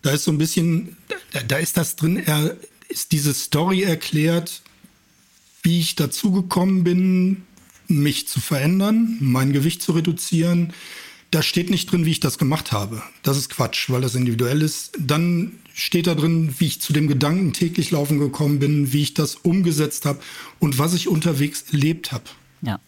[0.00, 0.96] Da ist so ein bisschen,
[1.32, 2.56] da, da ist das drin, er
[2.88, 4.62] ist diese Story erklärt,
[5.62, 7.42] wie ich dazu gekommen bin,
[7.88, 10.72] mich zu verändern, mein Gewicht zu reduzieren.
[11.30, 13.02] Da steht nicht drin, wie ich das gemacht habe.
[13.22, 14.92] Das ist Quatsch, weil das individuell ist.
[14.98, 19.12] Dann steht da drin, wie ich zu dem Gedanken täglich laufen gekommen bin, wie ich
[19.12, 20.20] das umgesetzt habe
[20.58, 22.24] und was ich unterwegs erlebt habe.
[22.62, 22.80] Ja.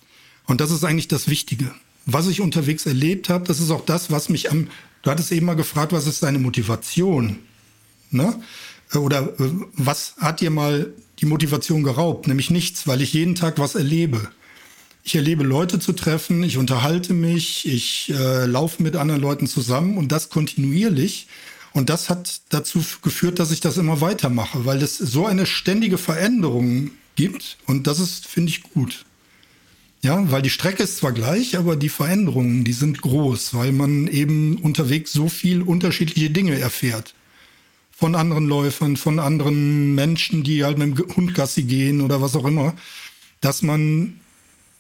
[0.46, 1.74] Und das ist eigentlich das Wichtige.
[2.10, 4.68] Was ich unterwegs erlebt habe, das ist auch das, was mich am.
[5.02, 7.38] Du hattest eben mal gefragt, was ist deine Motivation?
[8.10, 8.34] Ne?
[8.94, 12.26] Oder äh, was hat dir mal die Motivation geraubt?
[12.26, 14.30] Nämlich nichts, weil ich jeden Tag was erlebe.
[15.04, 19.98] Ich erlebe Leute zu treffen, ich unterhalte mich, ich äh, laufe mit anderen Leuten zusammen
[19.98, 21.28] und das kontinuierlich.
[21.74, 25.98] Und das hat dazu geführt, dass ich das immer weitermache, weil es so eine ständige
[25.98, 29.04] Veränderung gibt und das ist, finde ich, gut.
[30.00, 34.06] Ja, weil die Strecke ist zwar gleich, aber die Veränderungen, die sind groß, weil man
[34.06, 37.14] eben unterwegs so viel unterschiedliche Dinge erfährt.
[37.90, 42.44] Von anderen Läufern, von anderen Menschen, die halt mit dem Hundgassi gehen oder was auch
[42.44, 42.74] immer,
[43.40, 44.20] dass man,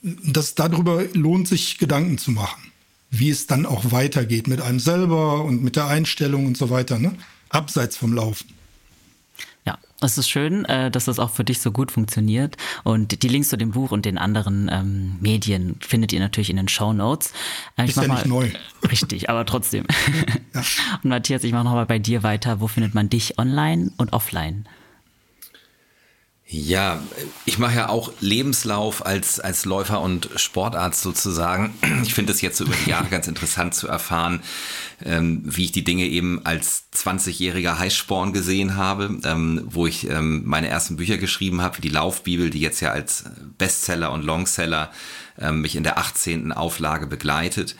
[0.02, 2.70] dass darüber lohnt sich Gedanken zu machen,
[3.10, 7.00] wie es dann auch weitergeht mit einem selber und mit der Einstellung und so weiter,
[7.00, 7.12] ne?
[7.48, 8.46] Abseits vom Laufen.
[10.00, 12.56] Es ist schön, äh, dass das auch für dich so gut funktioniert.
[12.84, 16.56] Und die Links zu dem Buch und den anderen ähm, Medien findet ihr natürlich in
[16.56, 17.32] den Show Notes.
[17.76, 18.50] Äh, ich ist ja nicht mal, neu.
[18.90, 19.86] Richtig, aber trotzdem.
[20.54, 20.62] Ja.
[21.02, 22.60] Und Matthias, ich mache nochmal bei dir weiter.
[22.60, 24.66] Wo findet man dich online und offline?
[26.50, 27.02] Ja,
[27.44, 31.74] ich mache ja auch Lebenslauf als, als Läufer und Sportarzt sozusagen.
[32.02, 34.40] Ich finde es jetzt so über die Jahre ganz interessant zu erfahren,
[35.04, 40.42] ähm, wie ich die Dinge eben als 20-jähriger Heißsporn gesehen habe, ähm, wo ich ähm,
[40.46, 43.24] meine ersten Bücher geschrieben habe, wie die Laufbibel, die jetzt ja als
[43.58, 44.90] Bestseller und Longseller
[45.38, 46.52] ähm, mich in der 18.
[46.52, 47.76] Auflage begleitet.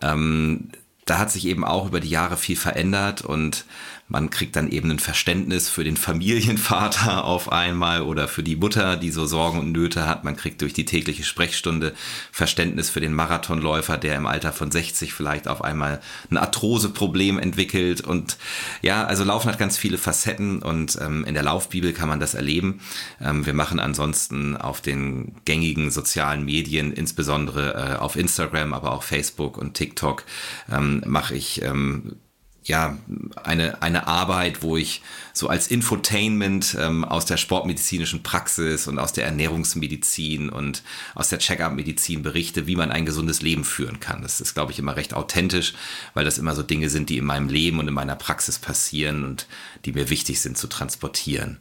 [0.00, 0.68] Ähm,
[1.06, 3.64] da hat sich eben auch über die Jahre viel verändert und
[4.12, 8.98] man kriegt dann eben ein Verständnis für den Familienvater auf einmal oder für die Mutter,
[8.98, 10.22] die so Sorgen und Nöte hat.
[10.22, 11.94] Man kriegt durch die tägliche Sprechstunde
[12.30, 18.02] Verständnis für den Marathonläufer, der im Alter von 60 vielleicht auf einmal ein Arthroseproblem entwickelt.
[18.02, 18.36] Und
[18.82, 22.34] ja, also Laufen hat ganz viele Facetten und ähm, in der Laufbibel kann man das
[22.34, 22.80] erleben.
[23.18, 29.04] Ähm, wir machen ansonsten auf den gängigen sozialen Medien, insbesondere äh, auf Instagram, aber auch
[29.04, 30.24] Facebook und TikTok,
[30.70, 32.16] ähm, mache ich ähm,
[32.64, 32.96] ja,
[33.42, 35.02] eine, eine Arbeit, wo ich
[35.32, 40.82] so als Infotainment ähm, aus der sportmedizinischen Praxis und aus der Ernährungsmedizin und
[41.14, 44.22] aus der Check-up-Medizin berichte, wie man ein gesundes Leben führen kann.
[44.22, 45.74] Das ist, glaube ich, immer recht authentisch,
[46.14, 49.24] weil das immer so Dinge sind, die in meinem Leben und in meiner Praxis passieren
[49.24, 49.48] und
[49.84, 51.58] die mir wichtig sind zu transportieren.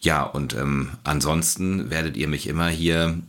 [0.00, 3.20] Ja, und ähm, ansonsten werdet ihr mich immer hier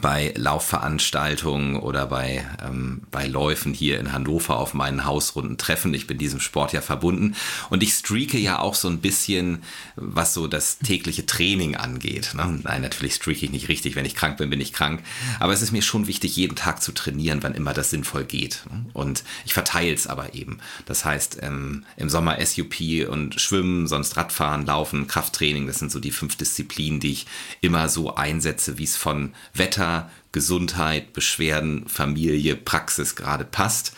[0.00, 5.92] bei Laufveranstaltungen oder bei, ähm, bei Läufen hier in Hannover auf meinen Hausrunden treffen.
[5.94, 7.34] Ich bin diesem Sport ja verbunden
[7.70, 9.64] und ich streake ja auch so ein bisschen,
[9.96, 12.34] was so das tägliche Training angeht.
[12.34, 12.60] Ne?
[12.62, 13.96] Nein, natürlich streake ich nicht richtig.
[13.96, 15.02] Wenn ich krank bin, bin ich krank.
[15.40, 18.62] Aber es ist mir schon wichtig, jeden Tag zu trainieren, wann immer das sinnvoll geht.
[18.92, 20.60] Und ich verteile es aber eben.
[20.86, 25.98] Das heißt, ähm, im Sommer SUP und Schwimmen, sonst Radfahren, Laufen, Krafttraining, das sind so
[25.98, 27.26] die fünf Disziplinen, die ich
[27.60, 33.94] immer so einsetze, wie es von Wetter Alter, Gesundheit, Beschwerden, Familie, Praxis gerade passt.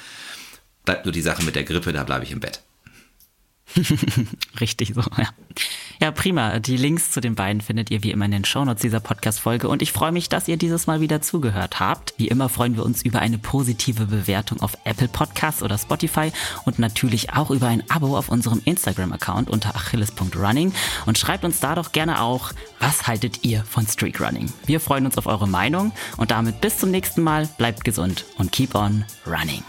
[0.85, 2.63] Bleibt nur die Sache mit der Grippe, da bleibe ich im Bett.
[4.61, 5.29] Richtig so, ja.
[6.01, 6.59] Ja, prima.
[6.59, 9.83] Die Links zu den beiden findet ihr wie immer in den Shownotes dieser Podcast-Folge und
[9.83, 12.15] ich freue mich, dass ihr dieses Mal wieder zugehört habt.
[12.17, 16.33] Wie immer freuen wir uns über eine positive Bewertung auf Apple Podcasts oder Spotify
[16.65, 20.73] und natürlich auch über ein Abo auf unserem Instagram-Account unter achilles.running
[21.07, 24.53] und schreibt uns da doch gerne auch, was haltet ihr von Streak Running?
[24.67, 28.51] Wir freuen uns auf eure Meinung und damit bis zum nächsten Mal, bleibt gesund und
[28.51, 29.63] keep on running.